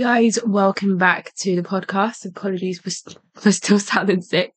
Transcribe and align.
Hey 0.00 0.06
guys, 0.06 0.38
welcome 0.46 0.96
back 0.96 1.34
to 1.40 1.54
the 1.54 1.60
podcast. 1.60 2.24
Apologies 2.24 2.78
for, 2.78 2.88
st- 2.88 3.18
for 3.34 3.52
still 3.52 3.78
sounding 3.78 4.22
sick. 4.22 4.54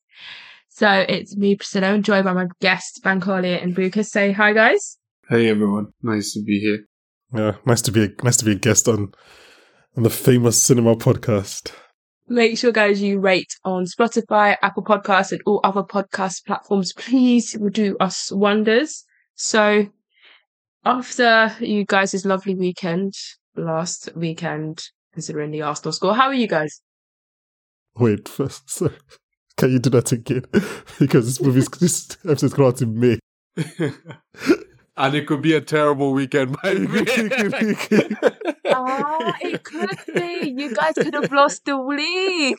So 0.70 0.88
it's 1.06 1.36
me, 1.36 1.54
Priscilla, 1.54 1.88
I'm 1.88 2.02
joined 2.02 2.24
by 2.24 2.32
my 2.32 2.46
guests, 2.62 2.98
Bankole 2.98 3.62
and 3.62 3.76
Buka. 3.76 4.06
Say 4.06 4.32
hi, 4.32 4.54
guys. 4.54 4.96
Hey 5.28 5.50
everyone, 5.50 5.88
nice 6.02 6.32
to 6.32 6.42
be 6.42 6.60
here. 6.60 6.86
Yeah, 7.34 7.56
nice 7.66 7.82
to 7.82 7.92
be 7.92 8.04
a, 8.04 8.08
nice 8.22 8.38
to 8.38 8.46
be 8.46 8.52
a 8.52 8.54
guest 8.54 8.88
on 8.88 9.12
on 9.98 10.02
the 10.02 10.08
famous 10.08 10.62
cinema 10.62 10.96
podcast. 10.96 11.72
Make 12.26 12.56
sure, 12.56 12.72
guys, 12.72 13.02
you 13.02 13.20
rate 13.20 13.54
on 13.66 13.84
Spotify, 13.84 14.56
Apple 14.62 14.82
Podcasts, 14.82 15.32
and 15.32 15.42
all 15.44 15.60
other 15.62 15.82
podcast 15.82 16.46
platforms. 16.46 16.94
Please, 16.94 17.54
it 17.54 17.60
will 17.60 17.68
do 17.68 17.98
us 18.00 18.32
wonders. 18.32 19.04
So, 19.34 19.88
after 20.86 21.54
you 21.60 21.84
guys' 21.84 22.24
lovely 22.24 22.54
weekend 22.54 23.12
last 23.56 24.08
weekend, 24.16 24.88
considering 25.14 25.50
the 25.50 25.62
Arsenal 25.62 25.92
score, 25.92 26.14
how 26.14 26.26
are 26.26 26.34
you 26.34 26.46
guys? 26.48 26.82
Wait, 27.96 28.28
first, 28.28 28.68
sorry. 28.78 28.92
can 29.56 29.72
you 29.72 29.78
do 29.78 29.88
that 29.90 30.12
again? 30.12 30.44
because 30.98 31.26
this 31.26 31.40
movie's 31.40 31.68
this 31.80 32.18
episode's 32.24 32.52
coming 32.54 32.68
out 32.68 32.82
in 32.82 33.00
May. 33.00 33.18
and 34.96 35.14
it 35.14 35.26
could 35.26 35.40
be 35.40 35.54
a 35.54 35.60
terrible 35.60 36.12
weekend 36.12 36.56
by 36.60 36.74
the 36.74 36.86
way. 36.86 38.26
Ah, 38.66 39.36
it 39.40 39.62
could 39.62 39.96
be. 40.12 40.54
You 40.56 40.74
guys 40.74 40.94
could 40.94 41.14
have 41.14 41.30
lost 41.30 41.64
the 41.64 41.76
league. 41.76 42.58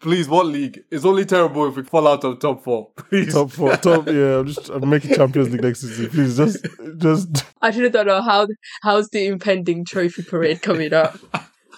Please, 0.00 0.28
what 0.28 0.46
league? 0.46 0.82
It's 0.90 1.04
only 1.04 1.24
terrible 1.24 1.68
if 1.68 1.76
we 1.76 1.84
fall 1.84 2.08
out 2.08 2.24
of 2.24 2.40
top 2.40 2.64
four. 2.64 2.90
Please. 2.96 3.32
top 3.32 3.52
four, 3.52 3.76
top. 3.76 4.08
Yeah, 4.08 4.40
I'm 4.40 4.46
just 4.46 4.68
I'm 4.68 4.88
making 4.90 5.14
Champions 5.14 5.50
League 5.50 5.62
next 5.62 5.82
season. 5.82 6.10
Please, 6.10 6.36
just 6.36 6.66
just. 6.98 7.44
I 7.62 7.68
really 7.70 7.90
don't 7.90 8.08
know 8.08 8.20
how 8.20 8.48
how's 8.82 9.08
the 9.10 9.26
impending 9.26 9.84
trophy 9.84 10.24
parade 10.24 10.60
coming 10.60 10.92
up. 10.92 11.16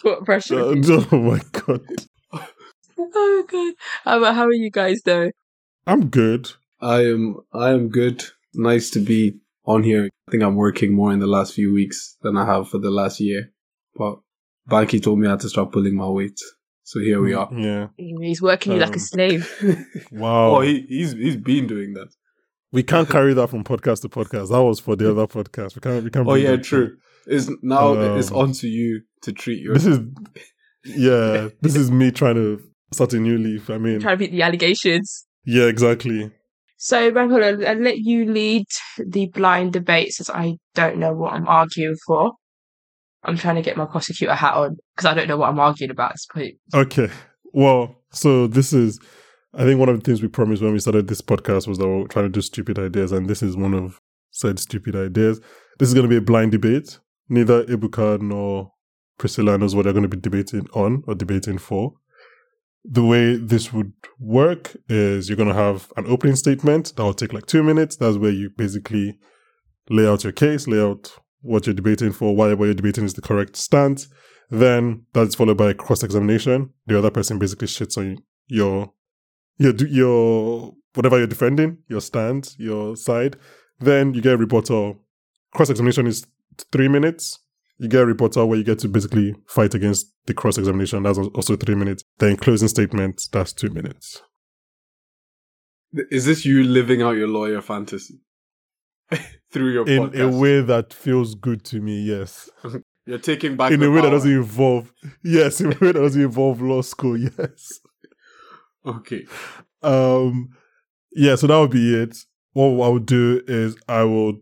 What 0.01 0.25
pressure? 0.25 0.59
Uh, 0.59 0.75
oh 1.13 1.19
my 1.19 1.41
god, 1.53 1.83
oh 2.99 3.45
god. 3.47 3.75
How, 4.05 4.33
how 4.33 4.47
are 4.47 4.53
you 4.53 4.71
guys 4.71 5.03
though? 5.05 5.31
I'm 5.87 6.09
good. 6.09 6.51
I 6.81 7.05
am 7.05 7.37
I 7.53 7.71
am 7.71 7.89
good. 7.91 8.25
Nice 8.55 8.89
to 8.91 9.01
be 9.01 9.39
on 9.67 9.83
here. 9.83 10.09
I 10.29 10.31
think 10.31 10.43
I'm 10.43 10.57
working 10.57 10.95
more 10.95 11.13
in 11.13 11.19
the 11.19 11.27
last 11.27 11.53
few 11.53 11.75
weeks 11.75 12.17
than 12.23 12.39
I 12.39 12.47
have 12.47 12.69
for 12.69 12.79
the 12.79 12.91
last 12.91 13.21
year. 13.21 13.53
But 13.95 14.21
Banky 14.69 15.03
told 15.03 15.19
me 15.19 15.27
I 15.27 15.33
had 15.33 15.41
to 15.41 15.51
start 15.51 15.73
pulling 15.73 15.95
my 15.95 16.09
weight. 16.09 16.41
So 16.85 17.01
here 17.01 17.21
we 17.21 17.33
are. 17.35 17.49
Yeah. 17.53 17.89
He's 17.97 18.41
working 18.43 18.75
you 18.75 18.79
like 18.79 18.91
a 18.91 18.93
Um, 18.95 18.99
slave. 18.99 19.87
Wow. 20.13 20.57
oh, 20.57 20.61
he, 20.61 20.85
he's 20.89 21.13
he's 21.13 21.37
been 21.37 21.67
doing 21.67 21.95
that. 21.95 22.09
we 22.73 22.83
can't 22.83 23.09
carry 23.09 23.33
that 23.35 23.49
from 23.49 23.65
podcast 23.65 24.03
to 24.03 24.09
podcast. 24.09 24.51
That 24.51 24.63
was 24.63 24.81
for 24.81 24.95
the 24.97 25.11
other 25.11 25.27
podcast. 25.27 25.75
We 25.77 25.81
can't. 25.81 26.05
We 26.05 26.11
can't. 26.11 26.29
Oh 26.29 26.35
yeah, 26.35 26.57
true. 26.57 26.97
It's 27.27 27.51
now 27.63 27.95
Um, 27.95 28.19
it's 28.19 28.31
on 28.31 28.53
to 28.53 28.69
you 28.69 29.01
to 29.23 29.33
treat 29.33 29.63
your 29.63 29.75
This 29.75 29.87
is. 29.87 29.99
Yeah, 30.85 31.49
this 31.63 31.75
is 31.77 31.91
me 31.91 32.11
trying 32.11 32.35
to 32.35 32.61
start 32.93 33.15
a 33.15 33.19
new 33.19 33.39
leaf. 33.39 33.71
I 33.71 33.79
mean, 33.79 34.01
trying 34.01 34.19
to 34.19 34.19
beat 34.19 34.33
the 34.33 34.43
allegations. 34.43 35.27
yeah, 35.47 35.65
exactly. 35.65 36.31
So, 36.77 37.11
Bankole, 37.13 37.67
I'll 37.67 37.79
let 37.79 37.97
you 37.99 38.31
lead 38.31 38.67
the 38.99 39.27
blind 39.29 39.73
debates 39.73 40.21
as 40.21 40.29
I 40.29 40.57
don't 40.75 40.99
know 40.99 41.15
what 41.15 41.33
I'm 41.33 41.49
arguing 41.49 41.97
for. 42.07 42.33
I'm 43.25 43.37
trying 43.37 43.57
to 43.57 43.63
get 43.63 43.77
my 43.77 43.87
prosecutor 43.87 44.35
hat 44.35 44.55
on 44.55 44.77
because 44.95 45.07
I 45.07 45.15
don't 45.15 45.29
know 45.29 45.37
what 45.37 45.49
I'm 45.49 45.59
arguing 45.59 45.91
about 45.91 46.11
at 46.11 46.15
this 46.15 46.27
point. 46.27 46.57
Okay. 46.75 47.11
Well, 47.53 47.97
so 48.11 48.47
this 48.47 48.73
is, 48.73 49.01
I 49.55 49.65
think 49.65 49.81
one 49.81 49.89
of 49.89 49.97
the 49.97 50.05
things 50.05 50.23
we 50.23 50.29
promised 50.29 50.63
when 50.63 50.73
we 50.73 50.79
started 50.79 51.09
this 51.09 51.21
podcast 51.21 51.67
was 51.67 51.79
that 51.79 51.87
we 51.87 52.03
we're 52.03 52.07
trying 52.09 52.27
to 52.27 52.31
do 52.31 52.43
stupid 52.43 52.79
ideas, 52.79 53.13
and 53.13 53.29
this 53.29 53.43
is 53.43 53.57
one 53.57 53.75
of 53.75 54.01
said 54.31 54.59
stupid 54.59 54.97
ideas. 54.97 55.41
This 55.79 55.89
is 55.89 55.95
going 55.95 56.05
to 56.05 56.11
be 56.11 56.17
a 56.17 56.21
blind 56.21 56.53
debate. 56.53 56.99
Neither 57.29 57.65
Ebuka 57.65 58.21
nor 58.21 58.73
Priscilla 59.19 59.57
knows 59.57 59.75
what 59.75 59.85
they're 59.85 59.93
going 59.93 60.09
to 60.09 60.09
be 60.09 60.21
debating 60.21 60.67
on 60.75 61.05
or 61.07 61.15
debating 61.15 61.59
for. 61.59 61.95
The 62.85 63.05
way 63.05 63.37
this 63.37 63.73
would 63.73 63.93
work 64.19 64.77
is 64.89 65.29
you're 65.29 65.37
going 65.37 65.49
to 65.49 65.55
have 65.55 65.91
an 65.97 66.05
opening 66.07 66.37
statement 66.37 66.93
that 66.97 67.03
will 67.03 67.15
take 67.15 67.33
like 67.33 67.47
two 67.47 67.63
minutes. 67.63 67.97
That's 67.97 68.19
where 68.19 68.31
you 68.31 68.51
basically 68.51 69.19
lay 69.89 70.07
out 70.07 70.25
your 70.25 70.33
case, 70.33 70.67
lay 70.67 70.81
out 70.81 71.17
what 71.45 71.67
you're 71.67 71.75
debating 71.75 72.13
for, 72.13 72.35
why 72.35 72.55
what 72.55 72.65
you're 72.65 72.75
debating 72.75 73.05
is 73.05 73.15
the 73.15 73.23
correct 73.23 73.57
stance. 73.57 74.09
Then 74.51 75.05
that's 75.13 75.35
followed 75.35 75.59
by 75.59 75.71
a 75.71 75.75
cross 75.75 76.03
examination. 76.03 76.71
The 76.87 76.99
other 76.99 77.11
person 77.11 77.39
basically 77.39 77.69
shits 77.69 77.97
on 77.97 78.19
your 78.47 78.93
your 79.59 79.75
your 79.75 80.75
whatever 80.95 81.19
you're 81.19 81.27
defending, 81.27 81.79
your 81.89 82.01
stance, 82.01 82.57
your 82.59 82.97
side. 82.97 83.37
Then 83.79 84.15
you 84.15 84.23
get 84.23 84.35
a 84.35 84.39
rebuttal. 84.39 85.01
Cross 85.55 85.71
examination 85.71 86.07
is 86.07 86.27
three 86.73 86.89
minutes. 86.89 87.41
You 87.79 87.89
get 87.89 88.03
a 88.03 88.07
rebuttal 88.07 88.49
where 88.49 88.59
you 88.59 88.65
get 88.65 88.79
to 88.81 88.89
basically 88.89 89.35
fight 89.49 89.75
against 89.75 90.13
the 90.27 90.35
cross 90.35 90.59
examination. 90.59 91.03
That's 91.03 91.19
also 91.19 91.57
three 91.57 91.75
minutes. 91.75 92.05
Then 92.19 92.37
closing 92.37 92.69
statement. 92.69 93.29
That's 93.33 93.53
two 93.53 93.71
minutes. 93.71 94.23
Is 96.11 96.25
this 96.25 96.45
you 96.45 96.65
living 96.65 97.03
out 97.03 97.17
your 97.17 97.29
lawyer 97.29 97.61
fantasy 97.61 98.21
through 99.53 99.73
your 99.73 99.89
In 99.89 100.11
podcast? 100.11 100.35
a 100.35 100.39
way 100.39 100.61
that 100.61 100.93
feels 100.93 101.35
good 101.35 101.65
to 101.65 101.81
me. 101.81 102.01
Yes. 102.03 102.51
You're 103.07 103.19
taking 103.19 103.57
back 103.57 103.71
In 103.71 103.83
a 103.83 103.91
way 103.91 104.01
that 104.01 104.11
doesn't 104.11 104.31
involve. 104.33 104.93
Yes. 105.23 105.61
In 105.61 105.67
a 105.67 105.79
way 105.79 105.93
that 105.93 105.95
doesn't 105.95 106.21
involve 106.23 106.61
law 106.63 106.83
school. 106.83 107.17
Yes. 107.39 107.81
Okay. 108.87 109.27
Um, 109.83 110.51
yeah, 111.13 111.37
so 111.37 111.47
that 111.47 111.59
would 111.59 111.71
be 111.71 111.95
it. 111.95 112.17
What 112.53 112.87
I 112.87 112.89
would 112.91 113.07
do 113.07 113.43
is 113.47 113.77
I 113.89 114.05
will 114.05 114.35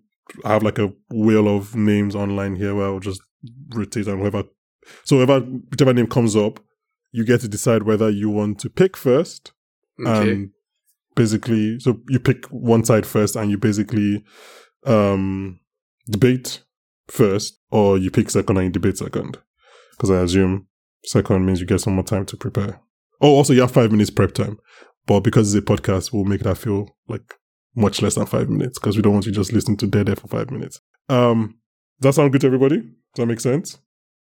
have 0.45 0.63
like 0.63 0.79
a 0.79 0.93
wheel 1.11 1.49
of 1.49 1.75
names 1.77 2.15
online 2.15 2.57
here 2.57 2.75
where 2.75 2.87
I'll 2.87 3.01
just 3.01 3.21
rotate 3.75 4.07
and 4.07 4.21
whoever. 4.21 4.45
So 5.05 5.17
whoever, 5.17 5.41
whichever 5.41 5.93
name 5.93 6.07
comes 6.09 6.35
up, 6.37 6.61
you 7.13 7.25
get 7.25 7.41
to 7.43 7.49
decide 7.49 7.85
whether 7.85 8.11
you 8.11 8.31
want 8.31 8.59
to 8.61 8.71
pick 8.71 8.97
first. 8.97 9.53
Okay. 10.05 10.31
And 10.33 10.51
basically, 11.15 11.79
so 11.81 12.01
you 12.09 12.19
pick 12.19 12.47
one 12.47 12.85
side 12.85 13.07
first 13.07 13.37
and 13.37 13.51
you 13.51 13.59
basically 13.59 14.25
um 14.85 15.61
debate 16.11 16.63
first, 17.09 17.59
or 17.71 17.99
you 17.99 18.11
pick 18.11 18.31
second 18.31 18.57
and 18.57 18.67
you 18.67 18.71
debate 18.73 18.99
second. 18.99 19.39
Because 19.93 20.11
I 20.11 20.23
assume 20.23 20.67
second 21.05 21.45
means 21.47 21.61
you 21.61 21.67
get 21.67 21.81
some 21.81 21.95
more 21.95 22.05
time 22.05 22.27
to 22.27 22.37
prepare. 22.37 22.81
Oh, 23.21 23.37
also 23.37 23.53
you 23.53 23.61
have 23.61 23.71
five 23.71 23.93
minutes 23.93 24.11
prep 24.11 24.33
time. 24.33 24.59
But 25.07 25.21
because 25.21 25.55
it's 25.55 25.63
a 25.63 25.67
podcast, 25.67 26.13
we'll 26.13 26.25
make 26.25 26.43
that 26.43 26.59
feel 26.59 26.97
like 27.09 27.35
much 27.75 28.03
less 28.03 28.15
than 28.15 28.27
five 28.27 28.49
minutes 28.49 28.79
because 28.79 28.97
we 28.97 29.03
don't 29.03 29.15
want 29.15 29.27
you 29.27 29.33
just 29.33 29.53
listening 29.53 29.77
to 29.79 29.87
dead 29.87 30.09
air 30.09 30.17
for 30.17 30.29
five 30.29 30.51
minutes. 30.51 30.81
Um, 31.09 31.59
does 32.01 32.15
that 32.15 32.21
sound 32.21 32.33
good 32.33 32.41
to 32.43 32.47
everybody? 32.47 32.79
Does 32.79 33.17
that 33.17 33.27
make 33.27 33.41
sense? 33.41 33.79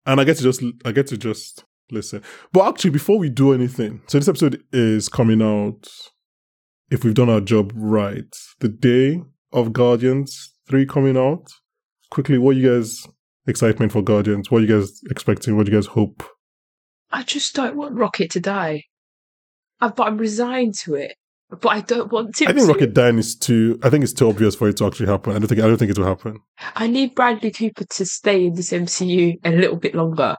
And 0.07 0.21
I 0.21 0.25
get 0.25 0.37
to 0.39 0.43
just 0.43 0.63
I 0.85 0.93
get 0.93 1.07
to 1.09 1.17
just 1.17 1.65
listen. 1.91 2.23
But 2.53 2.69
actually, 2.69 2.91
before 2.91 3.19
we 3.19 3.31
do 3.31 3.53
anything, 3.53 4.03
so 4.07 4.19
this 4.19 4.29
episode 4.29 4.63
is 4.73 5.09
coming 5.09 5.43
out. 5.43 5.89
If 6.91 7.05
we've 7.05 7.15
done 7.15 7.31
our 7.31 7.41
job 7.41 7.73
right, 7.75 8.37
the 8.59 8.69
day 8.69 9.23
of 9.53 9.73
Guardians 9.73 10.55
three 10.69 10.87
coming 10.87 11.17
out. 11.17 11.53
Quickly, 12.11 12.39
what 12.39 12.57
you 12.57 12.69
guys 12.69 13.07
excitement 13.47 13.93
for 13.93 14.03
Guardians? 14.03 14.51
What 14.51 14.63
you 14.63 14.67
guys 14.67 15.01
expecting? 15.09 15.57
What 15.57 15.67
you 15.67 15.73
guys 15.73 15.87
hope? 15.87 16.25
I 17.13 17.23
just 17.23 17.55
don't 17.55 17.77
want 17.77 17.95
Rocket 17.95 18.31
to 18.33 18.41
die. 18.41 18.85
I, 19.81 19.89
but 19.89 20.07
I'm 20.07 20.19
resigned 20.19 20.75
to 20.85 20.95
it. 20.95 21.15
But 21.49 21.69
I 21.69 21.81
don't 21.81 22.13
want 22.13 22.37
to. 22.37 22.47
I 22.49 22.53
think 22.53 22.69
Rocket 22.69 22.95
dying 22.95 23.19
is 23.19 23.37
too. 23.37 23.79
I 23.83 23.91
think 23.91 24.05
it's 24.05 24.13
too 24.13 24.29
obvious 24.29 24.55
for 24.55 24.69
it 24.69 24.77
to 24.79 24.87
actually 24.87 25.07
happen. 25.07 25.35
I 25.35 25.39
don't 25.39 25.49
think. 25.49 25.61
I 25.61 25.67
don't 25.67 25.77
think 25.77 25.91
it 25.91 25.99
will 25.99 26.07
happen. 26.07 26.39
I 26.77 26.87
need 26.87 27.15
Bradley 27.15 27.51
Cooper 27.51 27.85
to 27.85 28.07
stay 28.07 28.47
in 28.47 28.55
this 28.55 28.71
MCU 28.71 29.39
a 29.45 29.51
little 29.51 29.77
bit 29.77 29.95
longer. 29.95 30.37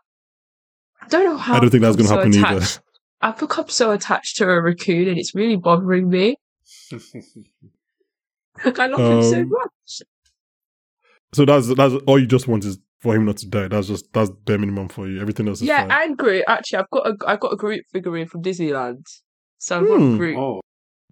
I 1.02 1.08
don't 1.08 1.26
know 1.26 1.38
how. 1.38 1.56
I 1.56 1.60
don't 1.60 1.70
think 1.70 1.82
that's 1.82 1.98
going 1.98 2.08
to 2.08 2.10
so 2.10 2.18
happen 2.18 2.36
either. 2.36 2.82
I've 3.22 3.38
become 3.38 3.68
so 3.68 3.92
attached 3.92 4.38
to 4.38 4.46
a 4.46 4.62
raccoon, 4.62 5.10
and 5.10 5.18
it's 5.18 5.36
really 5.36 5.58
bothering 5.58 6.10
me. 6.10 6.38
Like 8.66 8.80
I 8.80 8.88
love 8.88 9.00
him 9.00 9.22
so 9.24 9.38
Um, 9.42 9.50
much. 9.50 10.02
So 11.34 11.46
that's 11.46 11.68
that's 11.76 11.94
all 12.08 12.20
you 12.20 12.28
just 12.28 12.48
want 12.48 12.66
is 12.66 12.78
for 13.00 13.16
him 13.16 13.26
not 13.26 13.38
to 13.38 13.48
die. 13.48 13.68
That's 13.68 13.88
just 13.88 14.12
that's 14.14 14.30
bare 14.30 14.58
minimum 14.58 14.90
for 14.90 15.08
you. 15.08 15.22
Everything 15.22 15.48
else 15.48 15.62
is 15.62 15.68
Yeah, 15.68 15.88
fine. 15.88 16.10
and 16.10 16.18
Groot. 16.18 16.44
Actually, 16.48 16.80
I've 16.80 16.90
got 16.90 17.08
a 17.08 17.16
I've 17.28 17.40
got 17.40 17.54
a 17.54 17.56
Groot 17.56 17.84
figurine 17.92 18.28
from 18.28 18.44
Disneyland, 18.44 19.04
so 19.58 19.78
I 19.78 19.80
Hmm. 19.80 19.88
want 19.90 20.18
Groot 20.18 20.38
oh, 20.38 20.62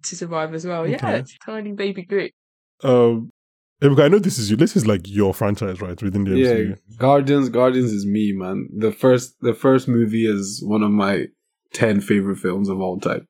to 0.02 0.16
survive 0.16 0.54
as 0.54 0.66
well. 0.66 0.86
Yeah, 0.86 0.96
Okay. 0.96 1.18
it's 1.18 1.36
tiny 1.44 1.72
baby 1.72 2.04
Groot. 2.04 2.32
Um, 2.84 3.30
Ebuka, 3.82 4.04
I 4.04 4.08
know 4.08 4.18
this 4.18 4.38
is 4.38 4.50
you. 4.50 4.56
This 4.56 4.76
is 4.76 4.86
like 4.86 5.08
your 5.08 5.32
franchise, 5.32 5.80
right? 5.80 6.00
Within 6.02 6.24
the 6.24 6.36
yeah. 6.38 6.74
Guardians, 6.98 7.48
Guardians 7.48 7.92
is 7.92 8.04
me, 8.04 8.32
man. 8.34 8.68
The 8.76 8.92
first, 8.92 9.36
the 9.40 9.54
first 9.54 9.88
movie 9.88 10.26
is 10.26 10.62
one 10.62 10.82
of 10.82 10.90
my 10.90 11.26
ten 11.72 12.02
favorite 12.02 12.36
films 12.38 12.68
of 12.68 12.78
all 12.78 13.00
time. 13.00 13.26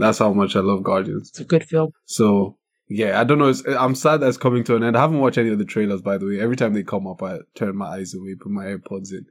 That's 0.00 0.18
how 0.18 0.32
much 0.32 0.56
I 0.56 0.60
love 0.60 0.82
Guardians. 0.82 1.28
It's 1.30 1.40
a 1.40 1.44
good 1.44 1.64
film. 1.64 1.92
So 2.06 2.56
yeah, 2.88 3.20
I 3.20 3.24
don't 3.24 3.38
know. 3.38 3.48
It's, 3.48 3.62
I'm 3.66 3.94
sad 3.94 4.18
that's 4.20 4.36
coming 4.36 4.64
to 4.64 4.74
an 4.76 4.82
end. 4.82 4.96
I 4.96 5.00
haven't 5.00 5.20
watched 5.20 5.38
any 5.38 5.50
of 5.50 5.58
the 5.58 5.64
trailers, 5.64 6.02
by 6.02 6.18
the 6.18 6.26
way. 6.26 6.40
Every 6.40 6.56
time 6.56 6.74
they 6.74 6.82
come 6.82 7.06
up, 7.06 7.22
I 7.22 7.38
turn 7.54 7.76
my 7.76 7.86
eyes 7.86 8.14
away, 8.14 8.34
put 8.34 8.50
my 8.50 8.64
AirPods 8.64 9.12
in. 9.12 9.26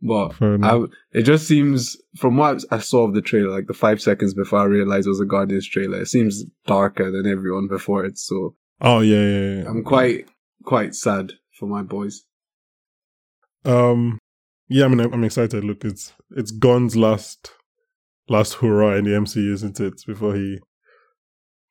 But 0.00 0.34
I, 0.40 0.84
it 1.12 1.22
just 1.22 1.48
seems, 1.48 1.96
from 2.16 2.36
what 2.36 2.62
I 2.70 2.78
saw 2.78 3.04
of 3.08 3.14
the 3.14 3.22
trailer, 3.22 3.50
like 3.50 3.66
the 3.66 3.74
five 3.74 4.02
seconds 4.02 4.34
before 4.34 4.60
I 4.60 4.64
realized 4.64 5.06
it 5.06 5.10
was 5.10 5.20
a 5.20 5.24
Guardians 5.24 5.66
trailer, 5.66 6.02
it 6.02 6.08
seems 6.08 6.44
darker 6.66 7.10
than 7.10 7.26
everyone 7.26 7.68
before 7.68 8.04
it. 8.04 8.18
So 8.18 8.54
Oh 8.80 9.00
yeah, 9.00 9.22
yeah, 9.22 9.62
yeah. 9.62 9.68
I'm 9.68 9.82
quite, 9.82 10.28
quite 10.64 10.94
sad 10.94 11.32
for 11.58 11.66
my 11.66 11.82
boys. 11.82 12.24
Um, 13.64 14.18
Yeah, 14.68 14.84
I 14.84 14.88
mean, 14.88 15.00
I'm, 15.00 15.12
I'm 15.14 15.24
excited. 15.24 15.64
Look, 15.64 15.84
it's 15.84 16.12
it's 16.36 16.50
Gunn's 16.50 16.96
last 16.96 17.52
last 18.28 18.54
hurrah 18.54 18.96
in 18.96 19.04
the 19.04 19.10
MCU, 19.10 19.52
isn't 19.52 19.80
it? 19.80 19.94
Before 20.06 20.34
he 20.34 20.58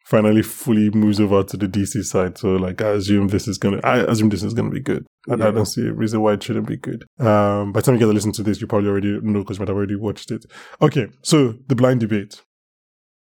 finally 0.06 0.42
fully 0.42 0.90
moves 0.90 1.20
over 1.20 1.44
to 1.44 1.56
the 1.58 1.68
DC 1.68 2.04
side. 2.04 2.38
So, 2.38 2.56
like, 2.56 2.82
I 2.82 2.90
assume 2.90 3.30
this 3.30 3.48
is 3.48 3.58
gonna. 3.58 3.80
I 3.84 4.00
assume 4.00 4.30
this 4.30 4.44
is 4.44 4.54
gonna 4.54 4.70
be 4.70 4.82
good. 4.82 5.06
I, 5.30 5.34
I 5.34 5.38
don't 5.52 5.66
see 5.66 5.88
a 5.88 5.94
reason 5.94 6.22
why 6.22 6.34
it 6.34 6.44
shouldn't 6.44 6.68
be 6.68 6.78
good. 6.78 7.06
Um, 7.20 7.72
by 7.72 7.80
the 7.80 7.86
time 7.86 7.96
you 7.96 8.00
get 8.00 8.06
to 8.08 8.12
listen 8.14 8.34
to 8.34 8.44
this, 8.44 8.60
you 8.60 8.68
probably 8.68 8.90
already 8.90 9.20
know 9.22 9.40
because 9.40 9.58
you 9.58 9.62
might 9.62 9.70
have 9.70 9.78
already 9.78 9.96
watched 9.96 10.32
it. 10.32 10.46
Okay, 10.82 11.08
so 11.22 11.56
the 11.68 11.76
blind 11.76 12.00
debate. 12.02 12.42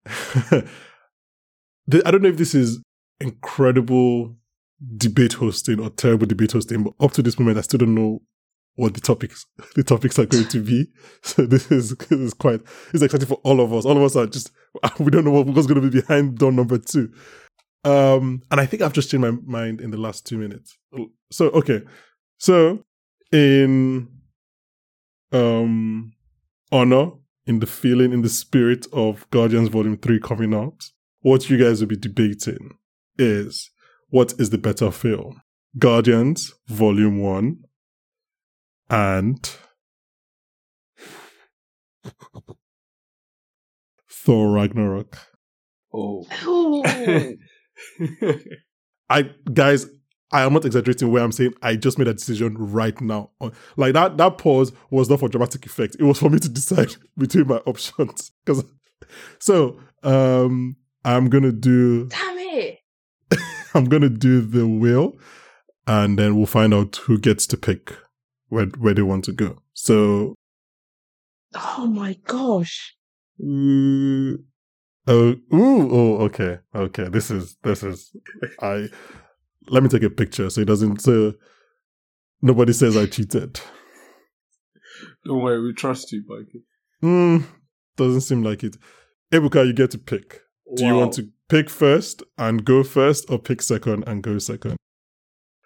The- 1.89 2.03
I 2.07 2.11
don't 2.13 2.23
know 2.23 2.29
if 2.29 2.37
this 2.37 2.55
is 2.55 2.81
incredible 3.21 4.37
debate 4.97 5.35
hosting 5.35 5.81
or 5.81 5.91
terrible 5.91 6.27
debate 6.27 6.53
hosting, 6.53 6.85
but 6.85 6.95
up 7.01 7.13
to 7.13 7.23
this 7.23 7.39
moment, 7.39 7.59
I 7.59 7.63
still 7.63 7.79
don't 7.79 7.95
know 7.95 8.23
what 8.77 8.95
the 8.95 9.01
topics 9.01 9.47
the 9.75 9.83
topics 9.83 10.19
are 10.19 10.27
going 10.27 10.49
to 10.49 10.63
be. 10.63 10.87
So 11.23 11.47
this 11.47 11.71
is 11.71 11.91
this 11.91 12.19
is 12.19 12.35
quite 12.35 12.61
it's 12.93 13.03
exciting 13.03 13.29
for 13.29 13.41
all 13.45 13.61
of 13.61 13.73
us. 13.73 13.85
All 13.85 13.97
of 13.97 14.03
us 14.03 14.17
are 14.17 14.27
just 14.27 14.51
we 14.99 15.11
don't 15.11 15.25
know 15.25 15.31
what, 15.31 15.47
what's 15.47 15.67
going 15.67 15.81
to 15.81 15.91
be 15.91 16.01
behind 16.01 16.39
door 16.39 16.53
number 16.53 16.79
two. 16.79 17.13
Um, 17.85 18.43
and 18.51 18.61
I 18.61 18.67
think 18.67 18.83
I've 18.83 18.93
just 18.93 19.11
changed 19.11 19.23
my 19.23 19.31
mind 19.45 19.81
in 19.81 19.91
the 19.91 19.97
last 19.97 20.27
two 20.27 20.39
minutes. 20.39 20.79
So 21.31 21.47
okay, 21.51 21.83
so 22.39 22.85
in 23.33 24.09
um 25.33 26.13
honor, 26.71 27.11
in 27.47 27.59
the 27.59 27.67
feeling, 27.67 28.13
in 28.13 28.23
the 28.23 28.29
spirit 28.29 28.87
of 28.93 29.29
Guardians 29.31 29.69
Volume 29.69 29.97
Three 29.97 30.21
coming 30.21 30.55
out, 30.55 30.91
what 31.21 31.51
you 31.51 31.59
guys 31.59 31.81
will 31.81 31.89
be 31.89 31.97
debating 31.97 32.79
is 33.19 33.71
what 34.11 34.35
is 34.39 34.51
the 34.51 34.59
better 34.59 34.91
film, 34.91 35.43
Guardians 35.79 36.55
Volume 36.69 37.21
One 37.21 37.65
and 38.93 39.57
Thor 44.09 44.53
Ragnarok. 44.53 45.19
Oh. 45.93 46.25
I 49.11 49.31
guys, 49.53 49.87
I 50.31 50.43
am 50.43 50.53
not 50.53 50.65
exaggerating 50.65 51.11
where 51.11 51.25
I'm 51.25 51.33
saying 51.33 51.55
I 51.63 51.77
just 51.77 51.99
made 51.99 52.07
a 52.09 52.15
decision 52.15 52.55
right 52.57 52.99
now. 53.01 53.31
Like 53.77 53.95
that 53.95 54.19
that 54.19 54.39
pause 54.39 54.73
was 54.91 55.09
not 55.09 55.21
for 55.21 55.29
dramatic 55.29 55.67
effect. 55.67 55.97
It 55.99 56.05
was 56.05 56.19
for 56.19 56.31
me 56.31 56.39
to 56.39 56.49
decide 56.49 56.95
between 57.17 57.49
my 57.49 57.57
options. 57.67 58.31
Because 58.45 58.65
so 59.39 59.81
um 60.03 60.77
I'm 61.05 61.31
gonna 61.31 61.51
do 61.53 62.09
Damn 62.09 62.39
it. 62.39 62.79
I'm 63.75 63.87
gonna 63.87 64.11
do 64.11 64.43
the 64.43 64.67
will 64.67 65.15
and 65.87 66.19
then 66.19 66.37
we'll 66.37 66.47
find 66.47 66.73
out 66.73 66.97
who 66.97 67.19
gets 67.19 67.47
to 67.49 67.57
pick 67.57 67.93
where 68.53 68.67
where 68.79 68.93
they 68.93 69.03
want 69.03 69.25
to 69.25 69.33
go. 69.33 69.57
So 69.73 70.35
Oh 71.55 71.87
my 71.87 72.19
gosh. 72.27 72.97
Ooh. 73.41 74.39
Oh, 75.09 75.35
ooh, 75.53 75.91
oh, 75.91 76.17
okay, 76.27 76.59
okay. 76.75 77.09
This 77.09 77.31
is 77.31 77.57
this 77.65 77.83
is. 77.83 78.15
I 78.61 78.89
let 79.69 79.83
me 79.83 79.89
take 79.89 80.03
a 80.03 80.11
picture 80.11 80.49
so 80.51 80.61
it 80.61 80.67
doesn't. 80.67 81.01
So 81.01 81.33
nobody 82.43 82.73
says 82.73 82.97
I 82.97 83.07
cheated. 83.07 83.59
Don't 85.25 85.43
worry, 85.43 85.61
we 85.61 85.73
trust 85.73 86.13
you, 86.13 86.23
Mikey. 86.29 86.63
Hmm, 87.01 87.39
doesn't 87.97 88.21
seem 88.21 88.43
like 88.43 88.63
it. 88.63 88.77
Ebuka, 89.33 89.67
you 89.67 89.73
get 89.73 89.91
to 89.93 89.99
pick. 89.99 90.41
Do 90.77 90.87
you 90.87 90.95
want 90.95 91.15
to 91.15 91.29
pick 91.49 91.69
first 91.69 92.23
and 92.39 92.65
go 92.65 92.83
first, 92.83 93.31
or 93.31 93.39
pick 93.39 93.63
second 93.63 94.05
and 94.07 94.23
go 94.23 94.39
second? 94.39 94.77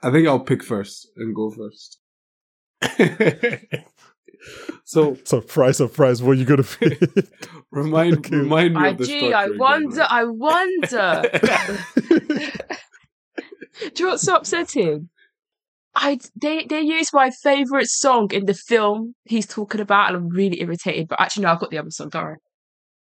I 0.02 0.10
think 0.10 0.26
I'll 0.26 0.40
pick 0.40 0.62
first 0.62 1.08
and 1.16 1.34
go 1.34 1.50
first. 1.50 1.98
so 4.84 5.16
Surprise, 5.24 5.76
surprise! 5.78 6.22
What 6.22 6.32
are 6.32 6.34
you 6.34 6.44
gonna 6.44 6.62
pick? 6.62 7.00
remind 7.70 8.18
Okay. 8.18 8.36
remind 8.36 8.74
me 8.74 8.80
I 8.80 8.88
of 8.88 8.98
the 8.98 9.06
gee, 9.06 9.32
I 9.32 9.48
wonder, 9.48 10.02
again, 10.02 10.06
I 10.10 10.24
wonder. 10.24 11.22
Do 13.78 14.02
you 14.02 14.04
know 14.04 14.10
what's 14.12 14.22
so 14.22 14.36
upsetting? 14.36 15.10
I 15.94 16.18
they 16.40 16.64
they 16.64 16.82
use 16.82 17.12
my 17.12 17.30
favorite 17.30 17.88
song 17.88 18.30
in 18.32 18.46
the 18.46 18.54
film 18.54 19.14
he's 19.24 19.46
talking 19.46 19.80
about, 19.80 20.08
and 20.08 20.16
I'm 20.16 20.28
really 20.28 20.60
irritated. 20.60 21.08
But 21.08 21.20
actually, 21.20 21.44
no, 21.44 21.52
I've 21.52 21.60
got 21.60 21.70
the 21.70 21.78
other 21.78 21.90
song. 21.90 22.10
Don't 22.10 22.22
worry. 22.22 22.36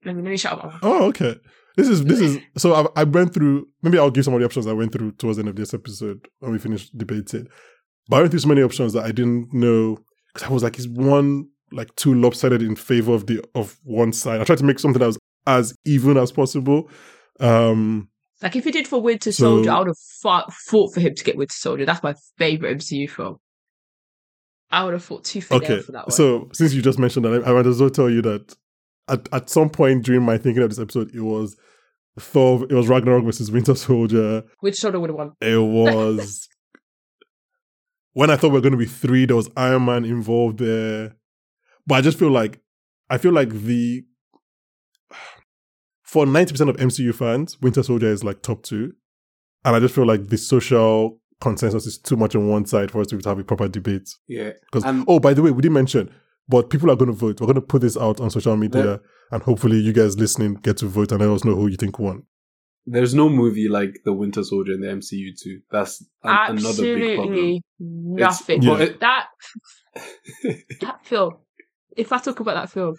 Let 0.05 0.17
me 0.17 0.23
let 0.23 0.31
me 0.31 0.37
shut 0.37 0.53
up. 0.53 0.75
Oh, 0.83 1.07
okay. 1.09 1.37
This 1.77 1.89
is 1.89 2.05
this 2.05 2.21
is 2.21 2.39
so 2.57 2.73
I, 2.75 3.01
I 3.01 3.05
went 3.05 3.35
through. 3.35 3.69
Maybe 3.83 3.99
I'll 3.99 4.11
give 4.11 4.25
some 4.25 4.35
of 4.35 4.41
the 4.41 4.47
options 4.47 4.67
I 4.67 4.73
went 4.73 4.93
through 4.93 5.13
towards 5.13 5.39
the 5.39 5.43
end 5.43 5.49
of 5.49 5.57
this 5.57 5.75
episode 5.75 6.29
when 6.39 6.53
we 6.53 6.59
finish 6.59 6.89
debating. 6.91 7.49
But 8.09 8.17
I 8.17 8.21
went 8.21 8.31
through 8.33 8.41
so 8.41 8.49
many 8.49 8.63
options 8.63 8.93
that 8.93 9.05
I 9.05 9.13
didn't 9.13 9.53
know 9.55 9.99
because 10.33 10.49
I 10.49 10.53
was 10.53 10.63
like, 10.63 10.79
is 10.79 10.89
one 10.89 11.49
like 11.73 11.95
too 11.97 12.15
lopsided 12.15 12.63
in 12.63 12.77
favor 12.77 13.13
of 13.15 13.27
the 13.27 13.43
of 13.55 13.79
one 13.85 14.13
side? 14.13 14.41
I 14.41 14.45
tried 14.45 14.59
to 14.59 14.65
make 14.65 14.79
something 14.79 15.01
that 15.01 15.07
was 15.07 15.19
as 15.47 15.75
even 15.85 16.17
as 16.17 16.33
possible. 16.33 16.89
Um, 17.41 18.09
Like 18.43 18.57
if 18.57 18.65
he 18.65 18.71
did 18.71 18.87
for 18.87 19.01
Winter 19.01 19.33
So- 19.33 19.57
Soldier, 19.57 19.71
I 19.71 19.79
would 19.79 19.87
have 19.89 19.99
fought, 20.23 20.53
fought 20.53 20.93
for 20.95 21.01
him 21.01 21.15
to 21.15 21.25
get 21.25 21.37
Winter 21.37 21.55
Soldier. 21.55 21.85
That's 21.87 22.03
my 22.03 22.15
favorite 22.39 22.77
MCU 22.79 23.09
film. 23.09 23.39
I 24.71 24.85
would 24.85 24.93
have 24.95 25.05
fought 25.05 25.25
tooth 25.25 25.51
and 25.51 25.63
okay, 25.63 25.81
for 25.81 25.93
that 25.93 26.07
one. 26.07 26.11
so 26.11 26.49
since 26.53 26.73
you 26.75 26.83
just 26.83 26.99
mentioned 26.99 27.25
that, 27.25 27.45
I, 27.45 27.51
I 27.51 27.53
might 27.53 27.67
as 27.67 27.81
well 27.81 27.91
tell 27.91 28.11
you 28.11 28.23
that 28.23 28.55
at 29.09 29.29
at 29.33 29.49
some 29.51 29.71
point 29.71 30.05
during 30.05 30.23
my 30.23 30.37
thinking 30.39 30.63
of 30.63 30.71
this 30.71 30.79
episode, 30.81 31.15
it 31.15 31.21
was 31.21 31.57
Thor, 32.19 32.65
it 32.65 32.73
was 32.73 32.89
Ragnarok 32.89 33.25
versus 33.25 33.51
Winter 33.53 33.75
Soldier. 33.75 34.43
Which 34.61 34.77
Soldier 34.77 34.99
would 35.01 35.11
have 35.11 35.17
won. 35.17 35.33
It 35.41 35.57
was 35.61 36.49
when 38.15 38.31
I 38.31 38.37
thought 38.37 38.49
we 38.49 38.55
were 38.55 38.61
going 38.63 38.73
to 38.73 38.79
be 38.79 38.87
three. 38.87 39.27
There 39.27 39.37
was 39.37 39.51
Iron 39.57 39.85
Man 39.85 40.05
involved 40.05 40.59
there, 40.59 41.15
but 41.87 41.97
I 41.97 42.01
just 42.01 42.19
feel 42.19 42.31
like 42.31 42.61
I 43.11 43.19
feel 43.19 43.33
like 43.33 43.51
the 43.51 44.05
for 46.03 46.27
ninety 46.27 46.53
percent 46.53 46.71
of 46.71 46.77
MCU 46.77 47.15
fans, 47.15 47.61
Winter 47.61 47.83
Soldier 47.83 48.09
is 48.09 48.25
like 48.25 48.43
top 48.43 48.63
two, 48.63 48.95
and 49.65 49.77
I 49.77 49.81
just 49.81 49.95
feel 49.95 50.07
like 50.07 50.29
the 50.29 50.39
social 50.39 51.21
consensus 51.41 51.87
is 51.87 51.99
too 51.99 52.17
much 52.17 52.35
on 52.35 52.49
one 52.49 52.65
side 52.65 52.91
for 52.91 53.01
us 53.01 53.09
to 53.09 53.21
have 53.25 53.39
a 53.39 53.45
proper 53.45 53.69
debate. 53.69 54.09
Yeah. 54.29 54.53
Because 54.65 54.85
And- 54.85 55.05
oh, 55.09 55.21
by 55.21 55.35
the 55.35 55.43
way, 55.43 55.51
we 55.51 55.61
didn't 55.61 55.75
mention, 55.75 56.11
but 56.49 56.71
people 56.71 56.91
are 56.91 56.97
going 56.97 57.11
to 57.11 57.17
vote. 57.17 57.41
We're 57.41 57.47
going 57.49 57.57
to 57.57 57.61
put 57.61 57.83
this 57.83 57.97
out 57.97 58.21
on 58.21 58.31
social 58.31 58.57
media, 58.57 59.01
and 59.31 59.43
hopefully, 59.43 59.79
you 59.79 59.93
guys 59.93 60.19
listening 60.19 60.55
get 60.55 60.77
to 60.79 60.87
vote 60.87 61.13
and 61.13 61.21
let 61.21 61.29
us 61.31 61.45
know 61.45 61.55
who 61.55 61.67
you 61.67 61.77
think 61.77 61.99
won. 61.99 62.23
There's 62.87 63.15
no 63.15 63.29
movie 63.31 63.69
like 63.69 64.01
The 64.05 64.13
Winter 64.13 64.43
Soldier 64.45 64.73
in 64.75 64.81
the 64.83 64.89
MCU 64.89 65.39
too. 65.41 65.61
That's 65.71 66.03
an- 66.23 66.59
another 66.59 66.83
big 66.83 67.17
problem. 67.17 67.35
Absolutely 67.35 67.63
nothing. 68.21 68.63
Yeah. 68.63 68.79
It- 68.79 69.01
That 69.01 69.27
that 70.81 70.99
film. 71.05 71.37
If 71.97 72.13
I 72.13 72.19
talk 72.19 72.41
about 72.41 72.55
that 72.55 72.71
film, 72.71 72.97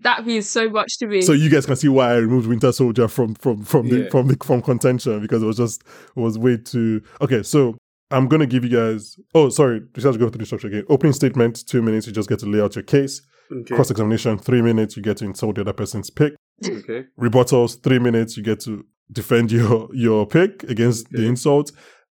that 0.00 0.26
means 0.26 0.48
so 0.48 0.68
much 0.68 0.98
to 0.98 1.06
me. 1.06 1.22
So 1.22 1.32
you 1.32 1.48
guys 1.50 1.66
can 1.66 1.76
see 1.76 1.88
why 1.88 2.12
I 2.12 2.16
removed 2.16 2.48
Winter 2.48 2.72
Soldier 2.72 3.08
from 3.08 3.34
from 3.34 3.62
from 3.62 3.88
the 3.88 4.00
Yeah. 4.04 4.08
from 4.10 4.26
the 4.28 4.36
from 4.44 4.62
contention 4.62 5.20
because 5.20 5.42
it 5.42 5.46
was 5.46 5.56
just 5.56 5.82
it 6.16 6.20
was 6.20 6.38
way 6.38 6.56
too 6.56 7.02
okay. 7.20 7.42
So 7.42 7.76
I'm 8.10 8.26
gonna 8.28 8.46
give 8.46 8.64
you 8.64 8.70
guys. 8.70 9.16
Oh, 9.34 9.48
sorry, 9.50 9.80
just 9.94 10.04
have 10.04 10.14
to 10.14 10.18
go 10.18 10.28
through 10.28 10.40
the 10.40 10.46
structure 10.46 10.66
again. 10.68 10.84
Opening 10.88 11.12
statement, 11.12 11.64
two 11.66 11.80
minutes. 11.82 12.06
You 12.06 12.12
just 12.12 12.28
get 12.28 12.40
to 12.40 12.46
lay 12.46 12.60
out 12.60 12.74
your 12.74 12.82
case. 12.82 13.22
okay. 13.52 13.74
Cross 13.74 13.90
examination, 13.92 14.36
three 14.38 14.62
minutes. 14.62 14.96
You 14.96 15.02
get 15.02 15.18
to 15.18 15.24
insult 15.26 15.54
the 15.56 15.60
other 15.62 15.72
person's 15.72 16.10
pick. 16.10 16.34
Okay. 16.64 17.04
Rebuttals, 17.18 17.82
three 17.82 17.98
minutes. 17.98 18.36
You 18.36 18.42
get 18.42 18.60
to 18.60 18.84
defend 19.12 19.50
your 19.52 19.88
your 19.94 20.26
pick 20.26 20.62
against 20.64 21.10
the 21.10 21.26
insult. 21.26 21.72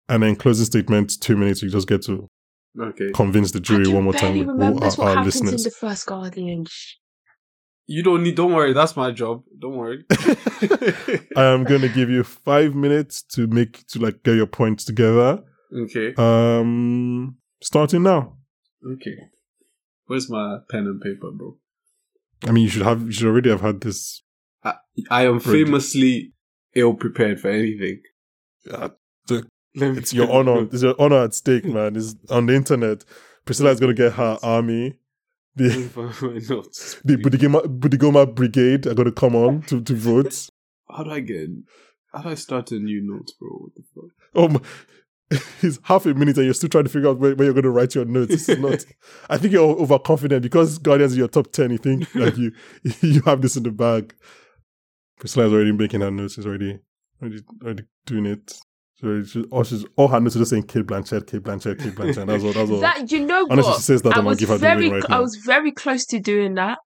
And 0.07 0.21
then 0.21 0.35
closing 0.35 0.65
statement, 0.65 1.19
two 1.19 1.35
minutes. 1.35 1.61
You 1.63 1.69
just 1.69 1.87
get 1.87 2.03
to 2.03 2.29
Okay. 2.79 3.09
convince 3.13 3.51
the 3.51 3.59
jury 3.61 3.87
one 3.87 4.03
more 4.03 4.13
barely 4.13 4.27
time 4.27 4.37
with 4.39 4.47
remember 4.49 4.83
all 4.85 4.89
what 4.89 4.99
our, 4.99 5.09
our 5.09 5.15
happens 5.23 5.39
in 5.39 5.45
the 5.63 5.71
first 5.71 6.05
Guardian. 6.05 6.65
You 7.87 8.03
don't 8.03 8.23
need. 8.23 8.35
Don't 8.35 8.51
worry. 8.53 8.73
That's 8.73 8.95
my 8.97 9.11
job. 9.11 9.43
Don't 9.59 9.77
worry. 9.77 10.03
I 11.37 11.45
am 11.45 11.63
gonna 11.63 11.87
give 11.87 12.09
you 12.09 12.23
five 12.23 12.75
minutes 12.75 13.21
to 13.33 13.47
make 13.47 13.85
to 13.87 13.99
like 13.99 14.23
get 14.23 14.35
your 14.35 14.47
points 14.47 14.83
together. 14.83 15.41
okay. 15.73 16.13
Um, 16.17 17.37
starting 17.61 18.03
now. 18.03 18.37
Okay. 18.85 19.15
Where's 20.07 20.29
my 20.29 20.57
pen 20.69 20.81
and 20.85 20.99
paper, 21.01 21.31
bro? 21.31 21.57
I 22.45 22.51
mean, 22.51 22.63
you 22.65 22.69
should 22.69 22.83
have, 22.83 23.01
you 23.03 23.11
should 23.11 23.27
already 23.27 23.49
have 23.49 23.61
had 23.61 23.81
this. 23.81 24.21
I, 24.65 24.73
I 25.11 25.25
am 25.27 25.39
famously 25.39 26.33
ill 26.73 26.95
prepared 26.95 27.39
for 27.39 27.49
anything. 27.49 28.01
Uh, 28.69 28.89
Let 29.29 29.43
me 29.75 29.97
it's 29.97 30.13
your 30.13 30.31
honor. 30.31 30.63
It's 30.63 30.83
your 30.83 30.95
honor 30.99 31.23
at 31.23 31.33
stake, 31.33 31.65
man. 31.65 31.95
It's 31.95 32.15
on 32.29 32.47
the 32.47 32.55
internet. 32.55 33.05
Priscilla 33.45 33.71
is 33.71 33.79
gonna 33.79 33.93
get 33.93 34.13
her 34.13 34.37
army. 34.43 34.97
The 35.57 35.69
the 37.05 37.15
Budigoma, 37.15 37.61
Budigoma 37.79 38.35
Brigade 38.35 38.87
are 38.87 38.93
gonna 38.93 39.13
come 39.13 39.37
on 39.37 39.61
to, 39.63 39.81
to 39.81 39.95
vote. 39.95 40.49
How 40.89 41.03
do 41.03 41.11
I 41.11 41.21
get? 41.21 41.47
How 42.11 42.23
do 42.23 42.29
I 42.29 42.35
start 42.35 42.71
a 42.71 42.75
new 42.75 43.01
note, 43.01 43.31
bro? 43.39 43.49
What 43.51 43.75
the 43.75 43.83
fuck? 43.95 44.11
Oh, 44.35 44.49
my, 44.49 44.59
it's 45.61 45.79
half 45.83 46.05
a 46.05 46.13
minute 46.13 46.35
and 46.35 46.45
you're 46.45 46.53
still 46.53 46.67
trying 46.67 46.83
to 46.83 46.89
figure 46.89 47.09
out 47.09 47.19
where, 47.19 47.35
where 47.35 47.45
you're 47.45 47.53
gonna 47.53 47.69
write 47.69 47.95
your 47.95 48.03
notes. 48.03 48.49
It's 48.49 48.59
not. 48.59 48.85
I 49.29 49.37
think 49.37 49.53
you're 49.53 49.63
overconfident 49.63 50.43
because 50.43 50.77
Guardians 50.77 51.13
is 51.13 51.17
your 51.17 51.29
top 51.29 51.53
ten. 51.53 51.71
You 51.71 51.77
think 51.77 52.13
like 52.15 52.35
you 52.37 52.51
you 53.01 53.21
have 53.21 53.41
this 53.41 53.55
in 53.55 53.63
the 53.63 53.71
bag. 53.71 54.13
Priscilla 55.19 55.47
is 55.47 55.53
already 55.53 55.71
making 55.71 56.01
her 56.01 56.11
notes. 56.11 56.35
She's 56.35 56.45
already 56.45 56.79
already 57.21 57.41
already 57.63 57.83
doing 58.05 58.25
it. 58.25 58.57
So 59.01 59.23
she's, 59.23 59.45
all 59.51 59.63
she's 59.63 59.85
all 59.97 60.07
her 60.07 60.19
notes 60.19 60.35
are 60.35 60.39
just 60.39 60.51
saying 60.51 60.63
Cate 60.63 60.85
Blanchett, 60.85 61.27
Cate 61.27 61.43
Blanchett, 61.43 61.79
Cate 61.79 61.95
Blanchett. 61.95 62.25
That's 62.27 62.43
all. 62.43 62.53
That's 62.53 62.71
all. 62.71 62.79
That 62.79 63.11
you 63.11 63.25
know 63.25 63.47
Honestly, 63.49 63.71
what? 63.71 63.77
she 63.77 63.83
says 63.83 64.01
that, 64.03 64.15
I 64.15 64.19
was 64.19 64.39
give 64.39 64.49
her 64.49 64.55
the 64.55 64.59
very, 64.59 64.89
right 64.89 65.03
I 65.09 65.15
now. 65.15 65.21
was 65.21 65.35
very 65.45 65.71
close 65.71 66.05
to 66.07 66.19
doing 66.19 66.55
that. 66.55 66.79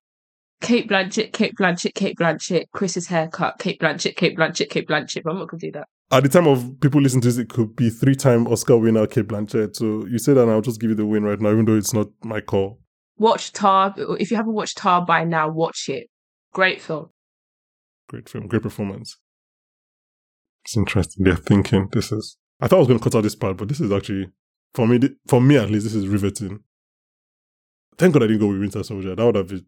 Cate 0.61 0.89
Blanchett, 0.89 1.31
Cate 1.31 1.53
Blanchett, 1.57 1.93
Cate 1.95 2.17
Blanchett, 2.19 2.65
Chris's 2.73 3.07
haircut, 3.07 3.59
Cate 3.59 3.79
Blanchett, 3.79 4.17
Cate 4.17 4.37
Blanchett, 4.37 4.69
Cate 4.69 4.87
Blanchett. 4.87 5.23
But 5.23 5.31
I'm 5.31 5.39
not 5.39 5.49
gonna 5.49 5.61
do 5.61 5.71
that. 5.71 5.87
At 6.11 6.23
the 6.23 6.29
time 6.29 6.47
of 6.47 6.79
people 6.81 6.99
listening 7.01 7.21
to 7.21 7.27
this, 7.27 7.37
it 7.37 7.49
could 7.49 7.75
be 7.75 7.89
three-time 7.89 8.47
Oscar 8.47 8.77
winner 8.77 9.05
Cate 9.07 9.27
Blanchett. 9.27 9.75
So 9.75 10.05
you 10.07 10.17
say 10.17 10.33
that, 10.33 10.41
and 10.41 10.51
I'll 10.51 10.61
just 10.61 10.81
give 10.81 10.89
you 10.89 10.95
the 10.95 11.05
win 11.05 11.23
right 11.23 11.39
now, 11.39 11.51
even 11.51 11.65
though 11.65 11.77
it's 11.77 11.93
not 11.93 12.07
my 12.23 12.41
call. 12.41 12.79
Watch 13.17 13.53
Tár. 13.53 13.93
If 14.19 14.31
you 14.31 14.37
haven't 14.37 14.53
watched 14.53 14.77
Tár 14.77 15.05
by 15.05 15.23
now, 15.23 15.49
watch 15.49 15.87
it. 15.87 16.07
Great 16.53 16.81
film. 16.81 17.09
Great 18.09 18.27
film, 18.27 18.47
great 18.47 18.63
performance. 18.63 19.17
It's 20.65 20.75
interesting. 20.75 21.23
They're 21.23 21.35
thinking 21.35 21.87
this 21.91 22.11
is. 22.11 22.37
I 22.59 22.67
thought 22.67 22.77
I 22.77 22.79
was 22.79 22.87
going 22.87 22.99
to 22.99 23.03
cut 23.03 23.15
out 23.15 23.21
this 23.23 23.35
part, 23.35 23.55
but 23.57 23.67
this 23.69 23.79
is 23.79 23.91
actually 23.91 24.27
for 24.73 24.85
me. 24.87 24.99
For 25.27 25.39
me, 25.39 25.57
at 25.57 25.69
least, 25.69 25.85
this 25.85 25.95
is 25.95 26.07
riveting. 26.07 26.59
Thank 27.97 28.13
God 28.13 28.23
I 28.23 28.27
didn't 28.27 28.39
go 28.41 28.47
with 28.47 28.59
Winter 28.59 28.83
Soldier. 28.83 29.15
That 29.15 29.25
would 29.25 29.35
have 29.35 29.47
been 29.47 29.65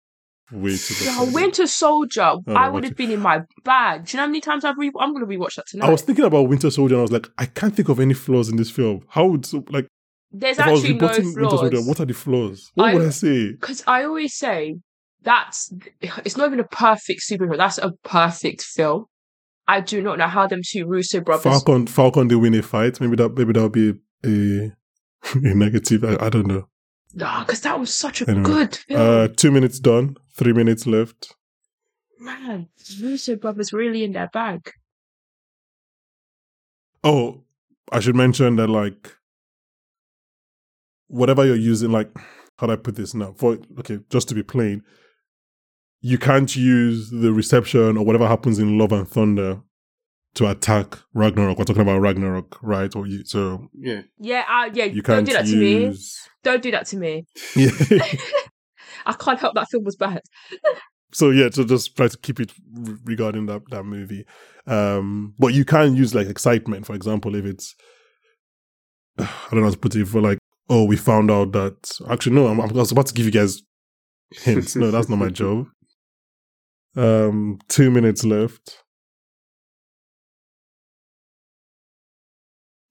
way 0.51 0.75
too. 0.75 1.05
Yeah. 1.05 1.31
Winter 1.31 1.67
Soldier. 1.67 2.33
no, 2.45 2.53
I 2.55 2.67
would 2.67 2.83
have 2.83 2.95
been 2.97 3.11
in 3.11 3.19
my 3.21 3.43
bag. 3.63 4.05
Do 4.05 4.11
you 4.11 4.17
know 4.17 4.23
how 4.23 4.27
many 4.27 4.41
times 4.41 4.65
I've 4.65 4.77
re- 4.77 4.91
I'm 4.99 5.13
gonna 5.13 5.25
rewatch 5.27 5.55
that 5.55 5.67
tonight? 5.67 5.87
I 5.87 5.91
was 5.91 6.01
thinking 6.01 6.25
about 6.25 6.49
Winter 6.49 6.71
Soldier, 6.71 6.95
and 6.95 6.99
I 6.99 7.03
was 7.03 7.11
like, 7.11 7.29
I 7.37 7.45
can't 7.45 7.75
think 7.75 7.89
of 7.89 7.99
any 7.99 8.13
flaws 8.15 8.49
in 8.49 8.57
this 8.57 8.71
film. 8.71 9.01
How 9.09 9.27
would 9.27 9.45
so, 9.45 9.63
like 9.69 9.87
There's 10.31 10.59
I 10.59 10.69
actually 10.71 10.95
no 10.95 11.07
Winter 11.07 11.23
Soldier, 11.49 11.69
flaws. 11.77 11.87
what 11.87 11.99
are 11.99 12.05
the 12.05 12.13
flaws? 12.13 12.71
What 12.73 12.89
I- 12.89 12.93
would 12.95 13.05
I 13.07 13.09
say? 13.11 13.51
Because 13.51 13.83
I 13.87 14.03
always 14.03 14.33
say 14.33 14.77
that's 15.23 15.73
it's 16.01 16.37
not 16.37 16.47
even 16.47 16.59
a 16.59 16.65
perfect 16.65 17.21
superhero. 17.29 17.57
That's 17.57 17.77
a 17.77 17.91
perfect 18.03 18.63
film. 18.63 19.05
I 19.67 19.79
do 19.79 20.01
not 20.01 20.17
know 20.17 20.27
how 20.27 20.47
them 20.47 20.61
two 20.65 20.85
Russo 20.85 21.21
brothers. 21.21 21.43
Falcon, 21.43 21.87
Falcon, 21.87 22.27
they 22.27 22.35
win 22.35 22.53
a 22.55 22.61
fight. 22.61 22.99
Maybe 22.99 23.15
that, 23.15 23.35
maybe 23.35 23.53
that 23.53 23.61
would 23.61 23.71
be 23.71 23.93
a 24.25 24.71
a 25.35 25.55
negative. 25.55 26.03
I, 26.03 26.25
I 26.25 26.29
don't 26.29 26.47
know. 26.47 26.67
No, 27.13 27.39
because 27.41 27.61
that 27.61 27.79
was 27.79 27.93
such 27.93 28.21
a 28.21 28.29
Anyway, 28.29 28.43
good 28.43 28.75
film. 28.75 29.01
Uh, 29.01 29.27
two 29.27 29.51
minutes 29.51 29.79
done. 29.79 30.15
Three 30.33 30.53
minutes 30.53 30.87
left. 30.87 31.35
Man, 32.19 32.69
Russo 33.01 33.35
brothers 33.35 33.73
really 33.73 34.03
in 34.03 34.13
their 34.13 34.29
bag. 34.31 34.71
Oh, 37.03 37.43
I 37.91 37.99
should 37.99 38.15
mention 38.15 38.55
that 38.57 38.67
like 38.67 39.15
whatever 41.07 41.45
you're 41.45 41.55
using, 41.55 41.91
like 41.91 42.09
how 42.57 42.67
do 42.67 42.73
I 42.73 42.77
put 42.77 42.95
this 42.95 43.13
now? 43.13 43.33
For 43.37 43.57
okay, 43.79 43.99
just 44.09 44.29
to 44.29 44.35
be 44.35 44.43
plain, 44.43 44.83
you 46.01 46.17
can't 46.17 46.55
use 46.55 47.09
the 47.09 47.31
reception 47.31 47.97
or 47.97 48.03
whatever 48.03 48.27
happens 48.27 48.59
in 48.59 48.77
Love 48.77 48.91
and 48.91 49.07
Thunder 49.07 49.61
to 50.33 50.49
attack 50.49 50.97
Ragnarok. 51.13 51.57
We're 51.57 51.65
talking 51.65 51.81
about 51.83 51.99
Ragnarok, 51.99 52.57
right? 52.61 52.93
Or 52.95 53.05
you, 53.05 53.23
so 53.25 53.67
Yeah. 53.73 54.01
Yeah, 54.17 54.43
uh, 54.49 54.69
yeah. 54.73 54.85
you 54.85 55.01
don't 55.01 55.25
can't 55.25 55.27
do 55.27 55.33
that 55.33 55.45
to 55.45 55.55
me. 55.55 55.85
use. 55.85 56.17
Don't 56.43 56.63
do 56.63 56.71
that 56.71 56.87
to 56.87 56.97
me. 56.97 57.25
Yeah. 57.55 57.71
I 59.05 59.13
can't 59.13 59.39
help 59.39 59.55
that 59.55 59.69
film 59.69 59.83
was 59.83 59.95
bad. 59.95 60.21
so 61.13 61.29
yeah, 61.29 61.49
so 61.51 61.63
just 61.63 61.95
try 61.95 62.07
to 62.07 62.17
keep 62.17 62.39
it 62.39 62.51
re- 62.73 62.97
regarding 63.05 63.45
that 63.47 63.61
that 63.69 63.83
movie. 63.83 64.25
Um, 64.67 65.33
but 65.37 65.53
you 65.53 65.65
can 65.65 65.95
use 65.95 66.15
like 66.15 66.27
excitement, 66.27 66.85
for 66.85 66.95
example, 66.95 67.35
if 67.35 67.45
it's 67.45 67.75
I 69.17 69.27
don't 69.51 69.59
know 69.59 69.65
how 69.65 69.71
to 69.71 69.77
put 69.77 69.95
it 69.95 70.07
for 70.07 70.21
like, 70.21 70.39
oh, 70.69 70.85
we 70.85 70.97
found 70.97 71.29
out 71.29 71.51
that 71.51 71.91
actually 72.09 72.35
no, 72.35 72.47
I'm, 72.47 72.61
I 72.61 72.65
was 72.65 72.91
about 72.91 73.07
to 73.07 73.13
give 73.13 73.25
you 73.25 73.31
guys 73.31 73.61
hints. 74.31 74.75
No, 74.75 74.91
that's 74.91 75.09
not 75.09 75.17
my 75.17 75.29
job. 75.29 75.67
Um, 76.95 77.59
two 77.67 77.89
minutes 77.89 78.23
left. 78.25 78.83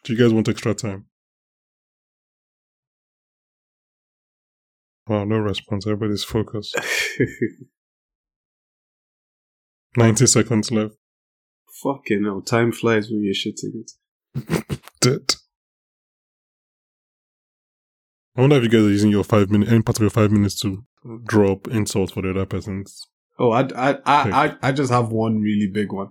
Do 0.05 0.15
you 0.15 0.19
guys 0.19 0.33
want 0.33 0.49
extra 0.49 0.75
time? 0.75 1.07
Wow, 5.07 5.25
no 5.25 5.39
response. 5.39 5.87
Everybody's 5.87 6.25
focused. 6.25 6.77
90 9.97 10.27
seconds 10.27 10.71
left. 10.71 10.95
Fucking 11.83 12.25
hell. 12.25 12.43
Time 12.43 12.73
flies 12.73 13.11
when 13.11 13.23
you're 13.23 13.35
shitting 13.35 13.75
it. 13.75 14.81
Dead. 15.01 15.35
I 18.37 18.43
wonder 18.43 18.57
if 18.57 18.63
you 18.63 18.69
guys 18.69 18.83
are 18.83 18.91
using 18.91 19.11
your 19.11 19.25
five 19.25 19.51
minute, 19.51 19.69
any 19.69 19.83
part 19.83 19.99
of 19.99 20.03
your 20.03 20.11
five 20.11 20.31
minutes 20.31 20.61
to 20.61 20.85
drop 21.25 21.67
insults 21.69 22.13
for 22.13 22.23
the 22.23 22.31
other 22.31 22.47
person's. 22.47 23.07
Oh, 23.41 23.53
I, 23.53 23.63
I, 23.75 23.91
I, 24.05 24.31
I, 24.47 24.57
I 24.63 24.73
just 24.73 24.93
have 24.93 25.11
one 25.11 25.41
really 25.41 25.67
big 25.73 25.93
one. 25.93 26.11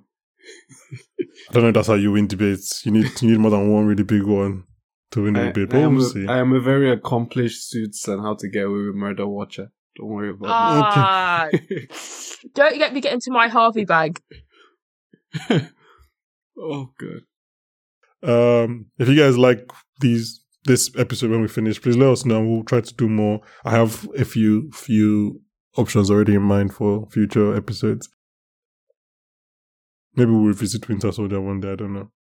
I 1.50 1.54
don't 1.54 1.62
know 1.62 1.70
if 1.70 1.76
that's 1.76 1.88
how 1.88 1.94
you 1.94 2.12
win 2.12 2.26
debates. 2.26 2.84
You 2.86 2.92
need 2.92 3.22
you 3.22 3.30
need 3.30 3.40
more 3.40 3.52
than 3.52 3.72
one 3.72 3.86
really 3.86 4.04
big 4.04 4.24
one 4.24 4.64
to 5.12 5.24
win 5.24 5.36
a 5.36 5.42
I, 5.44 5.52
debate. 5.52 5.76
I 5.76 5.80
am 5.82 5.96
we'll 5.96 6.06
a, 6.08 6.10
see. 6.10 6.28
I 6.28 6.40
am 6.40 6.54
a 6.54 6.60
very 6.60 6.92
accomplished 6.92 7.70
suits 7.70 8.08
on 8.10 8.20
how 8.20 8.34
to 8.34 8.50
get 8.50 8.66
away 8.66 8.80
with 8.88 8.96
murder 8.96 9.28
watcher. 9.28 9.72
Don't 9.96 10.10
worry 10.10 10.32
about 10.32 10.50
Ah, 10.50 11.50
it. 11.52 11.92
don't 12.56 12.78
get 12.80 12.94
me 12.94 13.02
getting 13.02 13.18
into 13.18 13.32
my 13.32 13.48
Harvey 13.48 13.86
bag. 13.86 14.20
oh, 16.58 16.90
good. 16.98 17.24
Um, 18.24 18.88
if 18.98 19.08
you 19.08 19.16
guys 19.16 19.38
like 19.38 19.72
these 20.00 20.44
this 20.66 20.90
episode 20.98 21.30
when 21.30 21.42
we 21.42 21.48
finish, 21.48 21.80
please 21.80 21.96
let 21.98 22.10
us 22.10 22.26
know. 22.26 22.44
We'll 22.44 22.64
try 22.64 22.82
to 22.82 22.94
do 22.96 23.08
more. 23.08 23.42
I 23.64 23.72
have 23.72 24.08
a 24.18 24.26
few 24.26 24.72
few 24.72 25.42
options 25.80 26.12
already 26.12 26.36
in 26.36 26.42
mind 26.42 26.74
for 26.74 27.08
future 27.10 27.56
episodes. 27.56 28.10
Maybe 30.16 30.32
we'll 30.32 30.44
revisit 30.46 30.88
Winter 30.90 31.12
Soldier 31.12 31.40
one 31.42 31.60
day. 31.60 31.72
I 31.72 31.76
don't 31.76 31.94
know. 31.94 32.12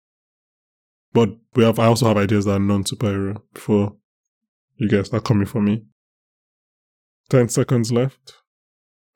But 1.12 1.30
we 1.54 1.64
have. 1.64 1.78
I 1.78 1.86
also 1.86 2.06
have 2.06 2.16
ideas 2.16 2.44
that 2.44 2.52
are 2.52 2.58
non 2.58 2.84
superhero 2.84 3.42
before 3.54 3.96
you 4.76 4.88
guys 4.88 5.06
start 5.06 5.24
coming 5.24 5.46
for 5.46 5.60
me. 5.60 5.84
Ten 7.28 7.48
seconds 7.48 7.92
left. 7.92 8.34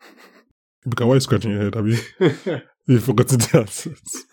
Because 0.85 1.07
why 1.07 1.13
are 1.13 1.17
you 1.17 1.21
scratching 1.21 1.53
your 1.53 1.63
head? 1.63 1.75
Have 1.77 1.87
you? 1.87 2.63
You 2.87 2.99
forgotten 2.99 3.39
the 3.39 3.59
answers. 3.61 4.25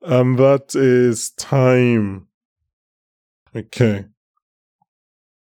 and 0.00 0.38
that 0.38 0.74
is 0.74 1.30
time. 1.32 2.28
Okay. 3.54 4.06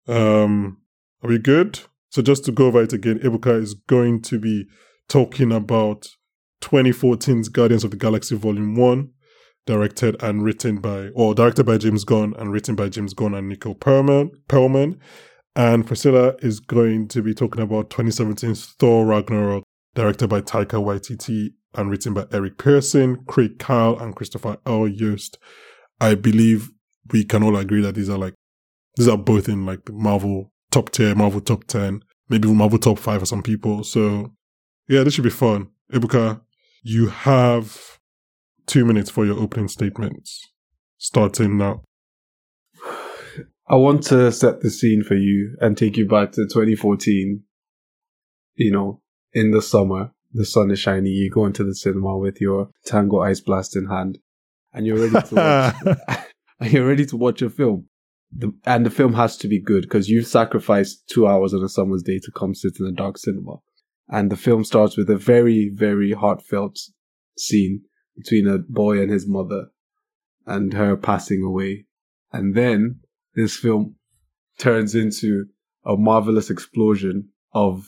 Um, 0.06 0.82
are 1.24 1.30
we 1.30 1.40
good? 1.40 1.80
So 2.14 2.22
just 2.22 2.46
to 2.46 2.52
go 2.52 2.68
over 2.68 2.84
it 2.84 2.94
again, 2.94 3.18
Ebuka 3.24 3.60
is 3.60 3.74
going 3.74 4.22
to 4.22 4.38
be 4.38 4.68
talking 5.10 5.52
about 5.52 6.10
2014's 6.62 7.50
Guardians 7.50 7.84
of 7.84 7.90
the 7.90 7.98
Galaxy 7.98 8.36
Volume 8.36 8.76
1, 8.76 9.10
directed 9.66 10.22
and 10.22 10.44
written 10.44 10.78
by, 10.78 11.08
or 11.16 11.34
directed 11.34 11.66
by 11.66 11.80
James 11.80 12.04
Gunn 12.04 12.36
and 12.38 12.52
written 12.52 12.76
by 12.76 12.90
James 12.90 13.16
Gunn 13.16 13.34
and 13.34 13.50
Nicole 13.50 13.74
Perlman. 13.74 14.30
Perlman. 14.48 15.00
And 15.56 15.88
Priscilla 15.88 16.36
is 16.44 16.60
going 16.60 17.08
to 17.08 17.24
be 17.24 17.34
talking 17.34 17.64
about 17.64 17.90
2017's 17.90 18.76
Thor 18.78 19.08
Ragnarok, 19.08 19.64
directed 19.96 20.28
by 20.28 20.42
Taika 20.42 20.80
Waititi 20.84 21.54
and 21.74 21.90
written 21.90 22.14
by 22.14 22.28
Eric 22.32 22.60
Pearson, 22.60 23.24
Craig 23.26 23.58
Kyle, 23.58 23.98
and 23.98 24.16
Christopher 24.16 24.58
L. 24.68 24.88
Yost. 24.88 25.40
I 26.00 26.14
believe 26.14 26.70
we 27.12 27.26
can 27.26 27.42
all 27.42 27.58
agree 27.58 27.82
that 27.82 27.96
these 27.96 28.12
are 28.12 28.20
like, 28.20 28.36
these 28.98 29.08
are 29.08 29.18
both 29.18 29.50
in 29.50 29.66
like 29.66 29.86
the 29.86 29.94
Marvel 29.94 30.53
top 30.74 30.90
tier, 30.90 31.14
Marvel 31.14 31.40
top 31.40 31.66
10, 31.66 32.04
maybe 32.30 32.52
Marvel 32.52 32.80
top 32.80 32.98
5 32.98 33.20
for 33.20 33.26
some 33.26 33.44
people. 33.44 33.84
So 33.84 34.32
yeah, 34.88 35.04
this 35.04 35.14
should 35.14 35.24
be 35.24 35.30
fun. 35.30 35.68
Ebuka, 35.92 36.42
you 36.82 37.08
have 37.08 38.00
two 38.66 38.84
minutes 38.84 39.10
for 39.10 39.26
your 39.26 39.40
opening 39.40 39.68
statements. 39.68 40.52
Starting 40.98 41.58
now. 41.58 41.84
I 43.68 43.76
want 43.76 44.04
to 44.04 44.32
set 44.32 44.62
the 44.62 44.70
scene 44.70 45.04
for 45.04 45.16
you 45.16 45.56
and 45.62 45.78
take 45.78 45.96
you 45.96 46.08
back 46.08 46.32
to 46.34 46.44
2014. 46.44 47.44
You 48.56 48.72
know, 48.72 49.02
in 49.32 49.52
the 49.52 49.62
summer, 49.62 50.12
the 50.34 50.46
sun 50.46 50.72
is 50.72 50.80
shining, 50.80 51.14
you 51.14 51.30
go 51.30 51.46
into 51.46 51.64
the 51.64 51.76
cinema 51.76 52.18
with 52.18 52.42
your 52.42 52.70
Tango 52.86 53.22
Ice 53.22 53.40
Blast 53.40 53.76
in 53.76 53.88
hand, 53.88 54.20
and 54.74 54.86
you're 54.86 54.98
ready 54.98 55.28
to 55.28 55.36
watch, 55.88 55.98
and 56.60 56.72
you're 56.72 56.88
ready 56.88 57.06
to 57.06 57.18
watch 57.18 57.42
a 57.42 57.50
film. 57.50 57.88
The, 58.36 58.52
and 58.66 58.86
the 58.86 58.90
film 58.90 59.14
has 59.14 59.38
to 59.38 59.48
be 59.48 59.62
good 59.62 59.84
because 59.84 60.10
you've 60.10 60.28
sacrificed 60.28 61.08
two 61.08 61.28
hours 61.28 61.54
on 61.54 61.64
a 61.64 61.70
summer's 61.70 62.04
day 62.04 62.20
to 62.20 62.32
come 62.32 62.56
sit 62.56 62.74
in 62.80 62.86
a 62.88 62.92
dark 62.92 63.18
cinema. 63.18 63.58
And 64.10 64.32
the 64.32 64.38
film 64.38 64.64
starts 64.64 64.98
with 64.98 65.10
a 65.10 65.18
very, 65.18 65.72
very 65.74 66.14
heartfelt 66.14 66.80
scene 67.38 67.82
between 68.16 68.48
a 68.48 68.60
boy 68.60 69.02
and 69.02 69.12
his 69.12 69.28
mother 69.28 69.68
and 70.46 70.74
her 70.74 70.96
passing 70.96 71.44
away. 71.44 71.86
And 72.32 72.56
then 72.56 73.00
this 73.36 73.56
film 73.56 73.96
turns 74.58 74.96
into 74.96 75.46
a 75.86 75.96
marvelous 75.96 76.50
explosion 76.50 77.30
of 77.54 77.86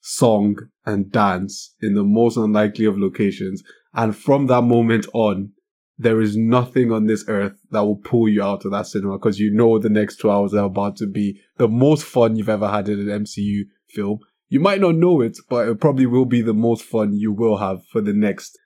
song 0.00 0.56
and 0.86 1.12
dance 1.12 1.74
in 1.80 1.94
the 1.94 2.04
most 2.04 2.36
unlikely 2.36 2.84
of 2.84 2.98
locations. 2.98 3.62
And 3.94 4.16
from 4.16 4.46
that 4.46 4.62
moment 4.62 5.06
on, 5.12 5.52
there 6.00 6.22
is 6.22 6.34
nothing 6.34 6.90
on 6.90 7.04
this 7.04 7.26
earth 7.28 7.60
that 7.72 7.82
will 7.82 7.96
pull 7.96 8.26
you 8.26 8.42
out 8.42 8.64
of 8.64 8.70
that 8.70 8.86
cinema 8.86 9.18
because 9.18 9.38
you 9.38 9.50
know 9.50 9.78
the 9.78 9.90
next 9.90 10.16
two 10.16 10.30
hours 10.30 10.54
are 10.54 10.64
about 10.64 10.96
to 10.96 11.06
be 11.06 11.38
the 11.58 11.68
most 11.68 12.04
fun 12.04 12.36
you've 12.36 12.48
ever 12.48 12.68
had 12.68 12.88
in 12.88 13.00
an 13.00 13.24
MCU 13.24 13.64
film. 13.86 14.18
You 14.48 14.60
might 14.60 14.80
not 14.80 14.94
know 14.94 15.20
it, 15.20 15.36
but 15.50 15.68
it 15.68 15.78
probably 15.78 16.06
will 16.06 16.24
be 16.24 16.40
the 16.40 16.54
most 16.54 16.84
fun 16.84 17.12
you 17.12 17.32
will 17.32 17.58
have 17.58 17.84
for 17.84 18.00
the 18.00 18.14
next 18.14 18.58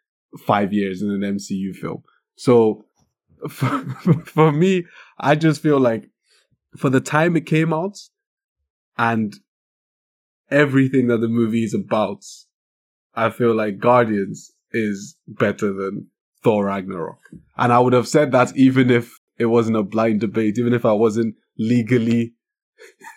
five 0.46 0.72
years 0.72 1.02
in 1.02 1.10
an 1.10 1.22
MCU 1.22 1.74
film. 1.74 2.04
So 2.36 2.84
for, 3.48 3.84
for 4.24 4.52
me, 4.52 4.84
I 5.18 5.34
just 5.34 5.60
feel 5.60 5.80
like 5.80 6.08
for 6.76 6.88
the 6.88 7.00
time 7.00 7.36
it 7.36 7.46
came 7.46 7.72
out 7.72 7.98
and 8.96 9.34
everything 10.52 11.08
that 11.08 11.18
the 11.18 11.26
movie 11.26 11.64
is 11.64 11.74
about, 11.74 12.24
I 13.12 13.30
feel 13.30 13.56
like 13.56 13.78
Guardians 13.78 14.52
is 14.70 15.16
better 15.26 15.72
than 15.72 16.10
Thor 16.44 16.66
Ragnarok. 16.66 17.18
And 17.56 17.72
I 17.72 17.80
would 17.80 17.94
have 17.94 18.06
said 18.06 18.30
that 18.32 18.56
even 18.56 18.90
if 18.90 19.18
it 19.38 19.46
wasn't 19.46 19.76
a 19.76 19.82
blind 19.82 20.20
debate, 20.20 20.58
even 20.58 20.74
if 20.74 20.84
I 20.84 20.92
wasn't 20.92 21.34
legally 21.58 22.34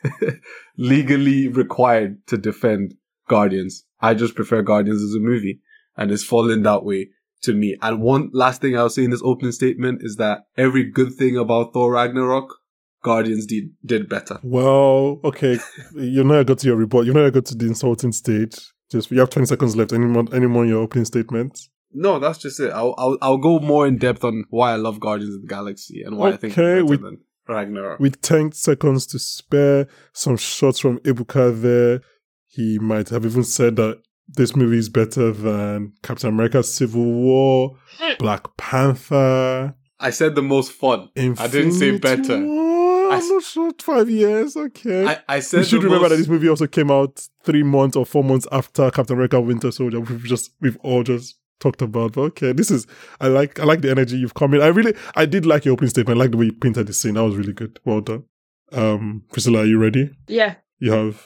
legally 0.77 1.47
required 1.47 2.25
to 2.27 2.37
defend 2.37 2.95
Guardians. 3.27 3.83
I 3.99 4.13
just 4.13 4.35
prefer 4.35 4.61
Guardians 4.61 5.03
as 5.03 5.13
a 5.13 5.19
movie 5.19 5.59
and 5.97 6.11
it's 6.11 6.23
fallen 6.23 6.63
that 6.63 6.83
way 6.83 7.09
to 7.43 7.53
me. 7.53 7.77
And 7.81 8.01
one 8.01 8.29
last 8.33 8.61
thing 8.61 8.77
I'll 8.77 8.89
say 8.89 9.03
in 9.03 9.11
this 9.11 9.21
opening 9.23 9.51
statement 9.51 10.01
is 10.03 10.15
that 10.17 10.43
every 10.55 10.83
good 10.89 11.13
thing 11.13 11.37
about 11.37 11.73
Thor 11.73 11.91
Ragnarok, 11.91 12.55
Guardians 13.03 13.45
did 13.45 13.71
did 13.85 14.09
better. 14.09 14.39
Well, 14.43 15.19
okay, 15.23 15.59
you 15.95 16.23
know 16.23 16.39
I 16.39 16.43
got 16.43 16.59
to 16.59 16.67
your 16.67 16.75
report. 16.75 17.05
You 17.05 17.13
know 17.13 17.25
I 17.25 17.29
got 17.29 17.45
to 17.45 17.55
the 17.55 17.67
insulting 17.67 18.11
stage. 18.11 18.55
Just 18.91 19.11
you 19.11 19.19
have 19.19 19.29
twenty 19.29 19.45
seconds 19.45 19.75
left. 19.75 19.93
Any 19.93 20.05
more? 20.05 20.25
Any 20.33 20.47
more 20.47 20.63
in 20.63 20.69
your 20.69 20.81
opening 20.81 21.05
statement? 21.05 21.59
No, 21.93 22.19
that's 22.19 22.37
just 22.37 22.59
it. 22.59 22.71
I'll 22.71 22.93
I'll, 22.97 23.17
I'll 23.21 23.37
go 23.37 23.59
more 23.59 23.87
in 23.87 23.97
depth 23.97 24.23
on 24.23 24.45
why 24.49 24.73
I 24.73 24.75
love 24.75 24.99
Guardians 24.99 25.35
of 25.35 25.41
the 25.41 25.47
Galaxy 25.47 26.01
and 26.03 26.17
why 26.17 26.29
I 26.29 26.37
think 26.37 26.57
it's 26.57 26.89
we- 26.89 26.97
better 26.97 27.09
than 27.09 27.19
Ragnarok. 27.47 27.99
With 27.99 28.21
ten 28.21 28.51
seconds 28.51 29.05
to 29.07 29.19
spare, 29.19 29.87
some 30.13 30.37
shots 30.37 30.79
from 30.79 30.99
Ebuka 30.99 31.61
there. 31.61 32.01
He 32.45 32.79
might 32.79 33.09
have 33.09 33.25
even 33.25 33.43
said 33.43 33.75
that 33.75 34.01
this 34.27 34.55
movie 34.55 34.77
is 34.77 34.89
better 34.89 35.31
than 35.31 35.93
Captain 36.03 36.29
America: 36.29 36.61
Civil 36.63 37.05
War, 37.05 37.77
Black 38.19 38.57
Panther. 38.57 39.75
I 39.99 40.09
said 40.11 40.35
the 40.35 40.43
most 40.43 40.71
fun. 40.73 41.09
I 41.17 41.47
didn't 41.47 41.73
say 41.73 41.97
better. 41.97 42.43
War. 42.43 43.11
I 43.11 43.17
I'm 43.17 43.27
not 43.29 43.43
sure. 43.43 43.71
Five 43.79 44.09
years, 44.09 44.57
okay. 44.57 45.05
I, 45.07 45.19
I 45.29 45.39
said 45.39 45.59
we 45.59 45.63
should 45.63 45.81
the 45.81 45.85
remember 45.85 46.03
most, 46.03 46.09
that 46.11 46.17
this 46.17 46.27
movie 46.27 46.49
also 46.49 46.67
came 46.67 46.91
out 46.91 47.25
three 47.43 47.63
months 47.63 47.95
or 47.95 48.05
four 48.05 48.23
months 48.23 48.45
after 48.51 48.91
Captain 48.91 49.15
America: 49.15 49.39
Winter 49.39 49.71
Soldier. 49.71 50.01
We've 50.01 50.23
just 50.25 50.51
we've 50.59 50.77
all 50.83 51.03
just 51.03 51.36
talked 51.59 51.81
about. 51.81 52.13
But 52.13 52.21
okay, 52.21 52.51
this 52.51 52.71
is 52.71 52.87
I 53.19 53.27
like 53.27 53.59
I 53.59 53.63
like 53.63 53.81
the 53.81 53.91
energy 53.91 54.17
you've 54.17 54.33
come 54.33 54.53
in. 54.53 54.61
I 54.61 54.67
really 54.67 54.95
I 55.15 55.25
did 55.25 55.45
like 55.45 55.65
your 55.65 55.73
opening 55.73 55.89
statement. 55.89 56.17
I 56.17 56.23
like 56.23 56.31
the 56.31 56.37
way 56.37 56.45
you 56.45 56.53
painted 56.53 56.87
the 56.87 56.93
scene. 56.93 57.15
That 57.15 57.23
was 57.23 57.35
really 57.35 57.53
good. 57.53 57.79
Well 57.85 58.01
done. 58.01 58.23
Um, 58.71 59.23
Priscilla, 59.31 59.59
are 59.59 59.65
you 59.65 59.79
ready? 59.79 60.11
Yeah. 60.27 60.55
You 60.79 60.91
have 60.91 61.25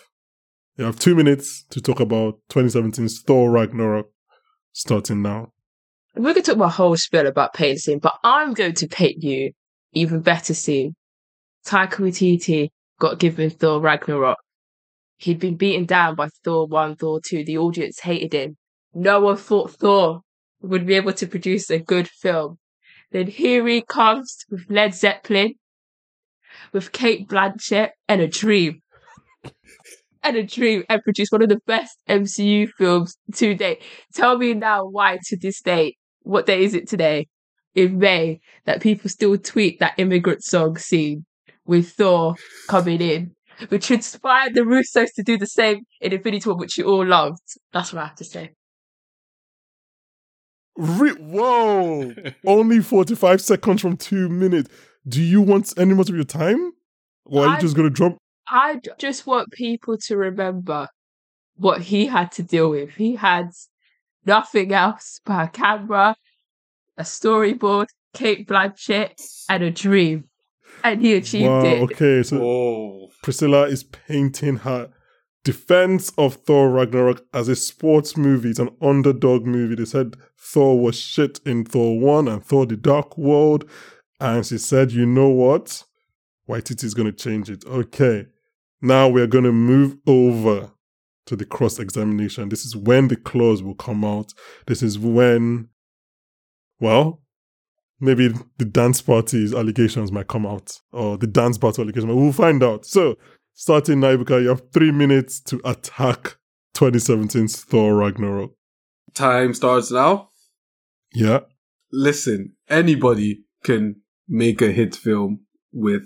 you 0.77 0.85
have 0.85 0.99
two 0.99 1.15
minutes 1.15 1.63
to 1.69 1.81
talk 1.81 1.99
about 1.99 2.39
2017's 2.49 3.21
Thor 3.21 3.51
Ragnarok, 3.51 4.09
starting 4.71 5.21
now. 5.21 5.51
We're 6.15 6.33
going 6.33 6.35
to 6.35 6.41
talk 6.41 6.57
my 6.57 6.69
whole 6.69 6.97
spiel 6.97 7.27
about 7.27 7.53
paint 7.53 7.79
scene, 7.79 7.99
but 7.99 8.15
I'm 8.23 8.53
going 8.53 8.73
to 8.75 8.87
paint 8.87 9.23
you 9.23 9.51
even 9.93 10.21
better 10.21 10.53
scene. 10.53 10.95
Taika 11.65 11.95
Waititi 11.95 12.69
got 12.99 13.19
given 13.19 13.49
Thor 13.49 13.79
Ragnarok. 13.79 14.37
He'd 15.17 15.39
been 15.39 15.55
beaten 15.55 15.85
down 15.85 16.15
by 16.15 16.29
Thor 16.43 16.65
1, 16.67 16.95
Thor 16.95 17.21
2. 17.23 17.45
The 17.45 17.57
audience 17.57 17.99
hated 17.99 18.33
him. 18.33 18.57
No 18.93 19.21
one 19.21 19.37
thought 19.37 19.71
Thor 19.71 20.21
would 20.61 20.85
be 20.85 20.95
able 20.95 21.13
to 21.13 21.27
produce 21.27 21.69
a 21.69 21.79
good 21.79 22.07
film. 22.07 22.57
Then 23.11 23.27
here 23.27 23.65
he 23.67 23.81
comes 23.81 24.45
with 24.49 24.65
Led 24.69 24.93
Zeppelin, 24.93 25.55
with 26.71 26.91
Cate 26.91 27.27
Blanchett, 27.27 27.91
and 28.07 28.21
a 28.21 28.27
dream. 28.27 28.81
and 30.23 30.37
a 30.37 30.43
dream, 30.43 30.83
and 30.89 31.01
produce 31.03 31.31
one 31.31 31.41
of 31.41 31.49
the 31.49 31.61
best 31.65 31.97
MCU 32.07 32.69
films 32.77 33.17
to 33.35 33.55
date. 33.55 33.81
Tell 34.13 34.37
me 34.37 34.53
now 34.53 34.85
why 34.85 35.19
to 35.25 35.37
this 35.37 35.61
day, 35.61 35.95
what 36.21 36.45
day 36.45 36.63
is 36.63 36.73
it 36.73 36.87
today? 36.87 37.27
In 37.73 37.99
May, 37.99 38.41
that 38.65 38.81
people 38.81 39.09
still 39.09 39.37
tweet 39.37 39.79
that 39.79 39.93
immigrant 39.97 40.43
song 40.43 40.77
scene 40.77 41.25
with 41.65 41.91
Thor 41.91 42.35
coming 42.67 43.01
in, 43.01 43.35
which 43.69 43.89
inspired 43.89 44.53
the 44.53 44.61
Russos 44.61 45.13
to 45.15 45.23
do 45.23 45.37
the 45.37 45.47
same 45.47 45.85
in 46.01 46.11
Infinity 46.11 46.49
War, 46.49 46.57
which 46.57 46.77
you 46.77 46.85
all 46.85 47.05
loved. 47.05 47.39
That's 47.71 47.93
what 47.93 48.01
I 48.03 48.07
have 48.07 48.15
to 48.17 48.25
say. 48.25 48.51
Re- 50.77 51.11
Whoa! 51.19 52.13
Only 52.45 52.79
45 52.79 53.41
seconds 53.41 53.81
from 53.81 53.97
two 53.97 54.29
minutes. 54.29 54.69
Do 55.07 55.21
you 55.21 55.41
want 55.41 55.73
any 55.77 55.93
more 55.93 56.01
of 56.01 56.09
your 56.09 56.23
time? 56.23 56.71
Or 57.25 57.45
are 57.45 57.55
you 57.55 57.61
just 57.61 57.75
going 57.75 57.89
to 57.89 57.93
drop? 57.93 58.17
I 58.47 58.79
just 58.97 59.25
want 59.25 59.51
people 59.51 59.97
to 59.97 60.17
remember 60.17 60.87
what 61.55 61.81
he 61.81 62.07
had 62.07 62.31
to 62.33 62.43
deal 62.43 62.69
with. 62.71 62.91
He 62.91 63.15
had 63.15 63.49
nothing 64.25 64.73
else 64.73 65.19
but 65.25 65.45
a 65.45 65.47
camera, 65.49 66.15
a 66.97 67.03
storyboard, 67.03 67.87
Cate 68.13 68.47
Blanchett, 68.47 69.13
and 69.49 69.63
a 69.63 69.71
dream. 69.71 70.25
And 70.83 71.01
he 71.01 71.13
achieved 71.13 71.47
Wow, 71.49 71.65
it. 71.65 71.81
okay. 71.83 72.23
So 72.23 72.41
Oh, 72.41 73.09
Priscilla 73.23 73.67
is 73.67 73.83
painting 73.83 74.57
her 74.57 74.89
defense 75.43 76.11
of 76.17 76.35
Thor 76.35 76.69
Ragnarok 76.69 77.25
as 77.33 77.47
a 77.47 77.55
sports 77.55 78.15
movie. 78.15 78.49
It's 78.49 78.59
an 78.59 78.75
underdog 78.81 79.45
movie. 79.45 79.75
They 79.75 79.85
said 79.85 80.15
Thor 80.37 80.79
was 80.79 80.99
shit 80.99 81.39
in 81.45 81.65
Thor 81.65 81.99
1 81.99 82.27
and 82.27 82.43
Thor 82.43 82.65
the 82.65 82.77
Dark 82.77 83.17
World. 83.17 83.69
And 84.19 84.45
she 84.45 84.57
said, 84.57 84.91
you 84.91 85.05
know 85.05 85.29
what? 85.29 85.83
Waititi 86.47 86.83
is 86.83 86.93
going 86.93 87.11
to 87.11 87.11
change 87.11 87.49
it. 87.49 87.65
Okay. 87.65 88.27
Now 88.81 89.07
we're 89.07 89.27
going 89.27 89.43
to 89.43 89.51
move 89.51 89.97
over 90.05 90.71
to 91.27 91.35
the 91.35 91.45
cross 91.45 91.79
examination. 91.79 92.49
This 92.49 92.65
is 92.65 92.75
when 92.75 93.07
the 93.07 93.15
clause 93.15 93.63
will 93.63 93.75
come 93.75 94.03
out. 94.03 94.33
This 94.67 94.83
is 94.83 94.97
when, 94.99 95.69
well, 96.79 97.21
maybe 97.99 98.33
the 98.57 98.65
dance 98.65 99.01
party's 99.01 99.53
allegations 99.53 100.11
might 100.11 100.27
come 100.27 100.45
out, 100.45 100.79
or 100.91 101.17
the 101.17 101.27
dance 101.27 101.57
party 101.57 101.81
allegations. 101.81 102.11
We'll 102.11 102.31
find 102.31 102.63
out. 102.63 102.85
So, 102.85 103.17
starting 103.53 103.99
now, 103.99 104.17
because 104.17 104.43
you 104.43 104.49
have 104.49 104.71
three 104.71 104.91
minutes 104.91 105.39
to 105.41 105.61
attack 105.65 106.37
2017's 106.75 107.63
Thor 107.63 107.95
Ragnarok. 107.95 108.51
time 109.13 109.53
starts 109.53 109.91
now. 109.91 110.29
Yeah. 111.13 111.41
Listen, 111.91 112.53
anybody 112.69 113.43
can 113.63 113.97
make 114.27 114.61
a 114.61 114.71
hit 114.71 114.95
film 114.95 115.41
with 115.73 116.03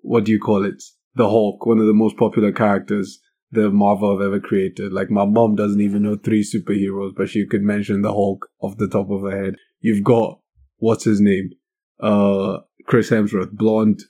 what 0.00 0.24
do 0.24 0.32
you 0.32 0.38
call 0.40 0.64
it? 0.64 0.82
The 1.14 1.28
Hulk, 1.28 1.64
one 1.66 1.78
of 1.78 1.86
the 1.86 1.94
most 1.94 2.16
popular 2.16 2.52
characters 2.52 3.20
the 3.50 3.70
Marvel 3.70 4.18
have 4.18 4.26
ever 4.26 4.40
created. 4.40 4.92
Like 4.92 5.10
my 5.10 5.24
mom 5.24 5.54
doesn't 5.56 5.80
even 5.80 6.02
know 6.02 6.16
three 6.16 6.42
superheroes, 6.42 7.12
but 7.16 7.28
she 7.28 7.46
could 7.46 7.62
mention 7.62 8.02
the 8.02 8.12
Hulk 8.12 8.48
off 8.60 8.78
the 8.78 8.88
top 8.88 9.10
of 9.10 9.22
her 9.22 9.44
head. 9.44 9.56
You've 9.80 10.04
got 10.04 10.40
what's 10.78 11.04
his 11.04 11.20
name? 11.20 11.50
Uh, 12.00 12.58
Chris 12.86 13.10
Hemsworth, 13.10 13.52
blonde, 13.52 14.02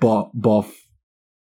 bu- 0.00 0.30
buff. 0.32 0.83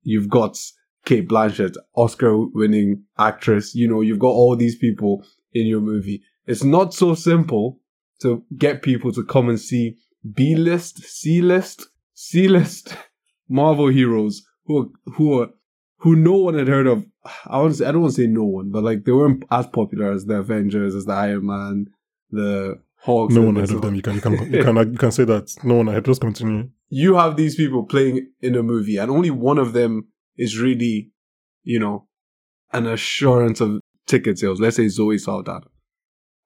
You've 0.03 0.29
got 0.29 0.57
Cate 1.05 1.27
Blanchett, 1.27 1.75
Oscar-winning 1.95 3.03
actress. 3.17 3.75
You 3.75 3.87
know, 3.89 4.01
you've 4.01 4.19
got 4.19 4.29
all 4.29 4.55
these 4.55 4.77
people 4.77 5.25
in 5.53 5.67
your 5.67 5.81
movie. 5.81 6.21
It's 6.45 6.63
not 6.63 6.93
so 6.93 7.15
simple 7.15 7.79
to 8.21 8.43
get 8.57 8.81
people 8.81 9.11
to 9.13 9.23
come 9.23 9.49
and 9.49 9.59
see 9.59 9.97
B-list, 10.33 10.99
C-list, 11.03 11.87
C-list 12.13 12.95
Marvel 13.49 13.87
heroes 13.87 14.43
who 14.65 14.81
are, 14.81 15.11
who 15.13 15.41
are 15.41 15.49
who 15.97 16.17
no 16.17 16.33
one 16.33 16.55
had 16.55 16.67
heard 16.67 16.87
of. 16.87 17.05
I 17.47 17.59
want 17.59 17.81
I 17.81 17.91
don't 17.91 18.01
want 18.01 18.15
to 18.15 18.21
say 18.21 18.27
no 18.27 18.43
one, 18.43 18.71
but 18.71 18.83
like 18.83 19.05
they 19.05 19.13
weren't 19.13 19.45
as 19.51 19.67
popular 19.67 20.11
as 20.11 20.25
the 20.25 20.35
Avengers, 20.35 20.95
as 20.95 21.05
the 21.05 21.13
Iron 21.13 21.45
Man, 21.45 21.87
the 22.29 22.81
No 23.07 23.41
one 23.41 23.57
ahead 23.57 23.71
of 23.71 23.81
them. 23.81 23.95
You 23.95 24.01
can, 24.01 24.15
you 24.15 24.21
can, 24.21 24.33
you 24.51 24.63
can, 24.63 24.91
you 24.93 24.97
can 24.97 25.11
say 25.11 25.25
that. 25.25 25.53
No 25.63 25.75
one 25.75 25.87
ahead. 25.89 26.05
Just 26.05 26.21
continue. 26.21 26.69
You 26.89 27.15
have 27.15 27.35
these 27.35 27.55
people 27.55 27.83
playing 27.83 28.27
in 28.41 28.55
a 28.55 28.63
movie, 28.63 28.97
and 28.97 29.11
only 29.11 29.31
one 29.31 29.57
of 29.57 29.73
them 29.73 30.07
is 30.37 30.59
really, 30.59 31.11
you 31.63 31.79
know, 31.79 32.07
an 32.71 32.87
assurance 32.87 33.61
of 33.61 33.79
ticket 34.07 34.39
sales. 34.39 34.59
Let's 34.59 34.77
say 34.77 34.87
Zoe 34.87 35.17
Saldana, 35.17 35.67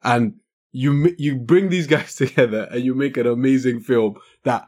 and 0.04 0.34
you 0.72 1.14
you 1.18 1.36
bring 1.36 1.70
these 1.70 1.88
guys 1.96 2.16
together 2.16 2.68
and 2.72 2.84
you 2.84 2.96
make 2.96 3.18
an 3.18 3.28
amazing 3.28 3.82
film 3.82 4.16
that, 4.44 4.68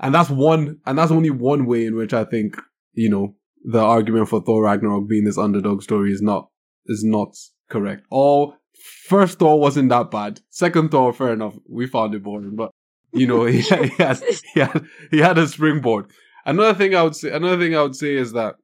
and 0.00 0.14
that's 0.14 0.30
one, 0.30 0.78
and 0.86 0.98
that's 0.98 1.12
only 1.12 1.30
one 1.30 1.66
way 1.66 1.86
in 1.86 1.96
which 1.96 2.14
I 2.14 2.24
think 2.24 2.56
you 2.92 3.10
know 3.10 3.34
the 3.64 3.80
argument 3.80 4.28
for 4.28 4.40
Thor 4.42 4.64
Ragnarok 4.64 5.08
being 5.08 5.24
this 5.24 5.38
underdog 5.38 5.82
story 5.82 6.12
is 6.12 6.22
not 6.22 6.48
is 6.86 7.02
not 7.04 7.34
correct. 7.70 8.04
All 8.10 8.56
first 8.84 9.38
Thor 9.38 9.58
wasn't 9.58 9.88
that 9.90 10.10
bad. 10.10 10.40
Second 10.50 10.90
Thor, 10.90 11.12
fair 11.12 11.32
enough, 11.32 11.56
we 11.68 11.86
found 11.86 12.14
it 12.14 12.22
boring, 12.22 12.56
but 12.56 12.70
you 13.12 13.26
know 13.26 13.44
he, 13.46 13.60
he 13.60 13.88
has 13.98 14.22
he 14.52 14.60
had 14.60 14.84
he 15.10 15.18
had 15.18 15.38
a 15.38 15.48
springboard. 15.48 16.10
Another 16.46 16.76
thing 16.76 16.94
I 16.94 17.02
would 17.02 17.16
say, 17.16 17.30
another 17.30 17.58
thing 17.58 17.74
I 17.74 17.82
would 17.82 17.96
say 17.96 18.14
is 18.14 18.32
that 18.32 18.56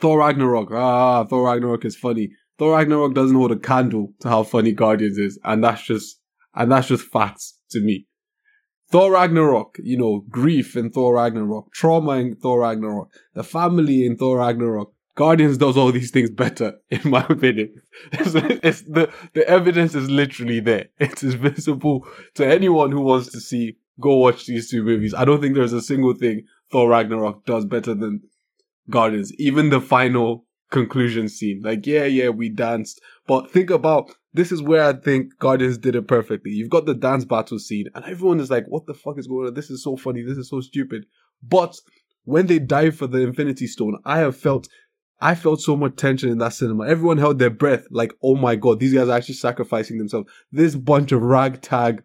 Thor 0.00 0.18
Ragnarok, 0.18 0.70
ah, 0.72 1.24
Thor 1.24 1.44
Ragnarok 1.44 1.84
is 1.84 1.96
funny. 1.96 2.30
Thor 2.58 2.76
Ragnarok 2.76 3.14
doesn't 3.14 3.36
hold 3.36 3.52
a 3.52 3.56
candle 3.56 4.12
to 4.20 4.28
how 4.28 4.42
funny 4.42 4.72
Guardians 4.72 5.18
is, 5.18 5.38
and 5.44 5.62
that's 5.62 5.82
just 5.82 6.20
and 6.54 6.70
that's 6.70 6.88
just 6.88 7.04
facts 7.04 7.58
to 7.70 7.80
me. 7.80 8.06
Thor 8.90 9.12
Ragnarok, 9.12 9.78
you 9.82 9.96
know, 9.96 10.24
grief 10.28 10.76
in 10.76 10.90
Thor 10.90 11.14
Ragnarok, 11.14 11.72
trauma 11.72 12.12
in 12.12 12.36
Thor 12.36 12.60
Ragnarok, 12.60 13.08
the 13.34 13.42
family 13.42 14.04
in 14.04 14.16
Thor 14.16 14.38
Ragnarok. 14.38 14.92
Guardians 15.14 15.58
does 15.58 15.76
all 15.76 15.92
these 15.92 16.10
things 16.10 16.30
better, 16.30 16.74
in 16.90 17.00
my 17.04 17.24
opinion. 17.28 17.82
It's, 18.12 18.34
it's 18.34 18.82
the 18.82 19.12
the 19.34 19.46
evidence 19.48 19.94
is 19.94 20.10
literally 20.10 20.60
there. 20.60 20.86
It 20.98 21.22
is 21.22 21.34
visible 21.34 22.06
to 22.34 22.46
anyone 22.46 22.90
who 22.90 23.00
wants 23.00 23.30
to 23.32 23.40
see 23.40 23.76
go 24.00 24.16
watch 24.16 24.46
these 24.46 24.70
two 24.70 24.82
movies. 24.82 25.14
I 25.14 25.24
don't 25.24 25.40
think 25.40 25.54
there's 25.54 25.72
a 25.72 25.82
single 25.82 26.14
thing 26.14 26.46
Thor 26.70 26.88
Ragnarok 26.88 27.44
does 27.44 27.66
better 27.66 27.94
than 27.94 28.22
Guardians. 28.88 29.32
Even 29.38 29.68
the 29.68 29.80
final 29.80 30.46
conclusion 30.70 31.28
scene. 31.28 31.60
Like, 31.62 31.86
yeah, 31.86 32.04
yeah, 32.04 32.30
we 32.30 32.48
danced. 32.48 33.00
But 33.28 33.50
think 33.50 33.70
about 33.70 34.10
this 34.32 34.50
is 34.50 34.62
where 34.62 34.82
I 34.84 34.94
think 34.94 35.38
Guardians 35.38 35.78
did 35.78 35.94
it 35.94 36.08
perfectly. 36.08 36.50
You've 36.50 36.70
got 36.70 36.86
the 36.86 36.94
dance 36.94 37.24
battle 37.24 37.58
scene, 37.58 37.86
and 37.94 38.04
everyone 38.06 38.40
is 38.40 38.50
like, 38.50 38.64
what 38.66 38.86
the 38.86 38.94
fuck 38.94 39.18
is 39.18 39.26
going 39.26 39.46
on? 39.48 39.54
This 39.54 39.70
is 39.70 39.84
so 39.84 39.96
funny. 39.96 40.22
This 40.22 40.38
is 40.38 40.48
so 40.48 40.60
stupid. 40.60 41.04
But 41.42 41.76
when 42.24 42.46
they 42.46 42.58
dive 42.58 42.96
for 42.96 43.06
the 43.06 43.18
Infinity 43.18 43.66
Stone, 43.66 43.98
I 44.04 44.18
have 44.18 44.36
felt 44.36 44.68
I 45.22 45.36
felt 45.36 45.60
so 45.60 45.76
much 45.76 45.94
tension 45.94 46.30
in 46.30 46.38
that 46.38 46.52
cinema. 46.52 46.84
Everyone 46.88 47.16
held 47.16 47.38
their 47.38 47.48
breath, 47.48 47.86
like, 47.92 48.12
oh 48.24 48.34
my 48.34 48.56
god, 48.56 48.80
these 48.80 48.92
guys 48.92 49.08
are 49.08 49.16
actually 49.16 49.36
sacrificing 49.36 49.98
themselves. 49.98 50.28
This 50.50 50.74
bunch 50.74 51.12
of 51.12 51.22
ragtag, 51.22 52.02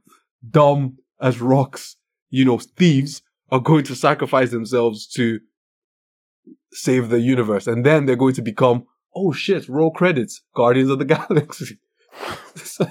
dumb 0.48 1.00
as 1.20 1.42
rocks, 1.42 1.96
you 2.30 2.46
know, 2.46 2.60
thieves 2.60 3.24
are 3.50 3.60
going 3.60 3.86
to 3.86 3.96
sacrifice 3.96 4.52
themselves 4.52 5.08
to 5.08 5.40
save 6.72 7.10
the 7.10 7.20
universe. 7.20 7.66
And 7.66 7.84
then 7.84 8.06
they're 8.06 8.16
going 8.16 8.36
to 8.36 8.44
become, 8.44 8.86
oh 9.16 9.32
shit, 9.32 9.68
roll 9.68 9.90
credits, 9.90 10.44
Guardians 10.56 10.92
of 10.92 11.00
the 11.00 11.06
Galaxy. 11.16 11.80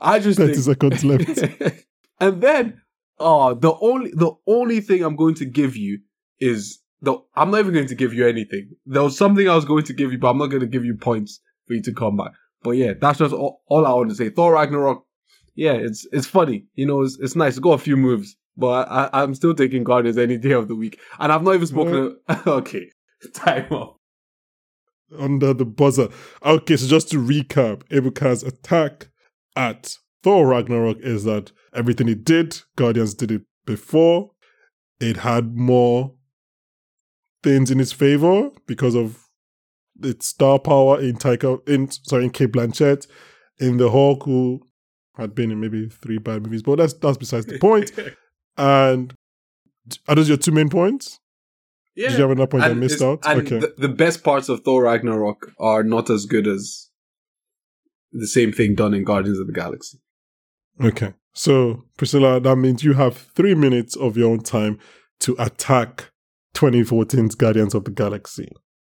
I 0.00 0.20
just 0.20 0.38
30 0.38 0.52
think, 0.52 0.64
seconds 0.64 1.04
left. 1.04 1.84
and 2.20 2.40
then, 2.40 2.80
oh, 3.18 3.54
the 3.54 3.74
only 3.80 4.12
the 4.12 4.30
only 4.46 4.80
thing 4.80 5.02
I'm 5.02 5.16
going 5.16 5.34
to 5.34 5.44
give 5.44 5.76
you 5.76 5.98
is 6.38 6.78
the. 7.02 7.16
I'm 7.34 7.50
not 7.50 7.60
even 7.60 7.74
going 7.74 7.86
to 7.86 7.94
give 7.94 8.12
you 8.12 8.26
anything. 8.26 8.70
There 8.86 9.02
was 9.02 9.16
something 9.16 9.48
I 9.48 9.54
was 9.54 9.64
going 9.64 9.84
to 9.84 9.92
give 9.92 10.12
you, 10.12 10.18
but 10.18 10.30
I'm 10.30 10.38
not 10.38 10.48
going 10.48 10.60
to 10.60 10.66
give 10.66 10.84
you 10.84 10.96
points 10.96 11.40
for 11.66 11.74
you 11.74 11.82
to 11.82 11.92
come 11.92 12.16
back. 12.16 12.32
But 12.62 12.72
yeah, 12.72 12.92
that's 13.00 13.18
just 13.18 13.34
all, 13.34 13.62
all 13.66 13.86
I 13.86 13.92
want 13.92 14.10
to 14.10 14.16
say. 14.16 14.30
Thor 14.30 14.54
Ragnarok, 14.54 15.04
yeah, 15.54 15.72
it's 15.72 16.06
it's 16.12 16.26
funny. 16.26 16.66
You 16.74 16.86
know, 16.86 17.02
it's 17.02 17.18
it's 17.20 17.36
nice. 17.36 17.54
It's 17.54 17.58
got 17.60 17.72
a 17.72 17.78
few 17.78 17.96
moves, 17.96 18.36
but 18.56 18.88
I, 18.90 19.08
I'm 19.12 19.34
still 19.34 19.54
taking 19.54 19.84
Guardians 19.84 20.18
any 20.18 20.36
day 20.36 20.52
of 20.52 20.68
the 20.68 20.76
week, 20.76 20.98
and 21.18 21.32
I've 21.32 21.42
not 21.42 21.54
even 21.54 21.66
spoken. 21.66 22.16
okay, 22.46 22.90
time 23.34 23.72
off. 23.72 23.96
under 25.18 25.54
the 25.54 25.64
buzzer. 25.64 26.08
Okay, 26.44 26.76
so 26.76 26.86
just 26.86 27.10
to 27.10 27.18
recap, 27.18 27.82
Ebuka's 27.88 28.42
attack 28.42 29.08
at 29.56 29.96
Thor 30.22 30.46
Ragnarok 30.46 30.98
is 31.00 31.24
that 31.24 31.52
everything 31.74 32.08
he 32.08 32.14
did, 32.14 32.60
Guardians 32.76 33.14
did 33.14 33.30
it 33.30 33.42
before. 33.64 34.30
It 35.00 35.18
had 35.18 35.56
more 35.56 36.14
things 37.42 37.70
in 37.70 37.78
his 37.78 37.92
favor 37.92 38.50
because 38.66 38.94
of 38.94 39.18
its 40.02 40.26
star 40.26 40.58
power 40.58 41.00
in 41.00 41.16
Taika, 41.16 41.66
in 41.68 41.90
sorry, 41.90 42.24
in 42.24 42.30
Cate 42.30 42.52
Blanchett, 42.52 43.06
in 43.58 43.76
the 43.76 43.90
Hulk, 43.90 44.24
who 44.24 44.60
had 45.16 45.34
been 45.34 45.50
in 45.50 45.60
maybe 45.60 45.88
three 45.88 46.18
bad 46.18 46.42
movies, 46.42 46.62
but 46.62 46.76
that's 46.76 46.94
that's 46.94 47.18
besides 47.18 47.46
the 47.46 47.58
point. 47.58 47.92
And 48.58 49.14
are 50.06 50.14
those 50.14 50.28
your 50.28 50.36
two 50.36 50.50
main 50.52 50.68
points? 50.68 51.18
Yeah. 51.94 52.08
Did 52.08 52.16
you 52.16 52.22
have 52.22 52.30
another 52.32 52.46
point 52.46 52.64
I 52.64 52.74
missed 52.74 53.00
out? 53.00 53.20
And 53.24 53.40
Okay. 53.40 53.58
the, 53.58 53.74
the 53.78 53.88
best 53.88 54.22
parts 54.22 54.48
of 54.50 54.60
Thor 54.60 54.82
Ragnarok 54.82 55.52
are 55.58 55.82
not 55.82 56.10
as 56.10 56.26
good 56.26 56.46
as 56.46 56.90
the 58.12 58.26
same 58.26 58.52
thing 58.52 58.74
done 58.74 58.92
in 58.92 59.04
Guardians 59.04 59.38
of 59.38 59.46
the 59.46 59.52
Galaxy. 59.52 59.98
Okay. 60.82 61.14
So, 61.32 61.84
Priscilla, 61.96 62.40
that 62.40 62.56
means 62.56 62.84
you 62.84 62.94
have 62.94 63.16
three 63.16 63.54
minutes 63.54 63.96
of 63.96 64.16
your 64.16 64.30
own 64.30 64.40
time 64.40 64.78
to 65.20 65.36
attack 65.38 66.10
2014's 66.54 67.34
Guardians 67.34 67.74
of 67.74 67.84
the 67.84 67.90
Galaxy. 67.90 68.48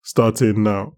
Starting 0.01 0.63
now. 0.63 0.93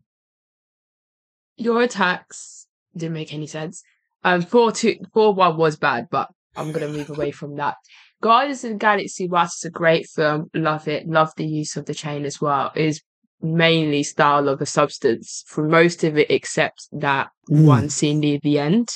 Your 1.58 1.82
attacks 1.84 2.68
didn't 2.96 3.14
make 3.14 3.34
any 3.34 3.48
sense. 3.48 3.84
Um, 4.24 4.42
Thor 4.42 4.72
two 4.72 4.96
Thor 5.14 5.34
one 5.34 5.58
was 5.58 5.76
bad, 5.76 6.08
but 6.10 6.30
I'm 6.56 6.72
gonna 6.72 6.88
move 6.88 7.10
away 7.10 7.32
from 7.32 7.56
that. 7.58 7.76
Guardians 8.22 8.64
of 8.64 8.72
the 8.72 8.78
Galaxy, 8.78 9.28
whilst 9.28 9.58
it's 9.58 9.66
a 9.66 9.70
great 9.70 10.08
film, 10.08 10.50
love 10.54 10.88
it, 10.88 11.08
love 11.08 11.32
the 11.38 11.46
use 11.46 11.76
of 11.78 11.86
the 11.86 11.94
chain 11.94 12.26
as 12.26 12.42
well. 12.42 12.72
Is 12.76 13.02
mainly 13.42 14.02
style 14.02 14.50
of 14.50 14.58
the 14.60 14.66
substance 14.66 15.44
for 15.46 15.68
most 15.68 16.04
of 16.04 16.18
it, 16.18 16.32
except 16.32 16.88
that 16.92 17.30
Mm. 17.52 17.66
one 17.68 17.90
scene 17.90 18.20
near 18.22 18.40
the 18.42 18.58
end. 18.58 18.90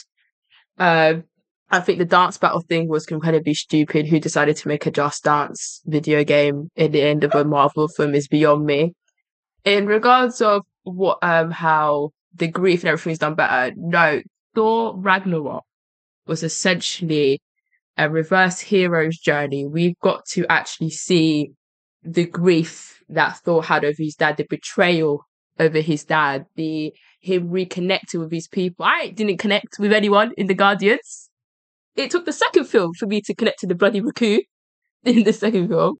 Um, 0.79 1.25
I 1.71 1.79
think 1.79 1.99
the 1.99 2.05
dance 2.05 2.37
battle 2.37 2.61
thing 2.61 2.87
was 2.87 3.05
incredibly 3.07 3.53
stupid. 3.53 4.07
Who 4.07 4.19
decided 4.19 4.57
to 4.57 4.67
make 4.67 4.85
a 4.85 4.91
Just 4.91 5.23
Dance 5.23 5.81
video 5.85 6.23
game 6.23 6.69
at 6.75 6.91
the 6.91 7.01
end 7.01 7.23
of 7.23 7.35
a 7.35 7.43
Marvel 7.45 7.87
film 7.87 8.15
is 8.15 8.27
beyond 8.27 8.65
me. 8.65 8.93
In 9.65 9.85
regards 9.85 10.41
of 10.41 10.63
what 10.83 11.19
um 11.21 11.51
how 11.51 12.11
the 12.33 12.47
grief 12.47 12.81
and 12.81 12.89
everything's 12.89 13.19
done 13.19 13.35
better, 13.35 13.73
no, 13.77 14.21
Thor 14.55 14.97
Ragnarok 14.97 15.63
was 16.25 16.43
essentially 16.43 17.41
a 17.97 18.09
reverse 18.09 18.59
hero's 18.59 19.17
journey. 19.17 19.67
We've 19.67 19.99
got 20.01 20.25
to 20.27 20.45
actually 20.49 20.91
see 20.91 21.51
the 22.01 22.25
grief 22.25 22.99
that 23.09 23.37
Thor 23.39 23.63
had 23.63 23.83
over 23.83 23.95
his 23.97 24.15
dad, 24.15 24.37
the 24.37 24.45
betrayal 24.49 25.25
over 25.59 25.81
his 25.81 26.05
dad, 26.05 26.45
the 26.55 26.93
him 27.19 27.49
reconnecting 27.49 28.19
with 28.19 28.31
his 28.31 28.47
people. 28.47 28.85
I 28.85 29.09
didn't 29.09 29.37
connect 29.37 29.77
with 29.77 29.91
anyone 29.91 30.31
in 30.37 30.47
the 30.47 30.53
Guardians. 30.53 31.28
It 31.95 32.11
took 32.11 32.25
the 32.25 32.33
second 32.33 32.65
film 32.65 32.93
for 32.93 33.07
me 33.07 33.21
to 33.21 33.35
connect 33.35 33.59
to 33.59 33.67
the 33.67 33.75
bloody 33.75 34.01
raccoon 34.01 34.41
in 35.03 35.23
the 35.23 35.33
second 35.33 35.67
film. 35.69 35.95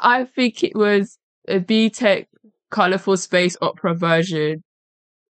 I 0.00 0.24
think 0.24 0.64
it 0.64 0.74
was 0.74 1.18
a 1.48 1.58
B-Tech 1.58 2.28
colourful 2.70 3.16
space 3.16 3.56
opera 3.62 3.94
version 3.94 4.62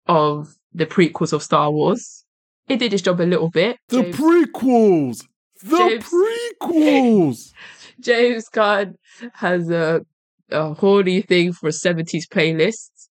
of 0.07 0.55
the 0.73 0.87
prequels 0.87 1.33
of 1.33 1.43
Star 1.43 1.71
Wars. 1.71 2.25
It 2.69 2.79
did 2.79 2.93
its 2.93 3.03
job 3.03 3.21
a 3.21 3.25
little 3.25 3.51
bit. 3.51 3.77
The 3.89 4.03
James- 4.03 4.17
prequels! 4.17 5.19
The 5.63 5.77
James- 5.77 6.11
prequels! 6.63 7.53
James 8.01 8.49
Gunn 8.49 8.95
has 9.35 9.71
a, 9.71 10.01
a 10.51 10.75
horny 10.75 11.23
thing 11.23 11.53
for 11.53 11.69
70s 11.69 12.27
playlists, 12.29 13.09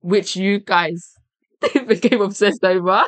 which 0.00 0.34
you 0.36 0.60
guys 0.60 1.14
became 1.86 2.20
obsessed 2.22 2.64
over. 2.64 3.04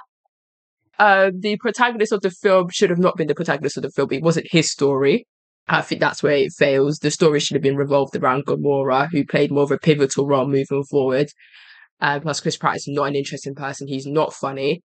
Uh, 0.98 1.30
the 1.38 1.56
protagonist 1.58 2.12
of 2.12 2.22
the 2.22 2.30
film 2.30 2.68
should 2.70 2.90
have 2.90 2.98
not 2.98 3.16
been 3.16 3.28
the 3.28 3.34
protagonist 3.34 3.76
of 3.76 3.84
the 3.84 3.90
film. 3.90 4.08
It 4.12 4.22
wasn't 4.22 4.48
his 4.50 4.70
story. 4.70 5.26
I 5.68 5.82
think 5.82 6.00
that's 6.00 6.22
where 6.22 6.32
it 6.32 6.52
fails. 6.52 6.98
The 6.98 7.10
story 7.10 7.40
should 7.40 7.54
have 7.54 7.62
been 7.62 7.76
revolved 7.76 8.16
around 8.16 8.46
Gamora, 8.46 9.08
who 9.12 9.24
played 9.24 9.52
more 9.52 9.64
of 9.64 9.70
a 9.70 9.78
pivotal 9.78 10.26
role 10.26 10.46
moving 10.46 10.84
forward. 10.84 11.28
Uh, 12.00 12.20
plus, 12.20 12.40
Chris 12.40 12.56
Pratt 12.56 12.76
is 12.76 12.88
not 12.88 13.04
an 13.04 13.16
interesting 13.16 13.54
person. 13.54 13.86
He's 13.86 14.06
not 14.06 14.32
funny. 14.32 14.72
In 14.72 14.80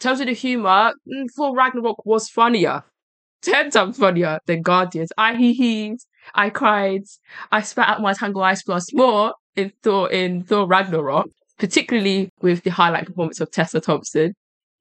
terms 0.00 0.20
of 0.20 0.26
the 0.26 0.32
humor, 0.32 0.92
mm, 1.06 1.26
Thor 1.36 1.54
Ragnarok 1.54 2.06
was 2.06 2.28
funnier 2.28 2.82
ten 3.42 3.70
times 3.70 3.98
funnier 3.98 4.38
than 4.46 4.62
Guardians. 4.62 5.12
I 5.18 5.34
hee 5.36 5.52
heed, 5.52 5.96
I 6.34 6.50
cried, 6.50 7.02
I 7.50 7.62
spat 7.62 7.88
out 7.88 8.00
my 8.00 8.14
Tango 8.14 8.40
Ice 8.40 8.62
Plus 8.62 8.92
more 8.94 9.34
in 9.54 9.72
Thor 9.82 10.10
in 10.10 10.44
Thor 10.44 10.66
Ragnarok, 10.66 11.26
particularly 11.58 12.30
with 12.40 12.62
the 12.62 12.70
highlight 12.70 13.06
performance 13.06 13.40
of 13.40 13.50
Tessa 13.50 13.80
Thompson. 13.80 14.34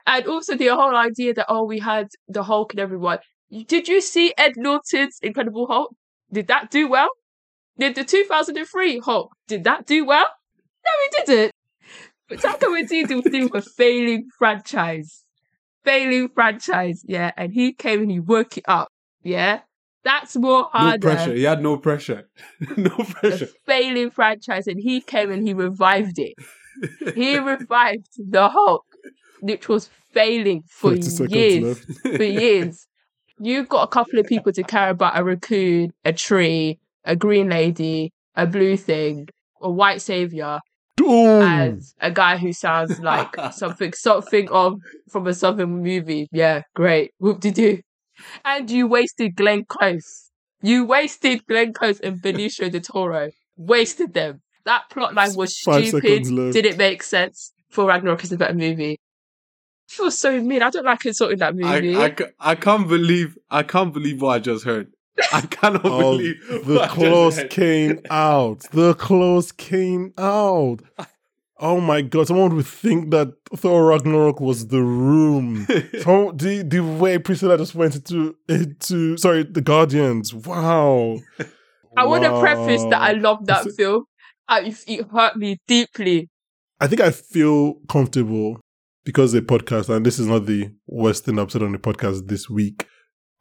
And 0.06 0.26
also 0.28 0.56
the 0.56 0.68
whole 0.68 0.96
idea 0.96 1.34
that 1.34 1.46
oh 1.50 1.64
we 1.64 1.80
had 1.80 2.08
the 2.28 2.44
Hulk 2.44 2.74
and 2.74 2.80
everyone. 2.80 3.20
Did 3.68 3.88
you 3.88 4.02
see 4.02 4.34
Ed 4.38 4.54
Norton's 4.56 5.20
Incredible 5.22 5.68
Hulk? 5.68 5.94
Did 6.32 6.48
that 6.48 6.72
do 6.72 6.88
well? 6.88 7.10
Did 7.78 7.96
the 7.96 8.04
2003 8.04 9.00
Hulk 9.00 9.32
did 9.48 9.64
that 9.66 9.86
do 9.86 10.06
well? 10.06 10.28
No, 10.86 10.92
it 11.06 11.26
didn't. 11.26 11.52
But 12.30 12.40
Taika 12.40 12.68
Waititi 12.68 13.16
was 13.16 13.32
doing 13.32 13.50
a 13.54 13.62
failing 13.62 14.28
franchise 14.38 15.26
failing 15.84 16.30
franchise, 16.30 17.04
yeah, 17.08 17.32
and 17.38 17.54
he 17.54 17.74
came 17.74 18.02
and 18.02 18.12
he 18.12 18.20
woke 18.20 18.58
it 18.58 18.66
up, 18.68 18.90
yeah. 19.24 19.62
That's 20.04 20.36
more 20.36 20.68
hard. 20.72 21.04
No 21.04 21.10
harder. 21.10 21.26
pressure. 21.26 21.34
He 21.36 21.44
had 21.44 21.62
no 21.62 21.78
pressure. 21.78 22.28
no 22.78 22.90
pressure. 22.90 23.50
failing 23.68 24.10
franchise, 24.10 24.66
and 24.68 24.80
he 24.80 25.00
came 25.00 25.32
and 25.32 25.48
he 25.48 25.54
revived 25.54 26.18
it. 26.18 26.34
He 27.14 27.38
revived 27.38 28.08
the 28.18 28.50
Hulk, 28.50 28.86
which 29.42 29.68
was 29.68 29.90
failing 30.14 30.64
for 30.68 30.94
years. 30.96 31.80
For 32.02 32.24
years, 32.24 32.88
you've 33.40 33.70
got 33.70 33.84
a 33.84 33.88
couple 33.88 34.20
of 34.20 34.26
people 34.26 34.52
to 34.54 34.64
care 34.64 34.90
about: 34.90 35.18
a 35.18 35.24
raccoon, 35.24 35.94
a 36.06 36.14
tree, 36.14 36.80
a 37.04 37.16
green 37.16 37.50
lady, 37.50 38.14
a 38.36 38.48
blue 38.48 38.78
thing, 38.78 39.28
a 39.62 39.70
white 39.70 40.02
savior, 40.02 40.60
Doom! 40.96 41.42
as 41.42 41.94
a 42.00 42.12
guy 42.12 42.38
who 42.38 42.54
sounds 42.54 43.00
like 43.12 43.36
something 43.52 43.94
something 43.94 44.50
of 44.50 44.80
from 45.10 45.28
a 45.28 45.34
southern 45.34 45.84
movie. 45.84 46.28
Yeah, 46.32 46.62
great. 46.76 47.12
Whoop 47.20 47.40
de 47.40 47.52
doo. 47.52 47.82
And 48.46 48.70
you 48.70 48.88
wasted 48.88 49.36
Glenn 49.36 49.66
Close. 49.66 50.30
You 50.62 50.86
wasted 50.86 51.46
Glenn 51.48 51.74
Close 51.74 52.00
and 52.02 52.22
Benicio 52.22 52.72
del 52.72 52.82
Toro. 52.82 53.32
Wasted 53.58 54.14
them. 54.14 54.42
That 54.66 54.90
plot 54.92 55.16
line 55.16 55.36
was 55.36 55.58
Five 55.60 55.88
stupid. 55.88 56.24
Didn't 56.24 56.78
make 56.78 57.02
sense. 57.02 57.52
Thor 57.72 57.88
Ragnarok 57.88 58.24
is 58.24 58.32
a 58.32 58.38
better 58.38 58.54
movie. 58.54 59.00
I 59.92 59.98
feel 59.98 60.12
so 60.12 60.42
mean. 60.42 60.62
I 60.62 60.70
don't 60.70 60.86
like 60.86 61.06
insulting 61.06 61.40
that 61.40 61.50
I, 61.50 61.52
movie. 61.82 61.96
I, 61.98 62.10
ca- 62.12 62.26
I 62.40 62.56
can't 62.56 62.88
believe 62.88 63.38
I 63.50 63.64
can't 63.64 63.94
believe 63.94 64.22
what 64.22 64.30
I 64.36 64.40
just 64.40 64.64
heard. 64.64 64.92
I 65.34 65.42
cannot 65.50 65.86
Oh, 65.86 66.18
believe 66.18 66.36
the 66.48 66.74
what 66.76 66.82
I 66.82 66.86
just 66.88 66.96
close 66.96 67.44
came 67.50 68.00
out. 68.10 68.60
The 68.72 68.94
close 68.96 69.52
came 69.52 70.14
out. 70.18 70.78
Oh 71.60 71.80
my 71.82 72.02
god! 72.02 72.28
Someone 72.28 72.56
would 72.56 72.66
think 72.66 73.12
that 73.12 73.34
Thor 73.56 73.86
Ragnarok 73.88 74.40
was 74.40 74.68
the 74.68 74.82
room. 74.82 75.68
Some, 76.00 76.38
the 76.38 76.64
the 76.66 76.80
way 76.80 77.18
Priscilla 77.20 77.58
just 77.58 77.76
went 77.76 77.96
into 77.96 78.36
into 78.48 79.18
sorry 79.18 79.44
the 79.44 79.62
Guardians. 79.62 80.34
Wow. 80.34 81.20
I 81.98 82.06
want 82.06 82.24
to 82.24 82.40
preface 82.40 82.84
that 82.86 83.02
I 83.02 83.12
love 83.12 83.46
that 83.48 83.62
It's- 83.62 83.76
film. 83.76 84.06
I, 84.48 84.74
it 84.88 85.08
hurt 85.12 85.36
me 85.38 85.58
deeply. 85.68 86.30
I 86.80 86.88
think 86.88 87.00
I 87.02 87.12
feel 87.12 87.76
comfortable 87.90 88.60
because 89.04 89.32
the 89.32 89.42
podcast, 89.42 89.90
and 89.90 90.06
this 90.06 90.20
is 90.20 90.28
not 90.28 90.46
the 90.46 90.72
worst 90.88 91.26
thing 91.26 91.40
episode 91.40 91.64
on 91.64 91.72
the 91.72 91.80
podcast 91.80 92.28
this 92.28 92.50
week. 92.50 92.88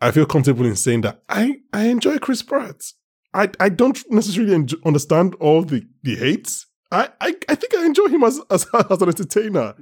I 0.00 0.10
feel 0.10 0.26
comfortable 0.26 0.64
in 0.64 0.76
saying 0.76 1.02
that 1.02 1.22
I, 1.28 1.56
I 1.72 1.84
enjoy 1.84 2.18
Chris 2.18 2.42
Pratt. 2.42 2.80
I, 3.34 3.50
I 3.60 3.68
don't 3.68 3.98
necessarily 4.10 4.66
understand 4.84 5.34
all 5.36 5.62
the, 5.62 5.82
the 6.02 6.16
hates. 6.16 6.66
I, 6.90 7.10
I, 7.20 7.34
I 7.48 7.54
think 7.54 7.74
I 7.74 7.84
enjoy 7.84 8.08
him 8.08 8.24
as, 8.24 8.40
as 8.50 8.66
as 8.90 9.02
an 9.02 9.08
entertainer. 9.08 9.74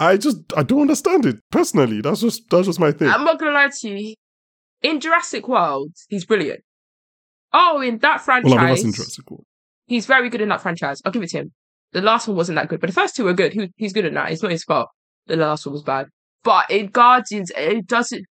I 0.00 0.16
just 0.16 0.38
I 0.56 0.62
don't 0.62 0.82
understand 0.82 1.26
it 1.26 1.36
personally. 1.50 2.00
That's 2.00 2.20
just 2.20 2.48
that's 2.50 2.66
just 2.66 2.80
my 2.80 2.92
thing. 2.92 3.08
I'm 3.08 3.24
not 3.24 3.38
gonna 3.38 3.52
lie 3.52 3.70
to 3.80 3.88
you. 3.88 4.14
In 4.82 5.00
Jurassic 5.00 5.48
World, 5.48 5.92
he's 6.08 6.24
brilliant. 6.24 6.60
Oh, 7.52 7.80
in 7.80 7.98
that 7.98 8.20
franchise, 8.20 8.52
well, 8.52 8.64
I've 8.64 8.78
seen 8.78 8.92
Jurassic 8.92 9.28
World. 9.30 9.44
he's 9.86 10.06
very 10.06 10.30
good 10.30 10.40
in 10.40 10.50
that 10.50 10.60
franchise. 10.60 11.00
I'll 11.04 11.12
give 11.12 11.22
it 11.22 11.30
to 11.30 11.38
him. 11.38 11.52
The 11.92 12.02
last 12.02 12.28
one 12.28 12.36
wasn't 12.36 12.56
that 12.56 12.68
good, 12.68 12.80
but 12.80 12.88
the 12.88 12.94
first 12.94 13.16
two 13.16 13.24
were 13.24 13.32
good. 13.32 13.52
He, 13.52 13.72
he's 13.76 13.92
good 13.92 14.04
in 14.04 14.14
that. 14.14 14.30
It's 14.30 14.42
not 14.42 14.52
his 14.52 14.62
fault. 14.62 14.88
The 15.28 15.36
last 15.36 15.66
one 15.66 15.74
was 15.74 15.82
bad. 15.82 16.08
But 16.42 16.70
in 16.70 16.88
Guardians, 16.88 17.52
it 17.56 17.86
doesn't. 17.86 18.24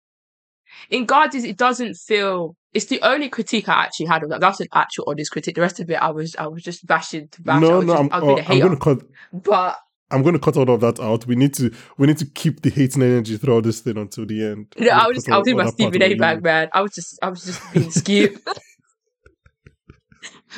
In 0.91 1.05
Guardians, 1.05 1.45
it 1.45 1.57
doesn't 1.57 1.95
feel. 1.97 2.57
It's 2.73 2.87
the 2.87 3.01
only 3.03 3.29
critique 3.29 3.69
I 3.69 3.85
actually 3.85 4.07
had 4.07 4.25
of 4.25 4.31
that. 4.31 4.41
That's 4.41 4.61
an 4.61 4.67
actual 4.73 5.05
honest 5.07 5.31
critique. 5.31 5.55
The 5.55 5.61
rest 5.61 5.79
of 5.79 5.89
it, 5.91 5.95
I 5.95 6.11
was, 6.11 6.35
I 6.37 6.49
was 6.49 6.63
just 6.63 6.85
bashing 6.87 7.29
to 7.29 7.43
bash. 7.43 7.61
No, 7.61 7.81
no, 7.81 7.93
just, 7.93 8.01
I'm, 8.01 8.13
I 8.13 8.19
was 8.19 8.35
being 8.35 8.47
oh, 8.49 8.51
a 8.51 8.55
I'm 8.55 8.61
going 8.61 8.79
to 8.79 8.85
cut. 8.85 9.03
But 9.33 9.79
I'm 10.11 10.23
going 10.23 10.35
to 10.35 10.39
cut 10.39 10.57
all 10.57 10.71
of 10.71 10.81
that 10.81 11.01
out. 11.01 11.27
We 11.27 11.35
need 11.35 11.55
to 11.55 11.73
we 11.99 12.07
need 12.07 12.19
to 12.19 12.27
keep 12.27 12.63
the 12.63 12.71
hating 12.71 13.03
energy 13.03 13.37
throughout 13.37 13.65
this 13.65 13.81
thing 13.81 13.97
until 13.97 14.27
the 14.27 14.45
end. 14.45 14.75
I'm 14.79 14.89
I 14.91 15.09
was, 15.09 15.25
cut 15.25 15.35
I 15.35 15.39
was 15.39 15.49
in 15.49 15.57
my 15.57 15.71
Stephen 15.71 16.03
A. 16.03 16.15
bag, 16.15 16.43
man. 16.43 16.69
I 16.73 16.83
was 16.83 16.95
just, 16.95 17.19
I 17.23 17.29
was 17.29 17.45
just 17.45 17.73
being 17.73 17.91
skewed. 17.91 18.39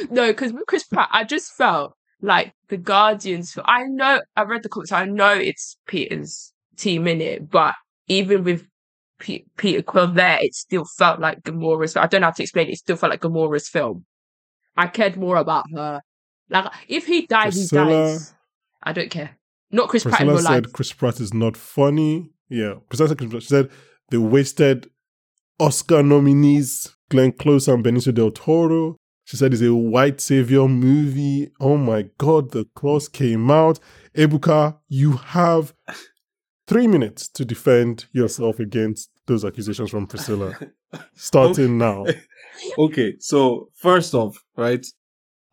no, 0.11 0.27
because 0.29 0.53
with 0.53 0.67
Chris 0.67 0.85
Pratt, 0.85 1.09
I 1.11 1.25
just 1.25 1.53
felt 1.53 1.96
like 2.21 2.53
the 2.69 2.77
Guardians. 2.77 3.57
I 3.65 3.85
know, 3.85 4.21
I 4.37 4.43
read 4.43 4.63
the 4.63 4.69
comics. 4.69 4.93
I 4.93 5.05
know 5.05 5.33
it's 5.33 5.77
Peter's 5.87 6.53
team 6.77 7.07
in 7.07 7.21
it, 7.21 7.51
but 7.51 7.75
even 8.09 8.45
with 8.45 8.67
P- 9.19 9.47
Peter 9.57 9.83
Quill 9.83 10.09
there, 10.09 10.39
it 10.41 10.55
still 10.55 10.85
felt 10.85 11.21
like 11.21 11.43
Gamora's. 11.43 11.97
I 11.97 12.07
don't 12.07 12.21
know 12.21 12.29
how 12.29 12.33
to 12.33 12.43
explain 12.43 12.69
it. 12.69 12.73
It 12.73 12.79
still 12.79 12.97
felt 12.97 13.11
like 13.11 13.21
Gamora's 13.23 13.69
film. 13.69 14.05
I 14.77 14.87
cared 14.89 15.17
more 15.17 15.37
about 15.37 15.65
her. 15.75 16.03
Like 16.51 16.71
if 16.89 17.07
he 17.07 17.27
dies, 17.27 17.55
Priscilla- 17.55 17.85
he 17.87 17.93
dies. 17.93 18.35
I 18.83 18.93
don't 18.93 19.11
care. 19.11 19.37
Not 19.71 19.89
Chris 19.89 20.05
Pratt 20.05 20.21
in 20.21 20.29
Priscilla 20.29 20.37
real 20.37 20.45
life. 20.45 20.65
said 20.65 20.73
Chris 20.73 20.93
Pratt 20.93 21.21
is 21.21 21.35
not 21.35 21.57
funny. 21.57 22.31
Yeah, 22.49 22.75
Priscilla 22.89 23.09
said 23.09 23.19
Chris 23.19 23.31
Pratt. 23.31 23.43
She 23.43 23.49
said 23.49 23.71
they 24.11 24.19
wasted 24.19 24.89
Oscar 25.59 26.03
nominees 26.03 26.95
Glenn 27.09 27.33
Close 27.33 27.69
and 27.69 27.85
Benicio 27.85 28.15
del 28.15 28.31
Toro. 28.31 28.97
She 29.27 29.37
said 29.37 29.53
it's 29.53 29.61
a 29.61 29.75
white 29.75 30.21
savior 30.21 30.69
movie. 30.69 31.51
Oh 31.59 31.77
my 31.77 32.03
god, 32.17 32.53
the 32.53 32.65
clause 32.77 33.09
came 33.09 33.51
out. 33.51 33.81
Ebuka, 34.15 34.77
you 34.87 35.15
have 35.17 35.75
three 36.69 36.87
minutes 36.87 37.27
to 37.31 37.45
defend 37.45 38.07
yourself 38.13 38.61
against 38.61 39.11
those 39.27 39.45
accusations 39.45 39.91
from 39.91 40.07
Priscilla. 40.07 40.57
Starting 41.15 41.77
now. 41.77 42.07
okay, 42.79 43.15
so 43.19 43.69
first 43.75 44.15
off, 44.15 44.45
right, 44.57 44.87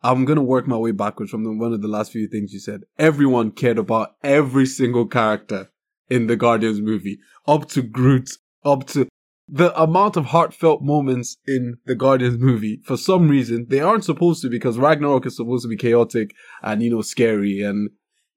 I'm 0.04 0.24
gonna 0.24 0.44
work 0.44 0.68
my 0.68 0.76
way 0.76 0.92
backwards 0.92 1.32
from 1.32 1.42
the, 1.42 1.50
one 1.50 1.72
of 1.72 1.82
the 1.82 1.88
last 1.88 2.12
few 2.12 2.28
things 2.28 2.52
you 2.52 2.60
said. 2.60 2.82
Everyone 2.96 3.50
cared 3.50 3.78
about 3.78 4.14
every 4.22 4.66
single 4.66 5.08
character 5.08 5.68
in 6.08 6.28
the 6.28 6.36
Guardians 6.36 6.80
movie, 6.80 7.18
up 7.48 7.68
to 7.70 7.82
Groot, 7.82 8.38
up 8.64 8.86
to 8.90 9.08
the 9.48 9.78
amount 9.80 10.16
of 10.16 10.26
heartfelt 10.26 10.82
moments 10.82 11.36
in 11.46 11.76
the 11.84 11.94
Guardians 11.94 12.38
movie. 12.38 12.80
For 12.84 12.96
some 12.96 13.28
reason, 13.28 13.66
they 13.68 13.80
aren't 13.80 14.04
supposed 14.04 14.42
to 14.42 14.48
because 14.48 14.78
Ragnarok 14.78 15.26
is 15.26 15.36
supposed 15.36 15.64
to 15.64 15.68
be 15.68 15.76
chaotic 15.76 16.34
and 16.62 16.82
you 16.82 16.90
know 16.90 17.02
scary 17.02 17.60
and 17.60 17.90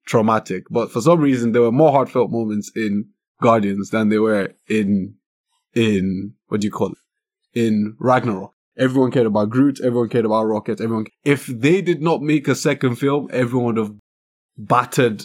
traumatic. 0.06 0.64
But 0.70 0.90
for 0.90 1.00
some 1.00 1.20
reason, 1.20 1.52
there 1.52 1.62
were 1.62 1.72
more 1.72 1.92
heartfelt 1.92 2.30
moments 2.30 2.70
in 2.74 3.06
Guardians 3.40 3.90
than 3.90 4.08
there 4.08 4.22
were 4.22 4.54
in 4.68 5.14
in 5.74 6.34
what 6.48 6.60
do 6.60 6.66
you 6.66 6.72
call 6.72 6.92
it? 6.92 6.98
in 7.54 7.96
Ragnarok. 7.98 8.52
Everyone 8.76 9.10
cared 9.10 9.26
about 9.26 9.50
Groot, 9.50 9.80
everyone 9.80 10.08
cared 10.08 10.24
about 10.24 10.44
Rocket, 10.44 10.80
everyone. 10.80 11.06
If 11.24 11.46
they 11.46 11.82
did 11.82 12.00
not 12.00 12.22
make 12.22 12.46
a 12.46 12.54
second 12.54 12.96
film, 12.96 13.28
everyone 13.32 13.74
would 13.74 13.76
have 13.78 13.94
battered, 14.56 15.24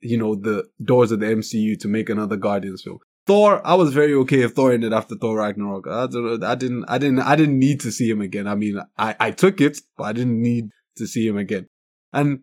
you 0.00 0.16
know, 0.16 0.34
the 0.34 0.64
doors 0.82 1.12
of 1.12 1.20
the 1.20 1.26
MCU 1.26 1.78
to 1.80 1.88
make 1.88 2.08
another 2.08 2.36
Guardians 2.36 2.82
film. 2.82 2.98
Thor, 3.26 3.66
I 3.66 3.74
was 3.74 3.94
very 3.94 4.12
okay 4.14 4.42
if 4.42 4.52
Thor 4.52 4.72
ended 4.72 4.92
after 4.92 5.14
Thor 5.16 5.38
Ragnarok. 5.38 5.86
I 5.86 6.06
don't 6.06 6.40
know, 6.40 6.46
I 6.46 6.54
didn't, 6.54 6.84
I 6.88 6.98
didn't, 6.98 7.20
I 7.20 7.36
didn't 7.36 7.58
need 7.58 7.80
to 7.80 7.90
see 7.90 8.08
him 8.08 8.20
again. 8.20 8.46
I 8.46 8.54
mean, 8.54 8.80
I, 8.98 9.16
I 9.18 9.30
took 9.30 9.60
it, 9.60 9.80
but 9.96 10.04
I 10.04 10.12
didn't 10.12 10.40
need 10.40 10.68
to 10.96 11.06
see 11.06 11.26
him 11.26 11.38
again. 11.38 11.68
And 12.12 12.40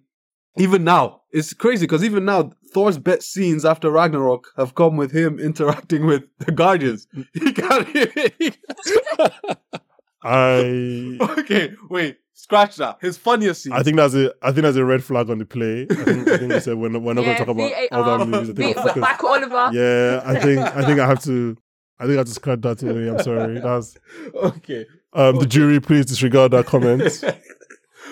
even 0.58 0.84
now, 0.84 1.22
it's 1.32 1.54
crazy 1.54 1.86
because 1.86 2.04
even 2.04 2.26
now, 2.26 2.52
Thor's 2.74 2.98
best 2.98 3.32
scenes 3.32 3.64
after 3.64 3.92
Ragnarok 3.92 4.48
have 4.58 4.76
come 4.76 4.98
with 4.98 5.12
him 5.12 5.40
interacting 5.40 6.06
with 6.06 6.24
the 6.40 6.52
Guardians. 6.52 7.08
He 7.34 7.54
can't. 7.54 7.88
I 10.24 11.18
okay, 11.40 11.74
wait, 11.90 12.18
scratch 12.44 12.76
that. 12.78 12.98
His 13.02 13.18
funniest 13.18 13.64
scene. 13.64 13.74
I 13.74 13.84
think 13.84 13.98
that's 13.98 14.14
a 14.16 14.34
I 14.42 14.52
think 14.52 14.64
that's 14.64 14.78
a 14.78 14.86
red 14.86 15.04
flag 15.04 15.30
on 15.30 15.38
the 15.38 15.46
play. 15.46 15.88
I 15.90 15.94
think, 15.96 16.28
I 16.28 16.38
think 16.38 16.54
we 16.54 16.60
said 16.60 16.76
we're 16.78 16.90
not, 16.90 17.02
we're 17.02 17.14
not 17.14 17.22
Yeah, 17.26 17.38
going 17.38 17.38
to 17.38 17.46
talk 17.46 17.56
about 17.56 17.72
VAR, 17.92 18.14
other 18.16 18.26
movies. 18.26 18.50
I 18.50 18.54
think 18.54 18.76
Beat 18.96 19.02
back 19.02 19.24
Oliver. 19.24 19.70
Yeah, 19.74 20.22
I 20.26 20.40
think 20.40 20.60
I 20.60 20.86
think 20.86 21.00
I 21.00 21.08
have 21.08 21.24
to. 21.24 21.58
I 22.00 22.04
think 22.06 22.16
I 22.16 22.18
have 22.20 22.28
to 22.28 22.34
scratch 22.34 22.62
that 22.62 22.80
today. 22.80 23.10
I'm 23.10 23.20
sorry. 23.24 23.60
That's 23.60 23.96
okay. 24.34 24.86
um 25.14 25.38
the 25.38 25.46
jury. 25.46 25.80
Please 25.80 26.06
disregard 26.06 26.52
that 26.52 26.66
comment. 26.66 27.24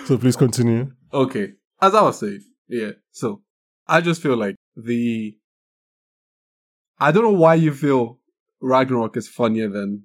So 0.06 0.16
please 0.16 0.34
continue. 0.36 0.90
okay. 1.12 1.52
As 1.82 1.94
I 1.94 2.02
was 2.02 2.18
saying, 2.20 2.40
yeah. 2.68 2.92
So 3.10 3.42
I 3.86 4.00
just 4.00 4.22
feel 4.22 4.36
like 4.36 4.56
the. 4.76 5.36
I 6.98 7.12
don't 7.12 7.24
know 7.24 7.38
why 7.38 7.54
you 7.56 7.72
feel 7.74 8.18
Ragnarok 8.60 9.16
is 9.16 9.28
funnier 9.28 9.68
than 9.68 10.04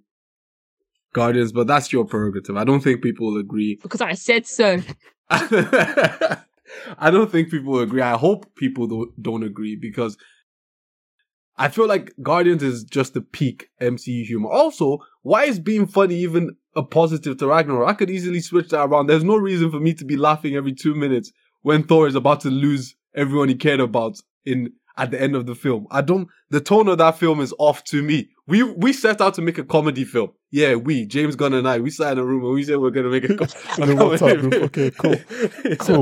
Guardians, 1.15 1.53
but 1.53 1.65
that's 1.65 1.93
your 1.93 2.03
prerogative. 2.03 2.57
I 2.57 2.65
don't 2.65 2.81
think 2.81 3.01
people 3.01 3.31
will 3.31 3.39
agree. 3.39 3.79
Because 3.81 4.01
I 4.01 4.13
said 4.13 4.45
so. 4.45 4.81
I 5.29 7.09
don't 7.09 7.31
think 7.31 7.49
people 7.49 7.71
will 7.71 7.79
agree. 7.79 8.01
I 8.01 8.17
hope 8.17 8.53
people 8.55 8.85
don't, 8.85 9.23
don't 9.23 9.43
agree 9.43 9.77
because 9.77 10.17
I 11.57 11.69
feel 11.69 11.87
like 11.87 12.13
Guardians 12.21 12.61
is 12.63 12.83
just 12.83 13.13
the 13.13 13.21
peak 13.21 13.69
MCU 13.81 14.25
humor. 14.25 14.49
Also, 14.49 14.99
why 15.21 15.45
is 15.45 15.57
being 15.57 15.87
funny 15.87 16.15
even 16.15 16.57
a 16.75 16.83
positive 16.83 17.37
to 17.37 17.47
Ragnarok? 17.47 17.87
I 17.87 17.93
could 17.93 18.09
easily 18.09 18.41
switch 18.41 18.69
that 18.69 18.83
around. 18.83 19.07
There's 19.07 19.23
no 19.23 19.37
reason 19.37 19.71
for 19.71 19.79
me 19.79 19.93
to 19.93 20.03
be 20.03 20.17
laughing 20.17 20.55
every 20.55 20.73
two 20.73 20.93
minutes 20.93 21.31
when 21.61 21.83
Thor 21.83 22.07
is 22.07 22.15
about 22.15 22.41
to 22.41 22.49
lose 22.49 22.93
everyone 23.15 23.47
he 23.47 23.55
cared 23.55 23.79
about 23.79 24.17
in 24.45 24.73
at 24.97 25.11
the 25.11 25.21
end 25.21 25.35
of 25.35 25.45
the 25.45 25.55
film. 25.55 25.87
I 25.91 26.01
don't. 26.01 26.27
The 26.49 26.61
tone 26.61 26.87
of 26.87 26.97
that 26.99 27.17
film 27.17 27.41
is 27.41 27.53
off 27.59 27.83
to 27.85 28.01
me. 28.01 28.29
We 28.47 28.63
we 28.63 28.93
set 28.93 29.21
out 29.21 29.33
to 29.35 29.41
make 29.41 29.57
a 29.57 29.63
comedy 29.63 30.03
film. 30.05 30.29
Yeah, 30.51 30.75
we 30.75 31.05
James 31.05 31.35
Gunn 31.35 31.53
and 31.53 31.67
I 31.67 31.79
we 31.79 31.89
sat 31.89 32.13
in 32.13 32.19
a 32.19 32.25
room 32.25 32.43
and 32.45 32.53
we 32.53 32.63
said 32.63 32.77
we're 32.77 32.91
gonna 32.91 33.09
make 33.09 33.25
a. 33.25 33.35
Co- 33.35 33.83
In 33.83 33.89
a 33.91 33.95
WhatsApp 33.95 34.39
group. 34.41 34.63
Okay, 34.63 34.91
cool. 34.91 35.15
Cool. 35.79 36.01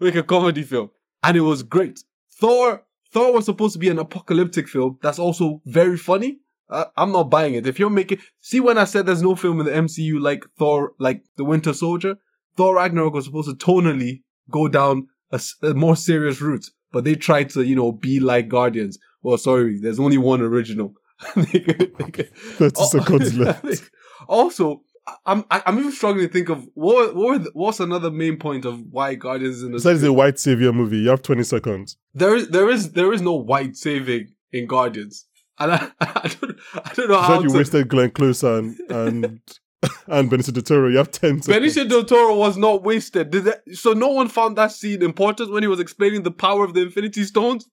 we're 0.00 0.06
make 0.06 0.14
a 0.16 0.22
comedy 0.22 0.62
film, 0.62 0.90
and 1.22 1.36
it 1.36 1.42
was 1.42 1.62
great. 1.62 2.00
Thor 2.40 2.82
Thor 3.12 3.32
was 3.32 3.44
supposed 3.44 3.74
to 3.74 3.78
be 3.78 3.88
an 3.88 3.98
apocalyptic 3.98 4.68
film 4.68 4.98
that's 5.02 5.18
also 5.18 5.60
very 5.66 5.96
funny. 5.96 6.38
I, 6.70 6.86
I'm 6.96 7.12
not 7.12 7.24
buying 7.30 7.54
it. 7.54 7.66
If 7.66 7.78
you're 7.78 7.90
making, 7.90 8.18
see 8.40 8.58
when 8.58 8.78
I 8.78 8.84
said 8.84 9.06
there's 9.06 9.22
no 9.22 9.36
film 9.36 9.60
in 9.60 9.66
the 9.66 9.72
MCU 9.72 10.20
like 10.20 10.44
Thor, 10.58 10.92
like 10.98 11.22
the 11.36 11.44
Winter 11.44 11.72
Soldier, 11.74 12.16
Thor 12.56 12.76
Ragnarok 12.76 13.12
was 13.14 13.26
supposed 13.26 13.50
to 13.50 13.54
tonally 13.66 14.22
go 14.50 14.66
down 14.68 15.08
a 15.30 15.74
more 15.74 15.96
serious 15.96 16.40
route, 16.40 16.66
but 16.94 17.04
they 17.04 17.14
tried 17.14 17.50
to, 17.50 17.62
you 17.62 17.76
know, 17.76 17.92
be 17.92 18.20
like 18.20 18.48
Guardians. 18.48 18.98
Well, 19.22 19.36
sorry, 19.36 19.78
there's 19.78 20.00
only 20.00 20.16
one 20.18 20.40
original. 20.40 20.94
They 21.36 21.60
could- 21.60 21.92
they 21.98 22.10
could- 22.10 22.34
30 22.34 22.84
seconds 22.84 23.36
left. 23.36 23.90
also, 24.28 24.82
I'm 25.26 25.44
I'm 25.50 25.78
even 25.78 25.92
struggling 25.92 26.26
to 26.26 26.32
think 26.32 26.48
of 26.48 26.66
what 26.74 27.14
what 27.14 27.26
were 27.28 27.38
the- 27.38 27.50
what's 27.52 27.80
another 27.80 28.10
main 28.10 28.36
point 28.38 28.64
of 28.64 28.80
why 28.90 29.14
Guardians 29.14 29.56
is 29.58 29.62
in 29.64 29.70
the 29.72 29.76
Besides 29.76 30.02
a 30.02 30.12
white 30.12 30.38
savior 30.38 30.72
movie, 30.72 30.98
you 30.98 31.10
have 31.10 31.20
20 31.22 31.42
seconds. 31.42 31.96
there 32.14 32.34
is 32.34 32.48
there 32.48 32.70
is 32.70 32.92
there 32.92 33.12
is 33.12 33.20
no 33.20 33.34
white 33.34 33.76
saving 33.76 34.28
in 34.52 34.66
Guardians, 34.66 35.26
and 35.58 35.72
I, 35.72 35.88
I 36.00 36.28
don't 36.40 36.56
I 36.74 36.90
don't 36.94 37.08
know 37.10 37.16
You 37.20 37.22
how 37.22 37.40
you 37.42 37.48
to. 37.50 37.56
wasted 37.58 37.88
Glenn 37.88 38.10
Close 38.12 38.42
and 38.42 38.78
and 38.90 39.40
and 40.06 40.30
Benicio 40.30 40.52
del 40.52 40.62
Toro. 40.62 40.88
You 40.88 40.98
have 40.98 41.10
10 41.10 41.42
seconds. 41.42 41.46
Benicio 41.48 41.88
del 41.88 42.04
Toro 42.04 42.34
was 42.36 42.56
not 42.56 42.82
wasted. 42.82 43.30
Did 43.30 43.44
that, 43.44 43.62
so 43.74 43.92
no 43.92 44.08
one 44.08 44.28
found 44.28 44.56
that 44.56 44.72
scene 44.72 45.02
important 45.02 45.52
when 45.52 45.62
he 45.62 45.66
was 45.68 45.80
explaining 45.80 46.22
the 46.22 46.30
power 46.30 46.64
of 46.64 46.74
the 46.74 46.82
Infinity 46.82 47.24
Stones. 47.24 47.68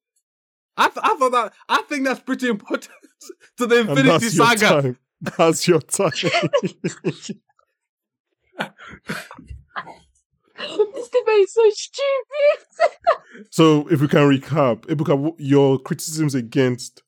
I, 0.77 0.87
th- 0.87 0.99
I 1.03 1.15
thought 1.15 1.31
that 1.33 1.53
I 1.69 1.81
think 1.83 2.05
that's 2.05 2.19
pretty 2.21 2.47
important 2.47 2.91
to 3.57 3.67
the 3.67 3.81
and 3.81 3.89
Infinity 3.89 4.09
that's 4.09 4.35
your 4.35 4.47
Saga. 4.57 4.81
time. 4.81 4.97
That's 5.37 5.67
your 5.67 5.81
time. 5.81 6.11
this 10.93 11.09
debate's 11.09 11.53
so 11.53 11.69
stupid. 11.71 13.45
So 13.49 13.87
if 13.89 14.01
we 14.01 14.07
can 14.07 14.21
recap, 14.21 14.85
Ebuka, 14.87 15.07
w- 15.09 15.35
your 15.37 15.79
criticisms 15.79 16.35
against 16.35 17.03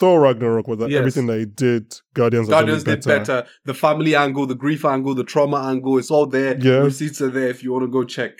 Thor 0.00 0.20
Ragnarok 0.20 0.66
was 0.66 0.78
that 0.78 0.90
Yes. 0.90 0.98
everything 0.98 1.26
that 1.26 1.38
he 1.38 1.44
did, 1.44 1.94
Guardians, 2.14 2.48
Guardians 2.48 2.84
did 2.84 3.04
better. 3.04 3.46
The 3.66 3.74
family 3.74 4.16
angle, 4.16 4.46
the 4.46 4.54
grief 4.54 4.84
angle, 4.84 5.14
the 5.14 5.24
trauma 5.24 5.58
angle, 5.68 5.98
it's 5.98 6.10
all 6.10 6.26
there. 6.26 6.58
Yeah. 6.58 6.78
Receipts 6.78 7.20
are 7.20 7.28
there 7.28 7.48
if 7.48 7.62
you 7.62 7.70
want 7.72 7.84
to 7.84 7.88
go 7.88 8.02
check. 8.04 8.32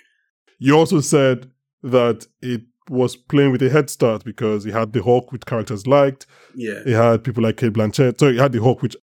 You 0.58 0.76
also 0.76 1.00
said 1.00 1.50
that 1.82 2.26
it 2.40 2.62
was 2.88 3.14
playing 3.14 3.52
with 3.52 3.62
a 3.62 3.68
head 3.70 3.90
start 3.90 4.24
because 4.24 4.64
it 4.66 4.72
had 4.72 4.92
the 4.94 5.02
Hulk, 5.02 5.32
which 5.32 5.44
characters 5.46 5.86
liked. 5.86 6.26
Yeah. 6.54 6.80
It 6.86 6.94
had 6.94 7.22
people 7.24 7.42
like 7.42 7.58
Cate 7.58 7.74
Blanchett. 7.74 8.18
So 8.18 8.28
it 8.28 8.36
had 8.36 8.52
the 8.52 8.62
Hulk, 8.62 8.80
which 8.82 8.96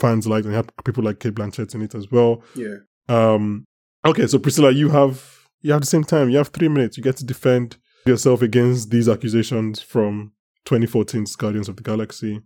fans 0.00 0.26
liked, 0.26 0.46
and 0.46 0.54
it 0.54 0.56
had 0.56 0.72
people 0.84 1.04
like 1.04 1.20
Cate 1.20 1.34
Blanchett 1.34 1.74
in 1.74 1.82
it 1.82 1.94
as 1.94 2.10
well. 2.10 2.42
Yeah. 2.56 2.76
Um, 3.08 3.66
okay, 4.04 4.26
so 4.26 4.38
Priscilla, 4.38 4.70
you 4.70 4.88
have 4.88 5.46
you 5.60 5.72
have 5.72 5.82
the 5.82 5.86
same 5.86 6.04
time. 6.04 6.30
You 6.30 6.38
have 6.38 6.48
three 6.48 6.68
minutes. 6.68 6.96
You 6.96 7.02
get 7.02 7.16
to 7.18 7.24
defend 7.24 7.76
yourself 8.06 8.40
against 8.42 8.90
these 8.90 9.08
accusations 9.08 9.80
from 9.80 10.32
2014's 10.68 11.36
Guardians 11.36 11.68
of 11.68 11.76
the 11.76 11.82
Galaxy. 11.82 12.40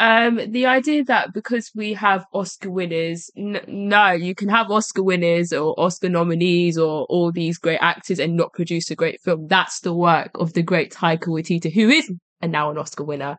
Um, 0.00 0.40
the 0.52 0.66
idea 0.66 1.02
that 1.04 1.34
because 1.34 1.72
we 1.74 1.92
have 1.94 2.24
Oscar 2.32 2.70
winners, 2.70 3.30
n- 3.36 3.60
no, 3.66 4.12
you 4.12 4.32
can 4.34 4.48
have 4.48 4.70
Oscar 4.70 5.02
winners 5.02 5.52
or 5.52 5.78
Oscar 5.78 6.08
nominees 6.08 6.78
or 6.78 7.04
all 7.06 7.32
these 7.32 7.58
great 7.58 7.80
actors 7.80 8.20
and 8.20 8.36
not 8.36 8.52
produce 8.52 8.90
a 8.90 8.94
great 8.94 9.20
film. 9.20 9.48
That's 9.48 9.80
the 9.80 9.92
work 9.92 10.30
of 10.36 10.52
the 10.52 10.62
great 10.62 10.92
Taika 10.92 11.26
Waititi, 11.26 11.72
who 11.72 11.88
is 11.88 12.12
and 12.40 12.52
now 12.52 12.70
an 12.70 12.78
Oscar 12.78 13.02
winner 13.02 13.36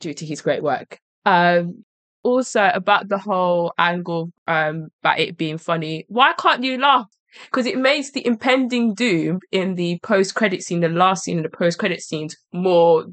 due 0.00 0.14
to 0.14 0.24
his 0.24 0.40
great 0.40 0.62
work. 0.62 0.98
Um, 1.26 1.84
also 2.22 2.70
about 2.74 3.08
the 3.08 3.18
whole 3.18 3.72
angle 3.78 4.30
um 4.46 4.88
about 5.02 5.18
it 5.18 5.36
being 5.36 5.58
funny. 5.58 6.04
Why 6.08 6.32
can't 6.38 6.64
you 6.64 6.78
laugh? 6.78 7.06
Because 7.44 7.66
it 7.66 7.78
makes 7.78 8.10
the 8.12 8.26
impending 8.26 8.94
doom 8.94 9.40
in 9.52 9.74
the 9.74 9.98
post 10.02 10.34
credit 10.34 10.62
scene, 10.62 10.80
the 10.80 10.88
last 10.88 11.24
scene 11.24 11.36
in 11.36 11.42
the 11.42 11.50
post 11.50 11.78
credit 11.78 12.00
scenes, 12.00 12.36
more 12.52 13.04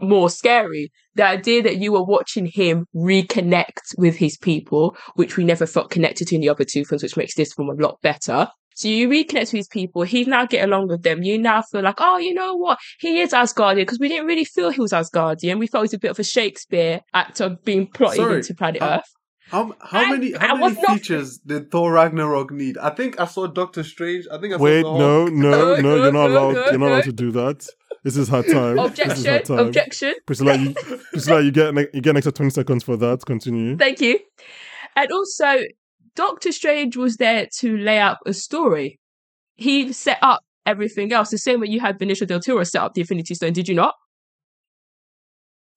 more 0.00 0.28
scary. 0.30 0.90
The 1.14 1.24
idea 1.24 1.62
that 1.62 1.76
you 1.78 1.92
were 1.92 2.04
watching 2.04 2.46
him 2.46 2.86
reconnect 2.94 3.96
with 3.98 4.16
his 4.16 4.36
people, 4.36 4.96
which 5.14 5.36
we 5.36 5.44
never 5.44 5.66
felt 5.66 5.90
connected 5.90 6.28
to 6.28 6.34
in 6.34 6.40
the 6.40 6.48
other 6.48 6.64
two 6.64 6.84
films, 6.84 7.02
which 7.02 7.16
makes 7.16 7.34
this 7.34 7.52
film 7.54 7.68
a 7.70 7.82
lot 7.82 7.98
better. 8.02 8.48
So 8.74 8.88
you 8.88 9.08
reconnect 9.08 9.40
with 9.40 9.50
his 9.52 9.68
people. 9.68 10.02
He 10.02 10.24
now 10.24 10.44
get 10.44 10.64
along 10.68 10.88
with 10.88 11.02
them. 11.02 11.22
You 11.22 11.38
now 11.38 11.62
feel 11.62 11.82
like, 11.82 11.94
oh, 11.98 12.18
you 12.18 12.34
know 12.34 12.54
what? 12.54 12.78
He 13.00 13.20
is 13.22 13.32
Asgardian 13.32 13.76
because 13.76 13.98
we 13.98 14.08
didn't 14.08 14.26
really 14.26 14.44
feel 14.44 14.68
he 14.70 14.82
was 14.82 14.92
Asgardian. 14.92 15.58
We 15.58 15.66
felt 15.66 15.82
he 15.82 15.86
was 15.86 15.94
a 15.94 15.98
bit 15.98 16.10
of 16.10 16.18
a 16.18 16.24
Shakespeare 16.24 17.00
actor 17.14 17.56
being 17.64 17.86
plotted 17.86 18.16
Sorry, 18.18 18.36
into 18.36 18.54
planet 18.54 18.82
how- 18.82 18.96
Earth. 18.98 19.12
How 19.48 19.72
how 19.80 20.00
I- 20.00 20.10
many 20.10 20.32
how 20.32 20.56
many 20.56 20.74
was 20.74 20.76
not- 20.82 20.98
features 20.98 21.38
did 21.38 21.70
Thor 21.70 21.92
Ragnarok 21.92 22.50
need? 22.50 22.76
I 22.78 22.90
think 22.90 23.20
I 23.20 23.26
saw 23.26 23.46
Doctor 23.46 23.84
Strange. 23.84 24.26
I 24.30 24.38
think 24.38 24.52
I 24.52 24.56
saw 24.56 24.62
Wait, 24.64 24.82
the 24.82 24.88
Hulk. 24.88 24.98
no, 24.98 25.26
no, 25.26 25.50
No, 25.50 25.80
no, 25.80 25.94
you're 25.96 26.12
not 26.12 26.12
no, 26.12 26.26
allowed. 26.26 26.54
no, 26.56 26.64
You're 26.64 26.78
not 26.78 26.86
allowed 26.88 26.96
no. 26.96 27.02
to 27.12 27.12
do 27.12 27.30
that. 27.30 27.66
This 28.06 28.16
is 28.16 28.28
her 28.28 28.44
time. 28.44 28.78
Is 28.78 28.78
her 28.78 28.86
Objection, 28.86 29.42
time. 29.42 29.58
objection. 29.58 30.14
Priscilla, 30.26 30.54
you, 30.56 30.74
Priscilla, 31.10 31.42
you 31.42 31.50
get 31.50 31.74
you 31.92 32.00
get 32.00 32.10
an 32.10 32.18
extra 32.18 32.30
20 32.30 32.50
seconds 32.50 32.84
for 32.84 32.96
that. 32.98 33.26
Continue. 33.26 33.76
Thank 33.76 34.00
you. 34.00 34.20
And 34.94 35.10
also, 35.10 35.64
Doctor 36.14 36.52
Strange 36.52 36.96
was 36.96 37.16
there 37.16 37.48
to 37.58 37.76
lay 37.76 37.98
out 37.98 38.18
a 38.24 38.32
story. 38.32 39.00
He 39.56 39.92
set 39.92 40.18
up 40.22 40.44
everything 40.64 41.12
else, 41.12 41.30
the 41.30 41.38
same 41.38 41.58
way 41.58 41.66
you 41.66 41.80
had 41.80 41.98
Benicio 41.98 42.28
del 42.28 42.38
Toro 42.38 42.62
set 42.62 42.80
up 42.80 42.94
the 42.94 43.00
Infinity 43.00 43.34
Stone, 43.34 43.54
did 43.54 43.68
you 43.68 43.74
not? 43.74 43.96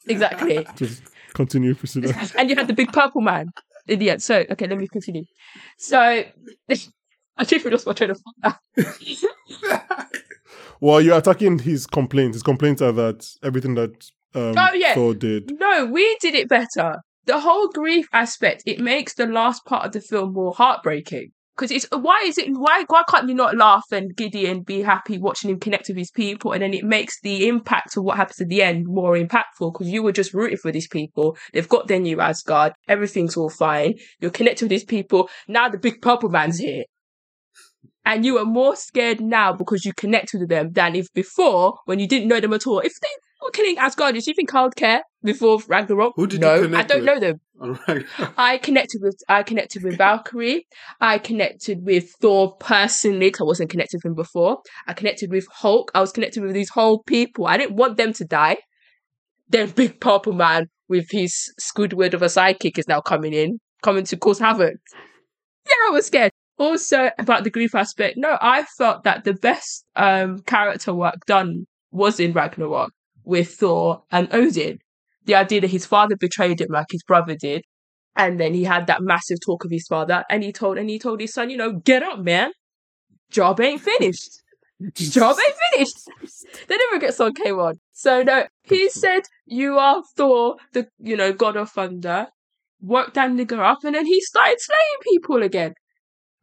Exactly. 0.07 0.67
Just 0.75 1.01
continue, 1.33 1.73
Priscilla. 1.73 2.13
and 2.37 2.47
you 2.47 2.55
had 2.55 2.67
the 2.67 2.73
big 2.73 2.93
purple 2.93 3.21
man 3.21 3.49
in 3.87 3.97
the 3.97 4.11
end. 4.11 4.21
So, 4.21 4.45
okay, 4.51 4.67
let 4.67 4.77
me 4.77 4.87
continue. 4.87 5.23
So, 5.79 5.97
I 7.37 7.43
truthfully 7.43 7.71
lost 7.71 7.87
my 7.87 7.93
train 7.93 8.11
of 8.11 8.21
thought 8.43 8.59
Well, 10.79 11.01
you're 11.01 11.17
attacking 11.17 11.59
his 11.59 11.85
complaints. 11.85 12.35
His 12.35 12.43
complaints 12.43 12.81
are 12.81 12.91
that 12.93 13.27
everything 13.43 13.75
that 13.75 14.09
um, 14.35 14.55
Oh, 14.57 14.73
yeah. 14.73 14.93
Thor 14.93 15.13
did. 15.13 15.59
No, 15.59 15.85
we 15.85 16.17
did 16.21 16.35
it 16.35 16.47
better. 16.47 16.97
The 17.25 17.39
whole 17.39 17.67
grief 17.67 18.07
aspect, 18.13 18.63
it 18.65 18.79
makes 18.79 19.13
the 19.13 19.27
last 19.27 19.65
part 19.65 19.85
of 19.85 19.91
the 19.91 20.01
film 20.01 20.33
more 20.33 20.53
heartbreaking. 20.53 21.31
Because 21.55 21.71
it's 21.71 21.87
why 21.91 22.23
is 22.25 22.37
it 22.37 22.47
why 22.51 22.85
why 22.87 23.03
can't 23.09 23.27
you 23.27 23.35
not 23.35 23.57
laugh 23.57 23.83
and 23.91 24.15
giddy 24.15 24.45
and 24.45 24.65
be 24.65 24.81
happy 24.81 25.17
watching 25.17 25.49
him 25.49 25.59
connect 25.59 25.89
with 25.89 25.97
his 25.97 26.09
people 26.09 26.53
and 26.53 26.61
then 26.63 26.73
it 26.73 26.85
makes 26.85 27.19
the 27.19 27.49
impact 27.49 27.97
of 27.97 28.05
what 28.05 28.15
happens 28.15 28.39
at 28.39 28.47
the 28.47 28.63
end 28.63 28.85
more 28.87 29.17
impactful 29.17 29.73
because 29.73 29.89
you 29.89 30.01
were 30.01 30.13
just 30.13 30.33
rooting 30.33 30.55
for 30.55 30.71
these 30.71 30.87
people. 30.87 31.35
They've 31.51 31.67
got 31.67 31.89
their 31.89 31.99
new 31.99 32.21
Asgard, 32.21 32.71
everything's 32.87 33.35
all 33.35 33.49
fine. 33.49 33.95
You're 34.21 34.31
connected 34.31 34.63
with 34.63 34.69
these 34.69 34.85
people. 34.85 35.29
Now 35.49 35.67
the 35.67 35.77
big 35.77 36.01
purple 36.01 36.29
man's 36.29 36.59
here. 36.59 36.85
And 38.05 38.25
you 38.25 38.37
are 38.37 38.45
more 38.45 38.75
scared 38.75 39.21
now 39.21 39.53
because 39.53 39.85
you 39.85 39.93
connected 39.93 40.39
with 40.39 40.49
them 40.49 40.71
than 40.71 40.95
if 40.95 41.11
before 41.13 41.79
when 41.85 41.99
you 41.99 42.07
didn't 42.07 42.27
know 42.27 42.39
them 42.39 42.53
at 42.53 42.65
all. 42.65 42.79
If 42.79 42.93
they 43.01 43.07
were 43.41 43.51
killing 43.51 43.75
Asgardians, 43.75 44.23
do 44.23 44.31
you 44.31 44.35
think 44.35 44.53
I 44.55 44.63
would 44.63 44.75
care 44.75 45.03
before 45.23 45.59
Ragnarok? 45.67 46.13
Who 46.15 46.27
did 46.27 46.41
you 46.41 46.47
no, 46.47 46.77
I 46.77 46.83
don't 46.83 47.01
with? 47.01 47.05
know 47.05 47.19
them. 47.19 47.39
Right. 47.59 48.05
I 48.37 48.57
connected 48.57 49.01
with 49.01 49.21
I 49.27 49.43
connected 49.43 49.83
with 49.83 49.97
Valkyrie. 49.97 50.65
I 51.01 51.17
connected 51.17 51.85
with 51.85 52.09
Thor 52.21 52.55
personally 52.57 53.27
because 53.27 53.41
I 53.41 53.45
wasn't 53.45 53.69
connected 53.69 53.97
with 53.97 54.05
him 54.05 54.15
before. 54.15 54.59
I 54.87 54.93
connected 54.93 55.29
with 55.29 55.45
Hulk. 55.51 55.91
I 55.93 55.99
was 55.99 56.11
connected 56.11 56.41
with 56.41 56.53
these 56.53 56.69
whole 56.69 57.03
people. 57.03 57.47
I 57.47 57.57
didn't 57.57 57.75
want 57.75 57.97
them 57.97 58.13
to 58.13 58.25
die. 58.25 58.57
Then 59.49 59.69
Big 59.75 59.99
Purple 59.99 60.33
Man 60.33 60.67
with 60.87 61.07
his 61.11 61.53
Squidward 61.59 62.13
of 62.13 62.21
a 62.21 62.27
sidekick 62.27 62.77
is 62.77 62.87
now 62.87 63.01
coming 63.01 63.33
in, 63.33 63.59
coming 63.83 64.05
to 64.05 64.17
cause 64.17 64.39
havoc. 64.39 64.75
Yeah, 65.67 65.89
I 65.89 65.91
was 65.91 66.07
scared. 66.07 66.31
Also 66.59 67.09
about 67.17 67.43
the 67.43 67.49
grief 67.49 67.73
aspect, 67.73 68.17
no, 68.17 68.37
I 68.41 68.63
felt 68.77 69.03
that 69.05 69.23
the 69.23 69.33
best 69.33 69.85
um 69.95 70.39
character 70.39 70.93
work 70.93 71.25
done 71.25 71.65
was 71.91 72.19
in 72.19 72.33
Ragnarok 72.33 72.91
with 73.23 73.55
Thor 73.55 74.03
and 74.11 74.27
Odin. 74.31 74.77
The 75.25 75.35
idea 75.35 75.61
that 75.61 75.69
his 75.69 75.85
father 75.85 76.15
betrayed 76.15 76.61
him 76.61 76.67
like 76.69 76.87
his 76.91 77.03
brother 77.03 77.35
did, 77.35 77.63
and 78.15 78.39
then 78.39 78.53
he 78.53 78.63
had 78.63 78.87
that 78.87 79.01
massive 79.01 79.37
talk 79.43 79.63
of 79.63 79.71
his 79.71 79.87
father, 79.87 80.23
and 80.29 80.43
he 80.43 80.51
told 80.51 80.77
and 80.77 80.89
he 80.89 80.99
told 80.99 81.21
his 81.21 81.33
son, 81.33 81.49
you 81.49 81.57
know, 81.57 81.73
get 81.73 82.03
up, 82.03 82.19
man. 82.19 82.51
Job 83.31 83.61
ain't 83.61 83.81
finished. 83.81 84.41
Job 84.93 85.37
ain't 85.37 85.55
finished. 85.71 86.09
They 86.67 86.77
never 86.77 86.99
get 86.99 87.19
on. 87.19 87.79
So 87.91 88.23
no, 88.23 88.47
he 88.63 88.89
said, 88.89 89.23
You 89.45 89.77
are 89.77 90.01
Thor, 90.15 90.55
the 90.73 90.87
you 90.99 91.17
know, 91.17 91.33
god 91.33 91.57
of 91.57 91.69
thunder. 91.69 92.27
Worked 92.81 93.15
that 93.15 93.29
nigga 93.31 93.59
up 93.59 93.83
and 93.83 93.93
then 93.93 94.05
he 94.05 94.21
started 94.21 94.57
slaying 94.59 94.99
people 95.03 95.43
again. 95.43 95.73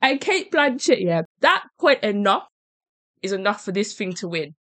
And 0.02 0.20
Cate 0.20 0.52
Blanchett, 0.52 1.00
yeah, 1.00 1.22
that 1.40 1.64
point 1.80 2.02
enough 2.02 2.46
is 3.22 3.32
enough 3.32 3.64
for 3.64 3.72
this 3.72 3.94
thing 3.94 4.12
to 4.14 4.28
win. 4.28 4.54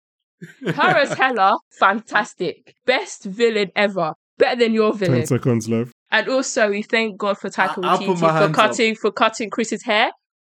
Her 0.67 0.83
as 0.83 1.13
Hela, 1.15 1.59
fantastic. 1.79 2.75
Best 2.87 3.25
villain 3.25 3.71
ever. 3.75 4.15
Better 4.39 4.57
than 4.57 4.75
your 4.75 4.93
villain. 4.93 5.21
10 5.21 5.27
villain. 5.27 5.27
seconds 5.27 5.69
left. 5.69 5.93
And 6.11 6.29
also, 6.29 6.71
we 6.71 6.83
thank 6.83 7.19
God 7.19 7.39
for 7.39 7.51
Taika 7.51 7.85
I- 7.85 7.89
I'll 7.89 7.99
put 7.99 8.07
Waititi 8.09 8.19
for 8.19 8.33
hands 8.33 8.55
cutting 8.55 8.95
for 8.95 9.13
cutting 9.13 9.51
Chris's 9.51 9.83
hair. 9.83 10.11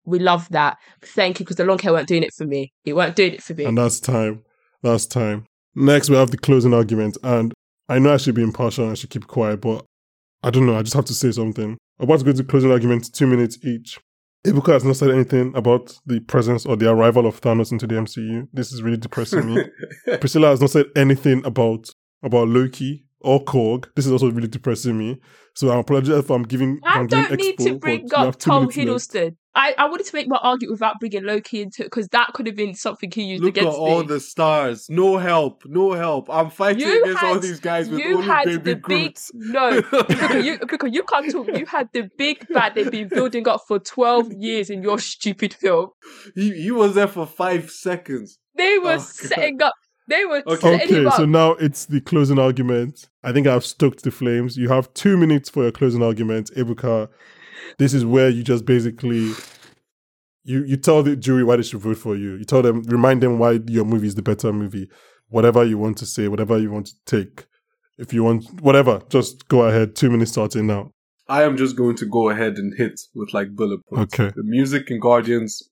We 0.05 0.19
love 0.19 0.47
that. 0.49 0.77
Thank 1.01 1.39
you, 1.39 1.45
because 1.45 1.57
the 1.57 1.65
long 1.65 1.79
hair 1.79 1.93
weren't 1.93 2.07
doing 2.07 2.23
it 2.23 2.33
for 2.35 2.45
me. 2.45 2.71
It 2.85 2.93
weren't 2.93 3.15
doing 3.15 3.33
it 3.33 3.43
for 3.43 3.53
me. 3.53 3.65
And 3.65 3.77
that's 3.77 3.99
time. 3.99 4.43
That's 4.81 5.05
time. 5.05 5.45
Next, 5.75 6.09
we 6.09 6.15
have 6.15 6.31
the 6.31 6.37
closing 6.37 6.73
argument. 6.73 7.17
And 7.23 7.53
I 7.87 7.99
know 7.99 8.13
I 8.13 8.17
should 8.17 8.35
be 8.35 8.43
impartial 8.43 8.85
and 8.85 8.91
I 8.91 8.95
should 8.95 9.09
keep 9.09 9.27
quiet, 9.27 9.61
but 9.61 9.85
I 10.43 10.49
don't 10.49 10.65
know. 10.65 10.77
I 10.77 10.81
just 10.81 10.95
have 10.95 11.05
to 11.05 11.13
say 11.13 11.31
something. 11.31 11.77
I'm 11.99 12.03
about 12.03 12.19
to 12.19 12.25
go 12.25 12.31
to 12.31 12.43
closing 12.43 12.71
argument, 12.71 13.13
two 13.13 13.27
minutes 13.27 13.57
each. 13.63 13.99
Ebuka 14.45 14.71
has 14.73 14.85
not 14.85 14.95
said 14.95 15.11
anything 15.11 15.53
about 15.55 15.99
the 16.05 16.21
presence 16.21 16.65
or 16.65 16.77
the 16.77 16.89
arrival 16.89 17.25
of 17.25 17.41
Thanos 17.41 17.71
into 17.71 17.85
the 17.85 17.95
MCU. 17.95 18.47
This 18.53 18.71
is 18.71 18.81
really 18.81 18.97
depressing 18.97 19.53
me. 19.53 19.63
Priscilla 20.19 20.47
has 20.47 20.61
not 20.61 20.69
said 20.69 20.85
anything 20.95 21.43
about 21.45 21.89
about 22.23 22.47
Loki 22.47 23.05
or 23.19 23.43
Korg. 23.43 23.87
This 23.95 24.05
is 24.05 24.11
also 24.11 24.31
really 24.31 24.47
depressing 24.47 24.97
me. 24.97 25.19
So 25.55 25.69
I 25.69 25.79
apologize 25.79 26.19
if 26.19 26.29
I'm 26.29 26.43
giving. 26.43 26.79
I 26.85 26.99
I'm 26.99 27.07
don't 27.07 27.31
need 27.31 27.57
expo, 27.57 27.65
to 27.65 27.79
bring 27.79 28.13
up 28.13 28.37
Tom. 28.39 28.69
Hiddleston. 28.69 29.35
I, 29.55 29.73
I 29.77 29.89
wanted 29.89 30.05
to 30.05 30.15
make 30.15 30.27
my 30.27 30.37
argument 30.37 30.73
without 30.73 30.99
bringing 30.99 31.23
Loki 31.23 31.61
into 31.61 31.81
it 31.81 31.85
because 31.87 32.07
that 32.09 32.33
could 32.33 32.45
have 32.45 32.55
been 32.55 32.75
something 32.75 33.09
he 33.11 33.23
used 33.23 33.43
Look 33.43 33.57
at 33.57 33.61
against 33.63 33.77
all 33.79 34.01
me. 34.01 34.07
the 34.07 34.19
stars. 34.19 34.87
No 34.89 35.17
help. 35.17 35.63
No 35.65 35.93
help. 35.93 36.29
I'm 36.29 36.49
fighting 36.51 36.81
You 36.81 37.01
against 37.03 37.23
all 37.23 37.39
these 37.39 37.59
guys 37.59 37.89
with 37.89 37.99
you 37.99 38.15
only 38.17 38.27
had 38.27 38.45
baby 38.45 38.73
the 38.73 38.75
big 38.75 39.17
no 39.33 39.81
because 40.07 40.45
you 40.45 40.59
because 40.59 40.91
you 40.93 41.03
can't 41.03 41.31
talk. 41.31 41.47
You 41.57 41.65
had 41.65 41.89
the 41.93 42.09
big 42.17 42.47
bad 42.53 42.75
they've 42.75 42.91
been 42.91 43.09
building 43.09 43.47
up 43.47 43.61
for 43.67 43.79
twelve 43.79 44.31
years 44.37 44.69
in 44.69 44.83
your 44.83 44.99
stupid 44.99 45.53
film. 45.55 45.89
he, 46.35 46.51
he 46.61 46.71
was 46.71 46.93
there 46.95 47.07
for 47.07 47.25
five 47.25 47.71
seconds. 47.71 48.37
They 48.55 48.77
were 48.77 48.91
Oh, 48.93 48.97
God. 48.97 49.05
setting 49.05 49.61
up. 49.61 49.73
They 50.07 50.25
were 50.25 50.43
Okay. 50.45 50.55
setting 50.55 50.87
Okay, 50.89 51.01
him 51.01 51.07
up. 51.07 51.13
so 51.13 51.25
now 51.25 51.51
it's 51.53 51.85
the 51.85 52.01
closing 52.01 52.39
argument. 52.39 53.09
I 53.23 53.31
think 53.31 53.47
I've 53.47 53.65
stoked 53.65 54.03
the 54.03 54.11
flames. 54.11 54.57
You 54.57 54.69
have 54.69 54.93
two 54.93 55.17
minutes 55.17 55.49
for 55.49 55.63
your 55.63 55.71
closing 55.71 56.01
argument, 56.03 56.51
Ebuka. 56.55 57.09
This 57.77 57.93
is 57.93 58.05
where 58.05 58.29
you 58.29 58.43
just 58.43 58.65
basically 58.65 59.31
you 60.43 60.63
you 60.63 60.77
tell 60.77 61.03
the 61.03 61.15
jury 61.15 61.43
why 61.43 61.57
they 61.57 61.63
should 61.63 61.81
vote 61.81 61.97
for 61.97 62.15
you. 62.15 62.35
You 62.35 62.45
tell 62.45 62.61
them, 62.61 62.83
remind 62.83 63.21
them 63.21 63.39
why 63.39 63.59
your 63.67 63.85
movie 63.85 64.07
is 64.07 64.15
the 64.15 64.21
better 64.21 64.51
movie. 64.51 64.89
Whatever 65.29 65.63
you 65.63 65.77
want 65.77 65.97
to 65.99 66.05
say, 66.05 66.27
whatever 66.27 66.57
you 66.57 66.71
want 66.71 66.87
to 66.87 66.93
take. 67.05 67.45
If 67.97 68.13
you 68.13 68.23
want 68.23 68.61
whatever, 68.61 69.01
just 69.09 69.47
go 69.47 69.63
ahead. 69.63 69.95
Two 69.95 70.09
minutes 70.09 70.31
starting 70.31 70.67
now. 70.67 70.91
I 71.27 71.43
am 71.43 71.57
just 71.57 71.75
going 71.75 71.95
to 71.97 72.05
go 72.05 72.29
ahead 72.29 72.57
and 72.57 72.73
hit 72.75 72.99
with 73.13 73.33
like 73.33 73.55
bullet 73.55 73.85
points. 73.85 74.19
Okay. 74.19 74.33
The 74.35 74.43
music 74.43 74.89
in 74.89 74.99
Guardians 74.99 75.69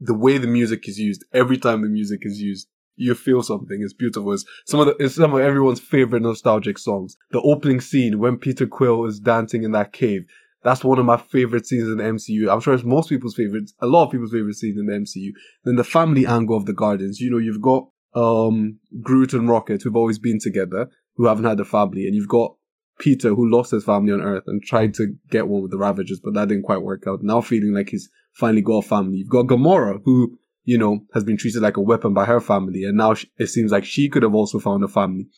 the 0.00 0.14
way 0.14 0.38
the 0.38 0.46
music 0.46 0.88
is 0.88 0.98
used, 0.98 1.24
every 1.32 1.58
time 1.58 1.82
the 1.82 1.88
music 1.88 2.20
is 2.22 2.40
used, 2.40 2.68
you 2.96 3.14
feel 3.14 3.42
something. 3.42 3.80
It's 3.80 3.92
beautiful. 3.92 4.32
It's 4.32 4.44
some 4.66 4.80
of 4.80 4.86
the, 4.86 4.96
it's 5.04 5.14
some 5.14 5.34
of 5.34 5.40
everyone's 5.40 5.80
favorite 5.80 6.22
nostalgic 6.22 6.78
songs. 6.78 7.16
The 7.30 7.40
opening 7.42 7.80
scene 7.80 8.18
when 8.18 8.38
Peter 8.38 8.66
Quill 8.66 9.06
is 9.06 9.20
dancing 9.20 9.62
in 9.62 9.72
that 9.72 9.92
cave. 9.92 10.26
That's 10.62 10.82
one 10.82 10.98
of 10.98 11.04
my 11.04 11.16
favorite 11.16 11.66
scenes 11.66 11.88
in 11.88 11.98
the 11.98 12.04
MCU. 12.04 12.52
I'm 12.52 12.60
sure 12.60 12.74
it's 12.74 12.84
most 12.84 13.08
people's 13.08 13.34
favorite, 13.34 13.70
a 13.80 13.86
lot 13.86 14.06
of 14.06 14.12
people's 14.12 14.32
favorite 14.32 14.56
scenes 14.56 14.78
in 14.78 14.86
the 14.86 14.92
MCU. 14.92 15.30
Then 15.64 15.76
the 15.76 15.84
family 15.84 16.26
angle 16.26 16.56
of 16.56 16.66
the 16.66 16.72
Guardians. 16.72 17.20
You 17.20 17.30
know, 17.30 17.38
you've 17.38 17.62
got, 17.62 17.88
um, 18.14 18.78
Groot 19.00 19.34
and 19.34 19.48
Rocket 19.48 19.82
who've 19.82 19.96
always 19.96 20.18
been 20.18 20.40
together, 20.40 20.88
who 21.14 21.26
haven't 21.26 21.44
had 21.44 21.60
a 21.60 21.64
family, 21.64 22.06
and 22.06 22.14
you've 22.14 22.28
got 22.28 22.54
Peter 22.98 23.34
who 23.34 23.48
lost 23.48 23.70
his 23.70 23.84
family 23.84 24.12
on 24.12 24.20
Earth 24.20 24.44
and 24.46 24.62
tried 24.62 24.94
to 24.94 25.14
get 25.30 25.48
one 25.48 25.62
with 25.62 25.70
the 25.70 25.78
Ravagers, 25.78 26.20
but 26.22 26.34
that 26.34 26.48
didn't 26.48 26.64
quite 26.64 26.82
work 26.82 27.04
out. 27.06 27.22
Now 27.22 27.40
feeling 27.40 27.72
like 27.72 27.90
he's 27.90 28.10
finally 28.34 28.62
got 28.62 28.84
a 28.84 28.88
family. 28.88 29.18
You've 29.18 29.28
got 29.28 29.46
Gamora 29.46 30.00
who, 30.04 30.38
you 30.64 30.78
know, 30.78 31.00
has 31.14 31.24
been 31.24 31.36
treated 31.36 31.62
like 31.62 31.76
a 31.76 31.82
weapon 31.82 32.12
by 32.12 32.24
her 32.24 32.40
family, 32.40 32.84
and 32.84 32.96
now 32.96 33.14
it 33.36 33.46
seems 33.46 33.70
like 33.70 33.84
she 33.84 34.08
could 34.08 34.22
have 34.22 34.34
also 34.34 34.58
found 34.58 34.82
a 34.82 34.88
family. 34.88 35.28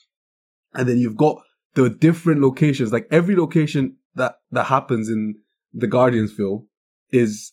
And 0.74 0.88
then 0.88 0.98
you've 0.98 1.16
got 1.16 1.36
the 1.74 1.90
different 1.90 2.40
locations, 2.40 2.92
like 2.92 3.06
every 3.10 3.36
location 3.36 3.96
that 4.14 4.36
that 4.50 4.64
happens 4.64 5.08
in 5.08 5.36
the 5.72 5.86
Guardians 5.86 6.32
film 6.32 6.68
is 7.10 7.52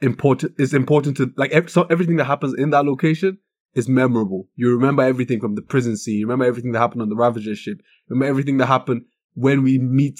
important. 0.00 0.54
Is 0.58 0.74
important 0.74 1.16
to 1.18 1.32
like 1.36 1.68
so 1.68 1.84
everything 1.84 2.16
that 2.16 2.24
happens 2.24 2.54
in 2.54 2.70
that 2.70 2.84
location 2.84 3.38
is 3.74 3.88
memorable. 3.88 4.48
You 4.56 4.70
remember 4.70 5.02
everything 5.02 5.40
from 5.40 5.54
the 5.54 5.62
prison 5.62 5.96
scene. 5.96 6.18
You 6.18 6.26
remember 6.26 6.44
everything 6.44 6.72
that 6.72 6.78
happened 6.78 7.02
on 7.02 7.08
the 7.08 7.16
Ravager 7.16 7.54
ship. 7.54 7.78
Remember 8.08 8.28
everything 8.28 8.58
that 8.58 8.66
happened 8.66 9.02
when 9.34 9.62
we 9.62 9.78
meet 9.78 10.18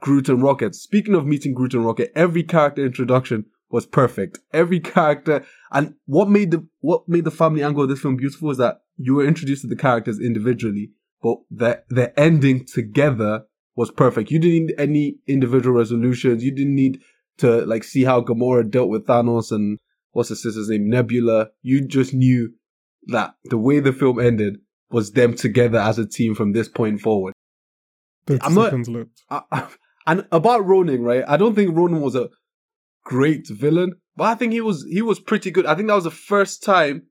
Groot 0.00 0.28
and 0.28 0.42
Rocket. 0.42 0.74
Speaking 0.74 1.14
of 1.14 1.26
meeting 1.26 1.54
Groot 1.54 1.74
and 1.74 1.84
Rocket, 1.84 2.12
every 2.14 2.42
character 2.42 2.84
introduction 2.84 3.46
was 3.70 3.86
perfect. 3.86 4.38
Every 4.52 4.80
character, 4.80 5.44
and 5.72 5.94
what 6.06 6.28
made 6.28 6.50
the 6.50 6.66
what 6.80 7.08
made 7.08 7.24
the 7.24 7.30
family 7.30 7.62
angle 7.62 7.82
of 7.82 7.88
this 7.88 8.00
film 8.00 8.16
beautiful 8.16 8.50
is 8.50 8.58
that 8.58 8.82
you 8.96 9.14
were 9.14 9.26
introduced 9.26 9.62
to 9.62 9.68
the 9.68 9.76
characters 9.76 10.20
individually, 10.20 10.92
but 11.22 11.38
the 11.50 11.82
the 11.88 12.18
ending 12.18 12.64
together 12.64 13.44
was 13.76 13.90
perfect. 13.90 14.30
You 14.30 14.38
didn't 14.38 14.66
need 14.66 14.74
any 14.78 15.16
individual 15.26 15.76
resolutions. 15.76 16.44
You 16.44 16.52
didn't 16.52 16.74
need 16.74 17.00
to 17.38 17.64
like 17.66 17.84
see 17.84 18.04
how 18.04 18.20
Gamora 18.20 18.68
dealt 18.70 18.88
with 18.88 19.06
Thanos 19.06 19.50
and 19.50 19.78
what's 20.12 20.28
the 20.28 20.36
sister's 20.36 20.68
name, 20.68 20.88
Nebula. 20.88 21.48
You 21.62 21.86
just 21.86 22.14
knew 22.14 22.52
that 23.08 23.34
the 23.44 23.58
way 23.58 23.80
the 23.80 23.92
film 23.92 24.20
ended 24.20 24.58
was 24.90 25.12
them 25.12 25.34
together 25.34 25.78
as 25.78 25.98
a 25.98 26.06
team 26.06 26.34
from 26.34 26.52
this 26.52 26.68
point 26.68 27.00
forward. 27.00 27.34
30 28.26 28.40
I'm 28.44 28.54
not-. 28.54 28.70
I, 29.30 29.42
I- 29.50 29.68
and 30.06 30.26
about 30.30 30.66
Ronin, 30.66 31.02
right? 31.02 31.24
I 31.26 31.38
don't 31.38 31.54
think 31.54 31.74
Ronin 31.74 32.02
was 32.02 32.14
a 32.14 32.28
great 33.04 33.48
villain, 33.48 33.94
but 34.16 34.24
I 34.24 34.34
think 34.34 34.52
he 34.52 34.60
was 34.60 34.84
he 34.88 35.00
was 35.00 35.18
pretty 35.18 35.50
good. 35.50 35.64
I 35.64 35.74
think 35.74 35.88
that 35.88 35.94
was 35.94 36.04
the 36.04 36.10
first 36.10 36.62
time. 36.62 37.06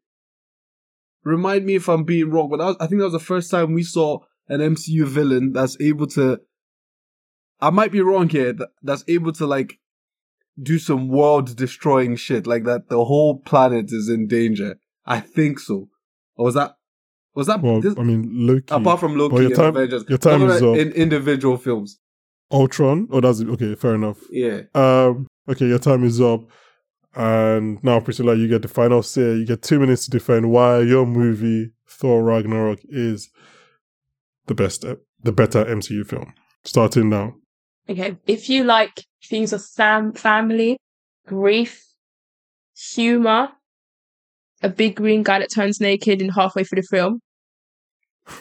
Remind 1.24 1.66
me 1.66 1.76
if 1.76 1.88
I'm 1.89 2.03
being 2.03 2.30
wrong, 2.30 2.49
but 2.49 2.59
was, 2.59 2.76
I 2.80 2.86
think 2.88 2.99
that 2.99 3.05
was 3.05 3.14
the 3.14 3.20
first 3.20 3.49
time 3.49 3.74
we 3.74 3.82
saw 3.84 4.20
an 4.47 4.59
MCU 4.59 5.07
villain 5.07 5.53
that's 5.53 5.76
able 5.82 6.05
to. 6.07 6.39
I 7.68 7.70
might 7.70 7.91
be 7.91 8.01
wrong 8.01 8.28
here. 8.30 8.51
that- 8.53 8.72
That's 8.88 9.03
able 9.07 9.32
to 9.34 9.45
like 9.55 9.80
do 10.72 10.78
some 10.80 11.07
world 11.07 11.55
destroying 11.55 12.16
shit 12.16 12.45
like 12.45 12.64
that. 12.66 12.89
The 12.89 13.03
whole 13.05 13.39
planet 13.39 13.86
is 13.91 14.07
in 14.09 14.28
danger. 14.28 14.72
I 15.05 15.20
think 15.20 15.59
so. 15.59 15.89
Or 16.38 16.45
was 16.45 16.55
that? 16.55 16.76
Was 17.36 17.47
that 17.47 17.61
Well, 17.64 17.82
this, 17.82 17.95
I 17.97 18.03
mean, 18.03 18.30
Loki, 18.47 18.66
apart 18.70 18.99
from 18.99 19.16
Loki 19.16 19.34
Well, 19.34 19.41
your 19.43 19.51
and 19.51 19.59
time- 19.59 19.76
Avengers? 19.76 20.03
your 20.07 20.20
time 20.20 20.41
is 20.43 20.61
up. 20.61 20.78
in 20.78 20.91
individual 20.91 21.57
films. 21.57 21.99
Ultron. 22.51 23.07
Oh, 23.11 23.22
that's 23.22 23.41
okay. 23.41 23.74
Fair 23.76 23.95
enough. 23.95 24.20
Yeah. 24.30 24.61
Um, 24.76 25.26
okay, 25.49 25.68
your 25.68 25.80
time 25.80 26.03
is 26.03 26.22
up. 26.22 26.41
And 27.16 27.84
now, 27.84 27.99
Priscilla, 27.99 28.36
you 28.36 28.47
get 28.47 28.61
the 28.61 28.68
final 28.68 29.01
say. 29.03 29.36
You 29.38 29.45
get 29.45 29.61
two 29.64 29.80
minutes 29.80 30.05
to 30.05 30.11
defend 30.11 30.51
why 30.51 30.82
your 30.82 31.05
movie, 31.05 31.72
Thor 31.88 32.24
Ragnarok, 32.24 32.80
is 32.89 33.30
the 34.47 34.55
best, 34.55 34.86
the 35.24 35.32
better 35.32 35.64
MCU 35.66 36.03
film. 36.05 36.34
Starting 36.64 37.09
now. 37.09 37.36
Okay, 37.89 38.17
if 38.27 38.49
you 38.49 38.63
like 38.63 39.03
themes 39.25 39.51
of 39.51 39.63
fam- 39.63 40.13
family, 40.13 40.77
grief, 41.27 41.84
humor, 42.75 43.49
a 44.61 44.69
big 44.69 44.95
green 44.95 45.21
guy 45.23 45.39
that 45.39 45.51
turns 45.53 45.81
naked 45.81 46.21
in 46.21 46.29
halfway 46.29 46.63
through 46.63 46.81
the 46.81 46.88
film, 46.89 47.19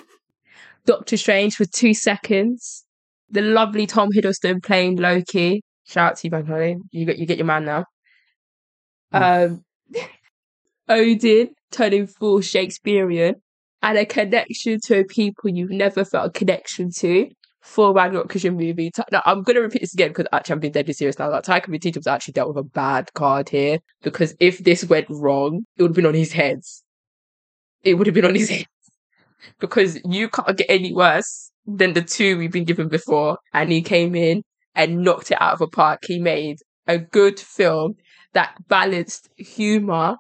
Doctor 0.87 1.17
Strange 1.17 1.57
for 1.57 1.65
two 1.65 1.93
seconds, 1.93 2.85
the 3.31 3.43
lovely 3.43 3.87
Tom 3.87 4.11
Hiddleston 4.15 4.63
playing 4.63 4.97
Loki. 4.97 5.63
Shout 5.87 6.13
out 6.13 6.17
to 6.19 6.27
you, 6.29 6.31
Bank 6.31 6.47
Holiday. 6.47 6.77
You 6.93 7.05
get 7.05 7.19
you 7.19 7.27
get 7.27 7.39
your 7.39 7.47
man 7.47 7.65
now. 7.65 7.85
Um, 9.13 9.65
Odin 10.89 11.51
turning 11.73 12.07
full 12.07 12.41
Shakespearean, 12.41 13.35
and 13.83 13.99
a 13.99 14.07
connection 14.07 14.79
to 14.85 15.05
people 15.05 15.51
you've 15.51 15.71
never 15.71 16.05
felt 16.05 16.29
a 16.29 16.31
connection 16.31 16.91
to 16.99 17.29
for 17.63 17.95
Ragnarok 17.95 18.29
Cushion 18.29 18.57
movie. 18.57 18.91
Now, 19.11 19.23
I'm 19.25 19.43
going 19.43 19.55
to 19.55 19.63
repeat 19.63 19.81
this 19.81 19.95
again 19.95 20.09
because 20.09 20.27
actually 20.33 20.55
I'm 20.55 20.61
being 20.61 20.73
deadly 20.73 20.93
serious 20.93 21.19
now. 21.19 21.31
Like, 21.31 21.45
Taika 21.45 21.69
Waititi 21.69 21.97
was 21.97 22.07
actually 22.07 22.33
dealt 22.33 22.49
with 22.49 22.57
a 22.59 22.69
bad 22.69 23.13
card 23.15 23.49
here 23.49 23.79
because 24.03 24.35
if 24.41 24.59
this 24.59 24.85
went 24.85 25.07
wrong, 25.09 25.65
it 25.77 25.83
would 25.83 25.91
have 25.91 25.97
been 25.97 26.07
on 26.07 26.15
his 26.15 26.33
head. 26.33 26.61
It 27.85 27.95
would 27.95 28.07
have 28.07 28.15
been 28.15 28.25
on 28.25 28.35
his 28.35 28.51
head 28.51 28.67
because 29.61 30.01
you 30.05 30.29
can't 30.29 30.57
get 30.57 30.67
any 30.69 30.93
worse 30.93 31.53
than 31.65 31.93
the 31.93 32.03
two 32.03 32.37
we've 32.37 32.53
been 32.53 32.65
given 32.65 32.89
before. 32.89 33.39
And 33.55 33.71
he 33.71 33.81
came 33.81 34.17
in 34.17 34.43
and 34.75 35.03
knocked 35.03 35.31
it 35.31 35.41
out 35.41 35.55
of 35.55 35.59
the 35.61 35.69
park. 35.69 36.01
He 36.07 36.19
made 36.19 36.59
a 36.89 36.99
good 36.99 37.39
film 37.39 37.95
that 38.33 38.57
balanced 38.69 39.29
humor 39.37 40.17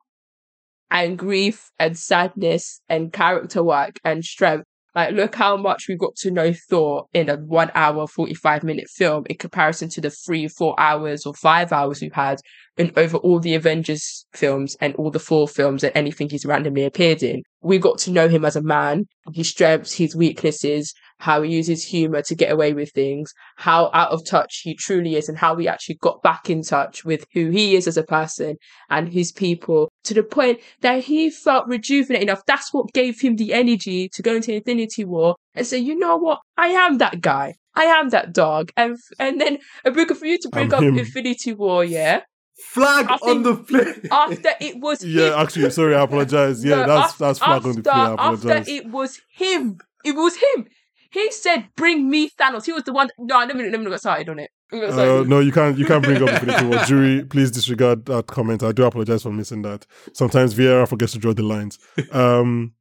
and 0.92 1.18
grief 1.18 1.70
and 1.78 1.98
sadness 1.98 2.80
and 2.88 3.12
character 3.12 3.64
work 3.64 3.98
and 4.04 4.24
strength. 4.24 4.66
Like, 4.94 5.14
look 5.14 5.34
how 5.34 5.56
much 5.56 5.88
we 5.88 5.96
got 5.96 6.16
to 6.16 6.30
know 6.30 6.52
Thor 6.52 7.06
in 7.14 7.30
a 7.30 7.36
one 7.36 7.70
hour, 7.74 8.06
45 8.06 8.62
minute 8.62 8.88
film 8.88 9.24
in 9.28 9.36
comparison 9.36 9.88
to 9.90 10.00
the 10.00 10.10
three, 10.10 10.48
four 10.48 10.78
hours 10.78 11.24
or 11.24 11.34
five 11.34 11.72
hours 11.72 12.02
we've 12.02 12.12
had 12.12 12.40
in 12.76 12.92
over 12.96 13.18
all 13.18 13.38
the 13.38 13.54
Avengers 13.54 14.26
films 14.32 14.76
and 14.80 14.94
all 14.96 15.10
the 15.10 15.18
four 15.18 15.46
films 15.46 15.84
and 15.84 15.92
anything 15.94 16.28
he's 16.28 16.46
randomly 16.46 16.84
appeared 16.84 17.22
in. 17.22 17.42
We 17.60 17.78
got 17.78 17.98
to 17.98 18.10
know 18.10 18.28
him 18.28 18.44
as 18.44 18.56
a 18.56 18.62
man, 18.62 19.04
his 19.34 19.50
strengths, 19.50 19.92
his 19.92 20.16
weaknesses, 20.16 20.94
how 21.18 21.42
he 21.42 21.54
uses 21.54 21.84
humor 21.84 22.22
to 22.22 22.34
get 22.34 22.50
away 22.50 22.72
with 22.72 22.90
things, 22.90 23.32
how 23.56 23.90
out 23.92 24.10
of 24.10 24.24
touch 24.26 24.62
he 24.64 24.74
truly 24.74 25.14
is, 25.14 25.28
and 25.28 25.38
how 25.38 25.54
we 25.54 25.68
actually 25.68 25.96
got 25.96 26.22
back 26.22 26.50
in 26.50 26.62
touch 26.62 27.04
with 27.04 27.24
who 27.32 27.50
he 27.50 27.76
is 27.76 27.86
as 27.86 27.96
a 27.96 28.02
person 28.02 28.56
and 28.90 29.08
his 29.12 29.30
people 29.30 29.92
to 30.04 30.14
the 30.14 30.22
point 30.22 30.58
that 30.80 31.04
he 31.04 31.30
felt 31.30 31.68
rejuvenated 31.68 32.28
enough. 32.28 32.42
That's 32.46 32.72
what 32.72 32.92
gave 32.92 33.20
him 33.20 33.36
the 33.36 33.52
energy 33.52 34.08
to 34.08 34.22
go 34.22 34.34
into 34.36 34.54
Infinity 34.54 35.04
War 35.04 35.36
and 35.54 35.66
say, 35.66 35.78
you 35.78 35.96
know 35.96 36.16
what? 36.16 36.40
I 36.56 36.68
am 36.68 36.98
that 36.98 37.20
guy. 37.20 37.54
I 37.74 37.84
am 37.84 38.10
that 38.10 38.32
dog. 38.32 38.72
And 38.76 38.96
and 39.18 39.40
then 39.40 39.58
a 39.84 39.90
book 39.90 40.14
for 40.16 40.26
you 40.26 40.38
to 40.38 40.48
bring 40.48 40.74
I'm 40.74 40.78
up 40.78 40.82
him. 40.82 40.98
Infinity 40.98 41.52
War, 41.54 41.84
yeah. 41.84 42.22
Flag 42.62 43.06
I 43.08 43.14
on 43.22 43.42
the 43.42 43.56
plane. 43.56 44.08
After 44.10 44.50
it 44.60 44.80
was 44.80 45.04
Yeah, 45.04 45.28
him. 45.34 45.38
actually, 45.40 45.70
sorry, 45.70 45.94
I 45.94 46.02
apologize. 46.08 46.64
Yeah, 46.64 46.76
No, 46.84 46.86
that's 46.86 47.12
af- 47.12 47.18
that's 47.18 47.38
flag 47.38 47.66
on 47.66 47.76
the 47.76 47.82
play. 47.82 47.92
I 47.92 48.12
apologize. 48.14 48.50
after 48.60 48.70
it 48.72 48.86
was 48.90 49.20
him. 49.34 49.78
It 50.04 50.16
was 50.16 50.36
him. 50.36 50.66
He 51.10 51.30
said, 51.30 51.68
"Bring 51.76 52.08
me 52.08 52.30
Thanos." 52.30 52.64
He 52.64 52.72
was 52.72 52.84
the 52.84 52.92
one. 52.94 53.08
No, 53.18 53.38
let 53.40 53.54
me 53.54 53.68
let 53.68 53.78
me 53.80 53.90
get 53.90 54.00
started 54.00 54.30
on 54.30 54.38
it. 54.38 54.50
Let 54.72 54.80
me 54.80 54.86
get 54.86 54.92
started. 54.94 55.20
Uh, 55.20 55.22
no, 55.24 55.40
you 55.40 55.52
can't. 55.52 55.76
You 55.76 55.84
can't 55.84 56.02
bring 56.02 56.22
up 56.22 56.30
Infinity 56.42 56.64
War. 56.66 56.78
Jury, 56.86 57.24
please 57.24 57.50
disregard 57.50 58.06
that 58.06 58.28
comment. 58.28 58.62
I 58.62 58.72
do 58.72 58.84
apologize 58.84 59.22
for 59.22 59.30
missing 59.30 59.60
that. 59.62 59.84
Sometimes 60.14 60.54
Vieira 60.54 60.88
forgets 60.88 61.12
to 61.12 61.18
draw 61.18 61.34
the 61.34 61.42
lines. 61.42 61.78
Um, 62.12 62.72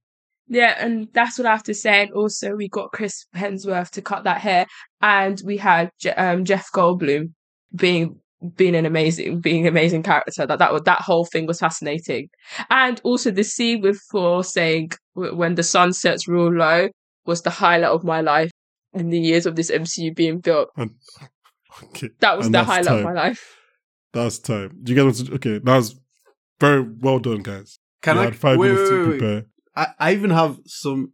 Yeah, 0.48 0.76
and 0.80 1.10
that's 1.14 1.38
what 1.38 1.46
I 1.46 1.52
have 1.52 1.64
to 1.64 1.74
say. 1.74 2.04
And 2.04 2.12
also, 2.14 2.56
we 2.56 2.70
got 2.70 2.94
Chris 2.94 3.26
Hemsworth 3.36 3.90
to 3.92 4.02
cut 4.02 4.24
that 4.24 4.40
hair, 4.40 4.66
and 5.02 5.42
we 5.46 5.58
had 5.58 5.92
Je- 6.00 6.12
um, 6.12 6.46
Jeff 6.46 6.72
Goldblum 6.74 7.34
being 7.76 8.18
being 8.56 8.76
an 8.76 8.86
amazing, 8.86 9.40
being 9.40 9.62
an 9.62 9.68
amazing 9.68 10.04
character. 10.04 10.46
That 10.46 10.60
that 10.60 10.74
was 10.74 10.82
that 10.84 11.02
whole 11.02 11.26
thing 11.26 11.46
was 11.46 11.60
fascinating, 11.60 12.30
and 12.70 13.00
also 13.04 13.32
the 13.32 13.44
scene 13.44 13.82
with 13.82 14.00
Thor 14.12 14.44
saying 14.44 14.92
when 15.14 15.56
the 15.56 15.64
sun 15.64 15.94
sets 15.94 16.28
real 16.28 16.52
low 16.52 16.90
was 17.26 17.42
the 17.44 17.50
highlight 17.50 17.92
of 17.92 18.04
my 18.04 18.22
life 18.22 18.50
in 18.94 19.10
the 19.10 19.20
years 19.20 19.46
of 19.46 19.56
this 19.56 19.70
MCU 19.72 20.16
being 20.16 20.40
built. 20.40 20.70
okay, 20.78 22.10
That 22.20 22.38
was 22.38 22.48
And 22.48 22.56
the 22.56 22.64
highlight 22.64 22.86
time. 22.86 22.98
of 23.00 23.04
my 23.04 23.14
life. 23.14 23.58
that's 24.14 24.40
time. 24.40 24.80
Do 24.84 24.92
you 24.92 24.96
get 24.96 25.06
what? 25.06 25.34
Okay, 25.36 25.60
that's 25.64 25.96
very 26.60 26.82
well 26.82 27.20
done, 27.20 27.42
guys. 27.44 27.78
Can 28.02 28.16
you 28.16 28.22
I 28.22 28.26
had 28.26 28.36
five 28.36 28.58
wait, 28.58 28.72
minutes 28.72 28.90
wait, 28.90 28.96
to 28.98 29.02
wait, 29.04 29.10
wait. 29.12 29.20
prepare. 29.20 29.46
I, 29.76 29.88
I 30.00 30.14
even 30.14 30.32
have 30.32 30.58
some. 30.66 31.14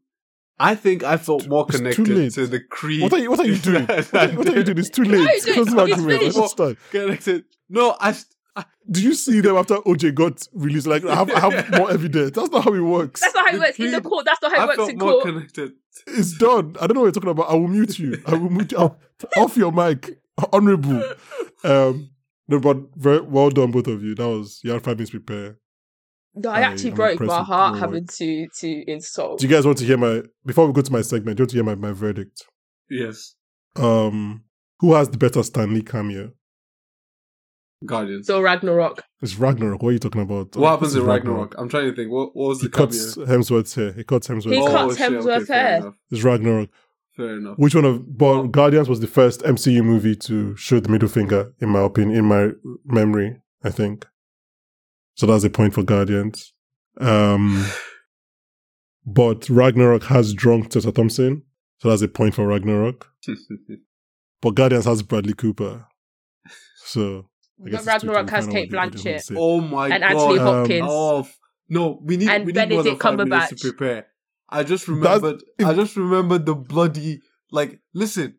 I 0.59 0.73
think 0.75 1.03
I 1.03 1.17
felt 1.17 1.47
more 1.47 1.65
It's 1.69 1.77
connected 1.77 2.33
to 2.33 2.47
the 2.47 2.59
Creed. 2.59 3.03
What 3.03 3.13
are 3.13 3.19
you? 3.19 3.29
What 3.29 3.39
are 3.39 3.45
you 3.45 3.57
doing? 3.57 3.85
What 3.87 4.13
are, 4.15 4.27
what 4.29 4.49
are 4.49 4.55
you 4.57 4.63
doing? 4.63 4.77
It's 4.79 4.89
too 4.89 5.03
late. 5.03 5.21
it's- 5.29 5.45
Close 5.53 5.69
my 5.71 5.83
it's 5.83 5.91
argument. 5.93 6.19
finished. 6.19 6.37
Let's 6.37 6.51
start. 6.51 6.77
Connected. 6.91 7.45
No, 7.69 7.95
I. 7.99 8.11
st- 8.13 8.33
I 8.55 8.65
Do 8.89 9.03
you 9.03 9.13
see 9.13 9.39
them 9.41 9.55
after 9.55 9.75
OJ 9.75 10.15
got 10.15 10.41
released? 10.53 10.87
Like, 10.87 11.05
I 11.05 11.13
have, 11.13 11.29
I 11.29 11.39
have 11.39 11.69
more 11.77 11.91
evidence. 11.91 12.31
That's 12.31 12.49
not 12.49 12.63
how 12.63 12.73
it 12.73 12.79
works. 12.79 13.21
That's 13.21 13.35
not 13.35 13.43
how 13.47 13.49
it 13.51 13.53
The 13.53 13.59
works 13.59 13.79
in 13.79 13.91
the 13.91 14.01
court. 14.01 14.25
That's 14.25 14.41
not 14.41 14.51
how 14.51 14.57
it 14.57 14.61
I 14.61 14.65
works 14.65 14.77
felt 14.77 14.89
in 14.89 14.97
more 14.97 15.11
court. 15.11 15.23
connected. 15.25 15.71
It's 16.07 16.37
done. 16.39 16.75
I 16.81 16.87
don't 16.87 16.95
know 16.95 17.01
what 17.01 17.05
you're 17.07 17.11
talking 17.11 17.29
about. 17.29 17.49
I 17.51 17.53
will 17.53 17.67
mute 17.67 17.99
you. 17.99 18.19
I 18.25 18.33
will 18.33 18.49
mute 18.49 18.71
you. 18.71 18.79
I'll- 18.79 18.97
off 19.37 19.57
your 19.57 19.71
mic. 19.71 20.19
Honorable. 20.51 21.03
Um, 21.63 22.11
no, 22.47 22.59
but 22.59 22.77
very 22.95 23.19
well 23.21 23.49
done, 23.49 23.71
both 23.71 23.87
of 23.87 24.03
you. 24.03 24.13
That 24.13 24.27
was, 24.27 24.61
you 24.63 24.71
had 24.71 24.83
five 24.83 24.95
minutes 24.97 25.09
to 25.11 25.19
prepare. 25.19 25.57
No, 26.37 26.49
I 26.49 26.57
I 26.59 26.61
actually 26.61 26.91
am 26.91 26.95
broke 26.95 27.19
my 27.21 27.43
heart 27.43 27.73
your 27.75 27.79
having 27.81 28.05
to 28.07 28.47
to 28.59 28.83
insult. 28.91 29.39
Do 29.39 29.47
you 29.47 29.53
guys 29.53 29.65
want 29.65 29.77
to 29.79 29.85
hear 29.85 29.97
my 29.97 30.23
before 30.45 30.67
we 30.67 30.73
go 30.73 30.81
to 30.81 30.91
my 30.91 31.01
segment? 31.01 31.37
Do 31.37 31.41
you 31.41 31.43
want 31.43 31.49
to 31.51 31.55
hear 31.57 31.63
my, 31.63 31.75
my 31.75 31.91
verdict? 31.91 32.43
Yes. 32.89 33.35
Um, 33.75 34.43
who 34.79 34.93
has 34.93 35.09
the 35.09 35.17
better 35.17 35.43
Stan 35.43 35.73
Lee 35.73 35.81
cameo? 35.83 36.31
Guardians. 37.85 38.25
So 38.25 38.41
Ragnarok. 38.41 39.03
It's 39.21 39.35
Ragnarok. 39.37 39.83
What 39.83 39.89
are 39.89 39.93
you 39.93 39.99
talking 39.99 40.21
about? 40.21 40.55
what 40.55 40.69
happens 40.71 40.93
This 40.93 40.97
in 40.97 41.01
is 41.03 41.07
Ragnarok? 41.07 41.55
I'm 41.57 41.69
trying 41.69 41.89
to 41.89 41.95
think. 41.95 42.11
What, 42.11 42.35
what 42.35 42.49
was 42.49 42.61
He 42.61 42.67
the 42.67 42.71
cameo? 42.71 42.87
cuts 42.87 43.15
Hemsworth's 43.17 43.75
hair. 43.75 43.91
He 43.93 44.03
cuts 44.03 44.27
Hemsworth's 44.27 44.45
He 44.45 44.55
hair. 44.55 44.69
cuts 44.71 44.97
shit, 44.97 45.11
Hemsworth's 45.11 45.47
fair 45.47 45.81
hair. 45.81 45.93
It's 46.09 46.23
Ragnarok. 46.23 46.69
Fair 47.15 47.37
enough. 47.37 47.57
Which 47.59 47.75
one 47.75 47.85
of 47.85 48.17
but 48.17 48.47
Guardians 48.47 48.89
was 48.89 48.99
the 48.99 49.07
first 49.07 49.41
MCU 49.41 49.83
movie 49.83 50.15
to 50.15 50.55
show 50.55 50.79
the 50.79 50.89
middle 50.89 51.09
finger, 51.09 51.53
in 51.59 51.69
my 51.69 51.81
opinion, 51.81 52.17
in 52.17 52.25
my 52.25 52.51
memory, 52.85 53.37
I 53.63 53.69
think. 53.69 54.07
So 55.17 55.25
that's 55.25 55.43
a 55.43 55.49
point 55.49 55.73
for 55.73 55.83
Guardians. 55.83 56.53
Um 56.99 57.65
but 59.05 59.49
Ragnarok 59.49 60.03
has 60.03 60.33
drunk 60.33 60.69
Tessa 60.69 60.91
Thompson, 60.91 61.43
so 61.79 61.89
that's 61.89 62.01
a 62.01 62.07
point 62.07 62.35
for 62.35 62.47
Ragnarok. 62.47 63.07
But 64.41 64.51
Guardians 64.51 64.85
has 64.85 65.01
Bradley 65.01 65.33
Cooper. 65.33 65.85
So 66.85 67.27
I 67.65 67.69
guess 67.71 67.85
But 67.85 67.91
Ragnarok 67.93 68.29
has 68.29 68.45
Cate 68.47 68.71
what 68.71 68.91
the 68.91 68.99
audience 68.99 69.29
Blanchett. 69.29 69.35
oh 69.37 69.61
my 69.61 69.87
and 69.89 70.01
god. 70.03 70.11
Anthony 70.11 70.39
Um, 70.39 70.45
Hopkins. 70.45 70.87
Oh 70.87 71.19
f- 71.21 71.37
no, 71.69 71.99
we 72.03 72.17
need 72.17 72.29
And 72.29 72.45
we 72.45 72.51
need 72.53 72.69
more 72.69 72.83
than 72.83 72.97
Benedict 72.97 73.01
five 73.01 73.17
minutes 73.17 73.49
to 73.49 73.55
Cumberbatch. 73.55 73.61
prepare. 73.77 74.07
I 74.49 74.63
just 74.63 74.85
That's- 74.85 75.21
remembered. 75.21 75.43
if- 75.57 75.65
I 75.65 75.73
just 75.73 75.95
remembered 75.97 76.45
the 76.45 76.53
bloody 76.55 77.21
like. 77.51 77.79
Listen, 77.95 78.35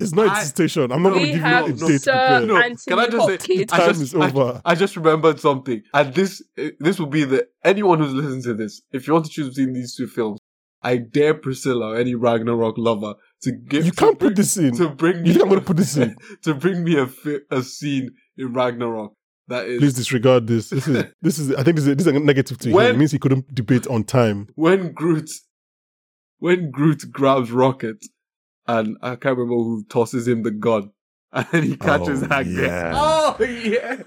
It's 0.00 0.14
not 0.14 0.28
I- 0.28 0.42
a 0.42 0.44
station. 0.44 0.92
I'm 0.92 1.02
not 1.02 1.10
going 1.14 1.26
to 1.26 1.32
give 1.32 1.40
you 1.40 1.44
a 1.46 1.68
no, 1.68 1.88
date 1.88 2.00
Sir 2.02 2.12
prepare. 2.12 2.46
No, 2.46 2.56
Anthony 2.56 2.76
can 2.86 2.98
I 2.98 3.06
just 3.08 3.26
say- 3.26 3.32
Hopkins. 3.32 3.72
I 3.72 3.76
Time 3.78 3.88
just 3.88 4.00
is 4.02 4.14
I- 4.14 4.26
over. 4.28 4.62
I, 4.64 4.74
just 4.74 4.96
remembered 4.96 5.40
something, 5.40 5.82
and 5.92 6.14
this 6.14 6.42
eh, 6.56 6.70
this 6.78 6.98
will 7.00 7.06
be 7.06 7.24
the 7.24 7.48
anyone 7.64 7.98
who's 7.98 8.12
listening 8.14 8.42
to 8.44 8.54
this. 8.54 8.80
If 8.92 9.06
you 9.06 9.12
want 9.14 9.26
to 9.26 9.30
choose 9.30 9.48
between 9.54 9.72
these 9.74 9.94
two 9.96 10.06
films, 10.06 10.38
I 10.82 10.98
dare 10.98 11.34
Priscilla, 11.34 11.88
or 11.94 11.96
any 11.96 12.14
Ragnarok 12.14 12.76
lover, 12.78 13.14
to 13.42 13.50
give. 13.52 13.84
You 13.86 13.90
to 13.90 13.96
can't 13.96 14.18
bring, 14.18 14.30
put 14.30 14.36
this 14.36 14.56
in. 14.56 14.76
to 14.76 14.88
bring 14.88 15.16
You 15.16 15.22
me 15.22 15.28
think 15.32 15.42
I'm 15.42 15.48
going 15.48 15.60
to 15.60 15.66
put 15.66 15.76
this 15.76 15.96
in? 15.96 16.16
to 16.42 16.54
bring 16.54 16.84
me 16.84 16.96
a 16.96 17.06
fi- 17.08 17.40
a 17.50 17.62
scene 17.62 18.10
in 18.36 18.52
Ragnarok 18.52 19.14
that 19.48 19.66
is 19.66 19.80
Please 19.80 19.94
disregard 19.94 20.46
this. 20.46 20.70
This 20.70 20.86
is 20.86 21.04
this 21.22 21.38
is. 21.40 21.54
I 21.56 21.64
think 21.64 21.74
this 21.76 21.86
is, 21.88 21.96
this 21.96 22.06
is 22.06 22.14
a 22.14 22.20
negative 22.20 22.58
to 22.58 22.68
him. 22.70 22.78
It 22.78 22.96
means 22.98 23.10
he 23.10 23.18
couldn't 23.18 23.52
debate 23.52 23.88
on 23.88 24.04
time. 24.04 24.46
when 24.54 24.92
Groot 24.92 25.28
when 26.38 26.70
Groot 26.70 27.10
grabs 27.10 27.50
Rocket 27.50 27.96
and 28.68 28.96
I 29.02 29.16
can't 29.16 29.36
remember 29.38 29.54
who 29.62 29.84
tosses 29.88 30.28
him 30.28 30.42
the 30.44 30.50
gun 30.52 30.92
and 31.32 31.64
he 31.64 31.76
catches 31.76 32.22
Oh, 32.22 32.26
Hank 32.28 32.48
there. 32.48 32.66
yeah. 32.66 32.92
Oh 33.40 33.44
yeah. 33.44 34.02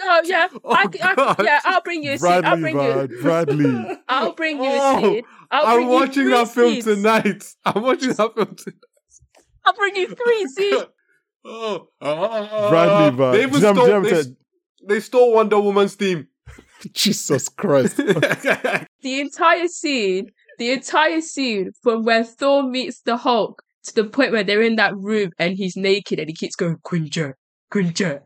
No, 0.00 0.20
yeah, 0.24 0.48
Oh, 0.64 0.70
I, 0.74 0.86
I, 1.02 1.42
yeah. 1.42 1.60
I'll 1.64 1.80
bring 1.82 2.02
you 2.04 2.12
a 2.12 2.18
scene. 2.18 2.30
I'll 2.30 2.40
Bradley, 2.42 2.72
bring 2.72 3.10
you. 3.10 3.20
Bradley. 3.22 3.98
I'll 4.08 4.32
bring 4.32 4.56
you 4.62 4.70
Oh, 4.70 4.98
a 4.98 5.00
scene. 5.00 5.22
I'll 5.50 5.66
I'm 5.80 5.88
watching 5.88 6.28
that 6.30 6.48
film 6.48 6.72
scenes. 6.74 6.84
tonight. 6.84 7.44
I'm 7.64 7.82
watching 7.82 8.10
that 8.10 8.34
film 8.34 8.54
tonight. 8.56 8.78
I'll 9.64 9.72
bring 9.74 9.96
you 9.96 10.08
three 10.14 10.46
scenes. 10.46 10.84
Oh, 11.44 11.88
oh, 12.00 12.68
Bradley, 12.70 13.18
man. 13.18 13.32
They 13.32 13.42
even 13.42 13.60
Jam- 13.60 13.74
stole, 13.74 13.86
jam- 13.86 14.02
they, 14.04 14.10
jam- 14.22 14.36
they 14.86 15.00
stole 15.00 15.32
Wonder 15.34 15.58
Woman's 15.60 15.94
theme. 15.94 16.28
Jesus 16.92 17.48
Christ. 17.48 17.96
the 17.96 18.86
entire 19.20 19.66
scene, 19.68 20.30
the 20.58 20.70
entire 20.72 21.20
scene 21.20 21.72
from 21.82 22.04
where 22.04 22.24
Thor 22.24 22.62
meets 22.62 23.00
the 23.00 23.16
Hulk 23.16 23.62
to 23.84 23.94
the 23.94 24.04
point 24.04 24.32
where 24.32 24.44
they're 24.44 24.62
in 24.62 24.76
that 24.76 24.96
room 24.96 25.30
and 25.38 25.56
he's 25.56 25.76
naked 25.76 26.18
and 26.18 26.28
he 26.28 26.34
keeps 26.34 26.56
going 26.56 26.76
Cringer, 26.84 27.36
Cringer, 27.70 28.22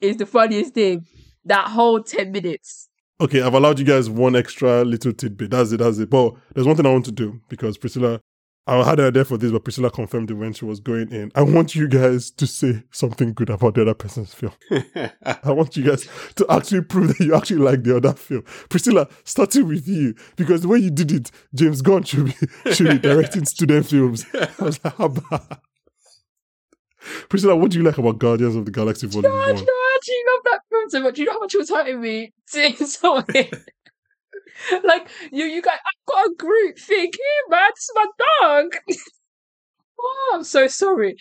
is 0.00 0.16
the 0.16 0.26
funniest 0.26 0.74
thing. 0.74 1.06
That 1.44 1.68
whole 1.68 2.02
ten 2.02 2.32
minutes. 2.32 2.88
Okay, 3.20 3.42
I've 3.42 3.54
allowed 3.54 3.78
you 3.78 3.84
guys 3.84 4.10
one 4.10 4.34
extra 4.34 4.82
little 4.84 5.12
tidbit. 5.12 5.50
That's 5.50 5.72
it. 5.72 5.76
That's 5.76 5.98
it. 5.98 6.10
But 6.10 6.34
there's 6.54 6.66
one 6.66 6.74
thing 6.74 6.86
I 6.86 6.90
want 6.90 7.04
to 7.04 7.12
do 7.12 7.40
because 7.48 7.78
Priscilla, 7.78 8.20
I 8.66 8.82
had 8.82 8.98
an 8.98 9.06
idea 9.08 9.26
for 9.26 9.36
this, 9.36 9.52
but 9.52 9.62
Priscilla 9.62 9.90
confirmed 9.90 10.30
it 10.30 10.34
when 10.34 10.54
she 10.54 10.64
was 10.64 10.80
going 10.80 11.12
in. 11.12 11.30
I 11.34 11.42
want 11.42 11.74
you 11.74 11.86
guys 11.86 12.30
to 12.30 12.46
say 12.46 12.82
something 12.90 13.34
good 13.34 13.50
about 13.50 13.74
the 13.74 13.82
other 13.82 13.92
person's 13.92 14.32
film. 14.32 14.52
I 15.26 15.50
want 15.52 15.76
you 15.76 15.84
guys 15.84 16.08
to 16.36 16.46
actually 16.48 16.80
prove 16.80 17.08
that 17.08 17.20
you 17.20 17.34
actually 17.34 17.60
like 17.60 17.82
the 17.82 17.98
other 17.98 18.14
film. 18.14 18.42
Priscilla, 18.70 19.06
starting 19.24 19.68
with 19.68 19.86
you, 19.86 20.14
because 20.36 20.62
the 20.62 20.68
way 20.68 20.78
you 20.78 20.90
did 20.90 21.12
it, 21.12 21.30
James 21.54 21.82
Gunn 21.82 22.04
should 22.04 22.24
be 22.24 22.72
should 22.72 22.88
be 22.88 22.98
directing 22.98 23.44
student 23.44 23.84
films. 23.84 24.24
I 24.34 24.48
was 24.64 24.82
like, 24.82 24.96
how 24.96 25.08
bad? 25.08 25.58
Priscilla, 27.28 27.54
what 27.56 27.70
do 27.70 27.78
you 27.78 27.84
like 27.84 27.98
about 27.98 28.18
Guardians 28.18 28.56
of 28.56 28.64
the 28.64 28.70
Galaxy 28.70 29.06
Volume 29.06 29.30
God, 29.30 29.54
1? 29.54 29.64
no, 29.64 29.72
I 29.72 29.98
actually 29.98 30.14
love 30.32 30.44
that 30.44 30.60
film 30.70 30.90
so 30.90 31.02
much. 31.02 31.18
You 31.18 31.24
know 31.26 31.32
how 31.32 31.40
much 31.40 31.54
it 31.54 31.58
was 31.58 31.70
hurting 31.70 32.00
me 32.00 32.32
seeing 32.46 32.76
something. 32.76 33.50
like 34.84 35.08
you, 35.32 35.44
you 35.44 35.62
guys, 35.62 35.78
I've 35.78 36.06
got 36.06 36.26
a 36.26 36.34
group 36.36 36.78
thing 36.78 37.10
here, 37.12 37.48
man. 37.48 37.70
This 37.74 37.84
is 37.84 37.90
my 37.94 38.06
dog. 38.40 38.76
oh, 40.00 40.32
I'm 40.34 40.44
so 40.44 40.66
sorry. 40.66 41.16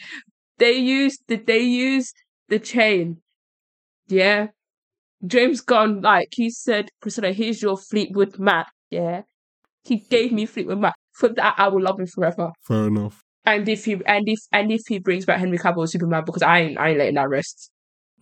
They 0.58 0.74
used 0.74 1.22
did 1.28 1.48
they 1.48 1.60
use 1.60 2.14
the 2.50 2.60
chain. 2.60 3.18
Yeah, 4.08 4.48
James 5.26 5.62
Gunn, 5.62 6.02
like 6.02 6.30
he 6.32 6.50
said, 6.50 6.90
Priscilla, 7.02 7.32
here's 7.32 7.62
your 7.62 7.78
Fleetwood 7.78 8.38
Mac. 8.38 8.68
Yeah, 8.90 9.24
he 9.84 9.98
gave 9.98 10.32
me 10.32 10.46
Fleetwood 10.46 10.80
Mac. 10.80 10.96
For 11.14 11.30
that, 11.30 11.56
I 11.58 11.68
will 11.70 11.82
love 11.82 12.00
him 12.00 12.08
forever. 12.08 12.52
Fair 12.64 12.88
enough. 12.88 13.22
And 13.46 13.68
if 13.68 13.86
he 13.86 13.94
and 14.06 14.28
if 14.28 14.40
and 14.52 14.72
if 14.72 14.82
he 14.88 15.00
brings 15.00 15.26
back 15.26 15.40
Henry 15.40 15.58
Cavill 15.58 15.84
as 15.84 15.92
Superman, 15.92 16.24
because 16.26 16.42
I 16.42 16.60
ain't 16.60 16.78
I 16.78 16.90
ain't 16.90 16.98
letting 16.98 17.16
that 17.16 17.30
rest. 17.30 17.70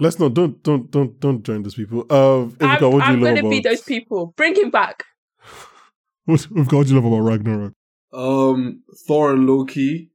Let's 0.01 0.17
not 0.19 0.33
don't 0.33 0.61
don't 0.63 0.89
don't 0.91 1.19
don't 1.19 1.43
join 1.43 1.61
those 1.63 1.75
people. 1.75 2.01
Uh, 2.09 2.49
Ebuka, 2.59 2.81
I'm, 2.81 2.91
what 2.91 2.99
do 2.99 3.01
I'm 3.05 3.19
you 3.19 3.25
love 3.25 3.35
gonna 3.35 3.39
about? 3.41 3.49
be 3.51 3.59
those 3.59 3.81
people. 3.81 4.33
Bring 4.35 4.55
him 4.55 4.69
back. 4.71 5.03
What, 6.25 6.39
Ebuka, 6.41 6.73
what 6.77 6.87
do 6.87 6.93
you 6.93 6.99
love 6.99 7.05
about 7.11 7.21
Ragnarok? 7.21 7.73
um, 8.13 8.83
Thor 9.07 9.31
and 9.33 9.47
Loki. 9.47 10.11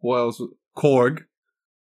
What 0.00 0.16
else? 0.18 0.42
Korg 0.76 1.20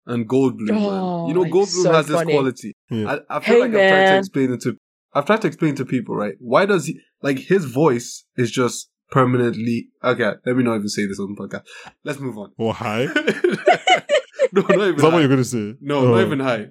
and 0.05 0.27
Goldblum. 0.29 0.69
Oh, 0.71 1.27
man. 1.27 1.29
You 1.29 1.33
know, 1.35 1.43
it's 1.43 1.53
Goldblum 1.55 1.83
so 1.83 1.91
has 1.93 2.07
this 2.07 2.15
funny. 2.15 2.33
quality. 2.33 2.73
Yeah. 2.91 3.17
I, 3.29 3.37
I 3.37 3.39
feel 3.39 3.55
Hey, 3.55 3.61
like 3.61 3.69
I've 3.75 3.89
tried 3.89 4.05
to 4.11 4.17
explain 4.19 4.53
it 4.53 4.61
to. 4.61 4.77
I've 5.13 5.25
tried 5.25 5.41
to 5.41 5.47
explain 5.47 5.75
to 5.75 5.85
people, 5.85 6.15
right? 6.15 6.35
Why 6.39 6.65
does 6.65 6.85
he 6.87 6.99
like 7.21 7.37
his 7.39 7.65
voice 7.65 8.23
is 8.37 8.51
just 8.51 8.89
permanently 9.11 9.89
okay? 10.03 10.31
Let 10.45 10.55
me 10.55 10.63
not 10.63 10.75
even 10.75 10.89
say 10.89 11.05
this 11.07 11.19
on 11.19 11.33
the 11.35 11.41
podcast. 11.41 11.63
Let's 12.03 12.19
move 12.19 12.37
on. 12.37 12.51
Or 12.57 12.73
high? 12.73 13.05
no, 14.51 14.61
not 14.61 14.71
even. 14.71 14.95
Is 14.95 15.01
that 15.01 15.11
what 15.11 15.19
you're 15.19 15.27
gonna 15.29 15.43
say? 15.43 15.75
No, 15.81 15.99
Oh. 15.99 16.11
not 16.15 16.21
even 16.21 16.39
high. 16.39 16.67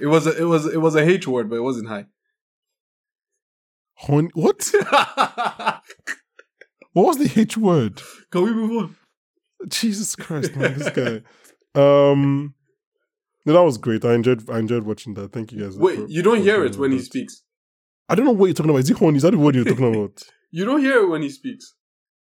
It 0.00 0.06
was 0.06 0.26
a, 0.26 0.36
it 0.36 0.44
was 0.44 0.66
it 0.66 0.80
was 0.80 0.94
a 0.94 1.02
H 1.02 1.26
word, 1.28 1.48
but 1.50 1.56
it 1.56 1.62
wasn't 1.62 1.88
high. 1.88 2.06
Hon- 3.96 4.30
what? 4.34 4.70
What 6.94 7.06
was 7.06 7.18
the 7.18 7.40
H 7.40 7.56
word? 7.56 8.00
Can 8.30 8.42
we 8.44 8.52
move 8.54 8.84
on? 8.84 8.96
Jesus 9.68 10.14
Christ, 10.14 10.54
man, 10.54 10.78
this 10.78 10.90
guy. 10.90 11.22
Um, 11.74 12.54
no, 13.44 13.52
that 13.52 13.62
was 13.64 13.78
great. 13.78 14.04
I 14.04 14.14
enjoyed. 14.14 14.48
I 14.48 14.60
enjoyed 14.60 14.84
watching 14.84 15.14
that. 15.14 15.32
Thank 15.32 15.50
you 15.50 15.60
guys. 15.60 15.76
Wait, 15.76 15.98
for- 15.98 16.06
you 16.06 16.22
don't 16.22 16.40
hear 16.40 16.64
it 16.64 16.76
when 16.76 16.92
he 16.92 16.98
that. 16.98 17.04
speaks. 17.04 17.42
I 18.08 18.14
don't 18.14 18.26
know 18.26 18.32
what 18.32 18.46
you're 18.46 18.54
talking 18.54 18.70
about. 18.70 18.78
Is 18.78 18.90
it 18.90 18.96
horny? 18.96 19.16
Is 19.16 19.22
that 19.24 19.32
the 19.32 19.38
word 19.38 19.56
you're 19.56 19.64
talking 19.64 19.94
about? 19.94 20.22
You 20.56 20.64
don't 20.64 20.78
hear 20.78 21.02
it 21.02 21.08
when 21.08 21.20
he 21.20 21.30
speaks. 21.30 21.74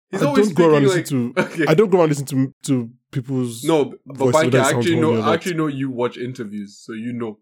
He's 0.10 0.24
I 0.24 0.26
always 0.26 0.48
don't 0.48 0.56
go 0.58 0.74
around 0.74 0.90
speaking 0.90 1.34
listen 1.34 1.34
to. 1.36 1.42
Okay. 1.62 1.66
I 1.68 1.76
don't 1.76 1.92
go 1.92 2.00
around 2.00 2.10
listen 2.10 2.26
to 2.26 2.52
to 2.64 2.90
people's. 3.12 3.64
No, 3.64 3.94
but 4.08 4.34
Banky, 4.34 4.60
I 4.60 4.72
actually 4.72 5.00
know. 5.00 5.22
I 5.22 5.36
actually 5.36 5.54
know 5.54 5.68
you 5.68 5.92
watch 5.92 6.18
interviews, 6.18 6.80
so 6.84 6.94
you 6.94 7.14
know. 7.14 7.38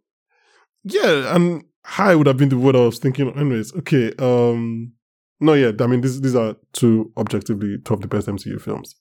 Yeah, 0.84 1.36
and 1.36 1.64
high 1.86 2.16
would 2.16 2.28
have 2.28 2.38
been 2.38 2.50
the 2.50 2.58
word 2.58 2.76
I 2.76 2.80
was 2.86 3.00
thinking. 3.00 3.32
Anyways, 3.36 3.74
okay. 3.76 4.14
Um, 4.18 4.94
no, 5.40 5.54
yeah. 5.54 5.72
I 5.80 5.88
mean, 5.88 6.02
these 6.02 6.22
these 6.22 6.36
are 6.36 6.56
two 6.74 7.12
objectively 7.18 7.78
two 7.84 7.94
of 7.94 8.02
the 8.02 8.08
best 8.08 8.28
MCU 8.28 8.60
films, 8.62 8.96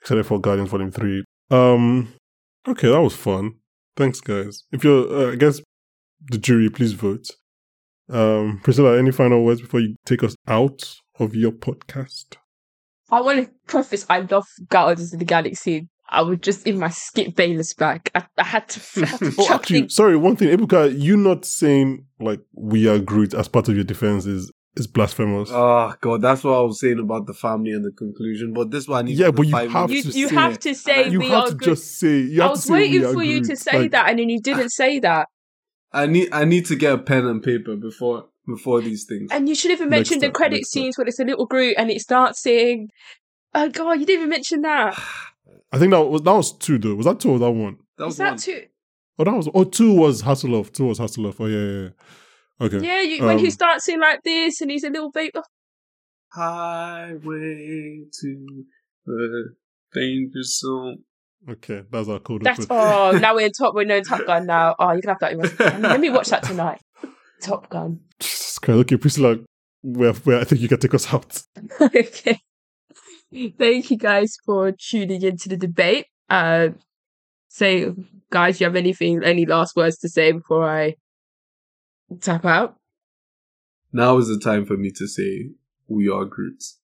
except 0.00 0.26
for 0.26 0.40
Guardians 0.40 0.70
Volume 0.70 0.90
Three. 0.90 1.24
Um, 1.50 2.12
okay, 2.68 2.88
that 2.90 3.00
was 3.00 3.16
fun. 3.16 3.54
Thanks, 3.96 4.20
guys. 4.20 4.64
If 4.72 4.84
you're, 4.84 5.28
uh, 5.28 5.32
I 5.32 5.36
guess, 5.36 5.60
the 6.28 6.38
jury, 6.38 6.68
please 6.68 6.92
vote. 6.92 7.30
Um, 8.10 8.60
Priscilla, 8.62 8.98
any 8.98 9.10
final 9.10 9.44
words 9.44 9.60
before 9.62 9.80
you 9.80 9.96
take 10.04 10.22
us 10.22 10.36
out 10.46 10.96
of 11.18 11.34
your 11.34 11.52
podcast? 11.52 12.36
I 13.10 13.20
want 13.20 13.46
to 13.46 13.52
preface. 13.66 14.04
I 14.08 14.20
love 14.20 14.46
Guardians 14.68 15.12
of 15.12 15.18
the 15.18 15.24
Galaxy. 15.24 15.88
I 16.08 16.22
was 16.22 16.38
just 16.40 16.66
in 16.66 16.78
my 16.78 16.88
Skip 16.88 17.34
Bayless 17.34 17.74
bag. 17.74 18.10
I, 18.14 18.24
I 18.38 18.44
had 18.44 18.68
to. 18.70 19.02
I 19.02 19.06
had 19.06 19.18
to 19.18 19.32
chuck 19.32 19.50
actually, 19.50 19.80
things. 19.80 19.94
sorry. 19.94 20.16
One 20.16 20.36
thing, 20.36 20.56
Ebuka, 20.56 20.98
you 20.98 21.16
not 21.16 21.44
saying 21.44 22.06
like 22.20 22.40
we 22.52 22.88
are 22.88 22.98
Groot 22.98 23.34
as 23.34 23.48
part 23.48 23.68
of 23.68 23.74
your 23.74 23.84
defense 23.84 24.26
is 24.26 24.50
is 24.76 24.86
blasphemous. 24.86 25.48
Oh 25.52 25.94
god, 26.00 26.22
that's 26.22 26.44
what 26.44 26.52
I 26.54 26.60
was 26.60 26.80
saying 26.80 26.98
about 26.98 27.26
the 27.26 27.34
family 27.34 27.72
and 27.72 27.84
the 27.84 27.90
conclusion. 27.90 28.52
But 28.52 28.70
this 28.70 28.86
one, 28.86 28.98
I 29.06 29.08
need 29.08 29.18
Yeah, 29.18 29.26
the 29.26 29.32
but 29.32 29.46
you 29.46 29.56
have 29.56 29.90
minutes 29.90 30.12
to 30.12 30.18
you 30.18 30.28
say 30.28 30.34
have 30.34 30.52
it. 30.54 30.60
to 30.60 30.74
say 30.74 31.08
you 31.10 31.18
we 31.18 31.28
have 31.28 31.44
are 31.44 31.48
to 31.48 31.54
good. 31.54 31.64
just 31.70 31.98
say. 31.98 32.18
You 32.20 32.42
I 32.42 32.48
was 32.48 32.60
to 32.62 32.66
say 32.68 32.72
waiting 32.74 33.00
we 33.00 33.06
are 33.06 33.12
for 33.12 33.22
you 33.24 33.42
to 33.42 33.56
say 33.56 33.78
Like, 33.80 33.90
that, 33.92 34.08
and 34.10 34.18
then 34.18 34.28
you 34.28 34.40
didn't 34.40 34.70
say 34.70 35.00
that. 35.00 35.28
I 35.92 36.06
need 36.06 36.28
I 36.32 36.44
need 36.44 36.66
to 36.66 36.76
get 36.76 36.92
a 36.92 36.98
pen 36.98 37.26
and 37.26 37.42
paper 37.42 37.74
before 37.76 38.26
before 38.46 38.80
these 38.80 39.04
things. 39.08 39.30
And 39.32 39.48
you 39.48 39.54
should 39.54 39.70
have 39.72 39.80
even 39.80 39.90
Next 39.90 40.10
mentioned 40.10 40.22
the 40.22 40.26
time, 40.26 40.34
credit 40.34 40.56
next 40.56 40.70
time. 40.72 40.82
scenes 40.82 40.98
where 40.98 41.06
it's 41.06 41.18
a 41.18 41.24
little 41.24 41.46
Groot 41.46 41.74
and 41.78 41.90
it 41.90 42.00
starts 42.00 42.40
saying, 42.42 42.90
"Oh 43.54 43.68
God, 43.70 43.92
you 43.94 44.06
didn't 44.06 44.20
even 44.20 44.28
mention 44.30 44.60
that." 44.62 44.94
I 45.72 45.78
think 45.78 45.90
that 45.92 46.00
was 46.02 46.22
that 46.22 46.32
was 46.32 46.52
two 46.56 46.78
though. 46.78 46.94
Was 46.94 47.06
that 47.06 47.20
two 47.20 47.30
or 47.30 47.38
that 47.38 47.50
one? 47.50 47.78
That 47.98 48.06
was 48.06 48.16
that 48.18 48.30
one. 48.30 48.38
too? 48.38 48.62
Oh, 49.18 49.24
that 49.24 49.34
was 49.34 49.48
oh 49.54 49.64
two 49.64 49.94
was 49.94 50.22
Hasselhoff. 50.22 50.72
Two 50.72 50.86
was 50.86 50.98
Hasselhoff. 50.98 51.36
Oh 51.40 51.46
yeah, 51.46 51.58
yeah. 51.58 51.82
yeah. 51.82 52.66
Okay. 52.78 52.86
Yeah, 52.86 53.00
you, 53.02 53.22
when 53.24 53.36
Um, 53.36 53.44
he's 53.44 53.56
dancing 53.56 54.00
like 54.00 54.22
this 54.22 54.60
and 54.62 54.70
he's 54.70 54.84
a 54.84 54.88
little 54.90 55.10
baby. 55.10 55.38
Highway 56.32 58.04
to 58.20 58.46
the 59.04 59.54
danger 59.94 60.42
zone. 60.42 60.98
Okay, 61.48 61.82
that's 61.90 62.08
our 62.08 62.18
code. 62.18 62.42
That's 62.44 62.66
oh, 62.70 63.16
now 63.20 63.34
we're 63.34 63.46
in 63.46 63.52
Top. 63.52 63.74
We're 63.74 63.90
in 63.90 64.02
Top 64.04 64.24
Gun 64.26 64.46
now. 64.46 64.74
Oh, 64.78 64.92
you 64.92 65.00
can 65.00 65.08
have 65.10 65.18
that. 65.20 65.32
in 65.32 65.38
one- 65.38 65.52
Let 65.82 66.00
me 66.00 66.10
watch 66.10 66.28
that 66.28 66.42
tonight. 66.42 66.80
Top 67.42 67.68
Gun. 67.68 68.00
Jesus 68.20 68.58
Christ. 68.58 68.78
Okay, 68.80 68.96
Priscilla, 68.96 69.38
where, 69.82 70.12
where 70.12 70.40
I 70.40 70.44
think 70.44 70.60
you 70.60 70.68
can 70.68 70.80
take 70.80 70.94
us 70.94 71.12
out. 71.12 71.42
okay. 71.80 72.40
Thank 73.58 73.90
you 73.90 73.96
guys 73.96 74.36
for 74.44 74.72
tuning 74.72 75.22
into 75.22 75.48
the 75.48 75.56
debate. 75.56 76.06
Uh, 76.28 76.68
say, 77.48 77.92
guys, 78.30 78.60
you 78.60 78.66
have 78.66 78.76
anything, 78.76 79.22
any 79.24 79.46
last 79.46 79.76
words 79.76 79.98
to 79.98 80.08
say 80.08 80.32
before 80.32 80.68
I 80.68 80.94
tap 82.20 82.44
out? 82.44 82.76
Now 83.92 84.18
is 84.18 84.28
the 84.28 84.38
time 84.38 84.66
for 84.66 84.76
me 84.76 84.90
to 84.92 85.06
say 85.06 85.50
we 85.88 86.08
are 86.08 86.24
Groots. 86.24 86.78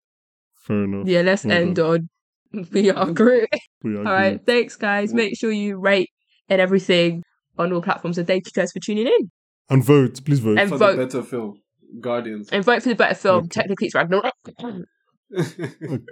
Fair 0.55 0.85
enough. 0.85 1.07
Yeah, 1.07 1.23
let's 1.23 1.45
Well 1.45 1.57
end 1.57 1.79
on 1.79 2.09
we 2.73 2.91
are 2.91 3.11
Groot. 3.11 3.49
We 3.83 3.97
are 3.97 3.99
All 3.99 4.05
right, 4.05 4.33
good. 4.33 4.47
thanks, 4.47 4.77
guys. 4.77 5.13
Make 5.13 5.39
sure 5.39 5.51
you 5.51 5.79
rate 5.79 6.11
and 6.49 6.61
everything 6.61 7.23
on 7.59 7.73
all 7.73 7.83
platforms. 7.83 8.19
And 8.19 8.27
thank 8.27 8.47
you 8.47 8.53
guys 8.53 8.73
for 8.73 8.81
tuning 8.81 9.07
in. 9.07 9.31
And 9.69 9.85
vote. 9.85 10.25
Please 10.25 10.41
vote. 10.41 10.59
And 10.59 10.69
for 10.69 10.79
vote. 10.79 10.97
the 10.97 11.07
better 11.07 11.23
film, 11.23 11.61
Guardians. 12.01 12.49
And 12.51 12.65
vote 12.65 12.83
for 12.83 12.91
the 12.91 12.95
better 12.95 13.15
film. 13.15 13.39
Okay. 13.39 13.49
Technically, 13.49 13.87
it's 13.87 13.95
Ragnarok. 13.95 14.35
all 15.37 15.95
Okay. 15.95 16.05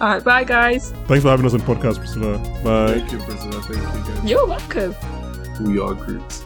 right, 0.00 0.24
bye, 0.24 0.44
guys. 0.44 0.92
Thanks 1.06 1.22
for 1.22 1.30
having 1.30 1.46
us 1.46 1.54
on 1.54 1.60
podcast, 1.60 1.98
Priscilla. 1.98 2.38
Bye. 2.64 2.98
Thank 2.98 3.12
you, 3.12 3.18
Priscilla. 3.18 3.62
Thank 3.62 4.06
you, 4.08 4.14
guys. 4.14 4.30
You're 4.30 4.46
welcome. 4.46 4.94
We 5.64 5.78
are 5.80 5.94
Groots. 5.94 6.44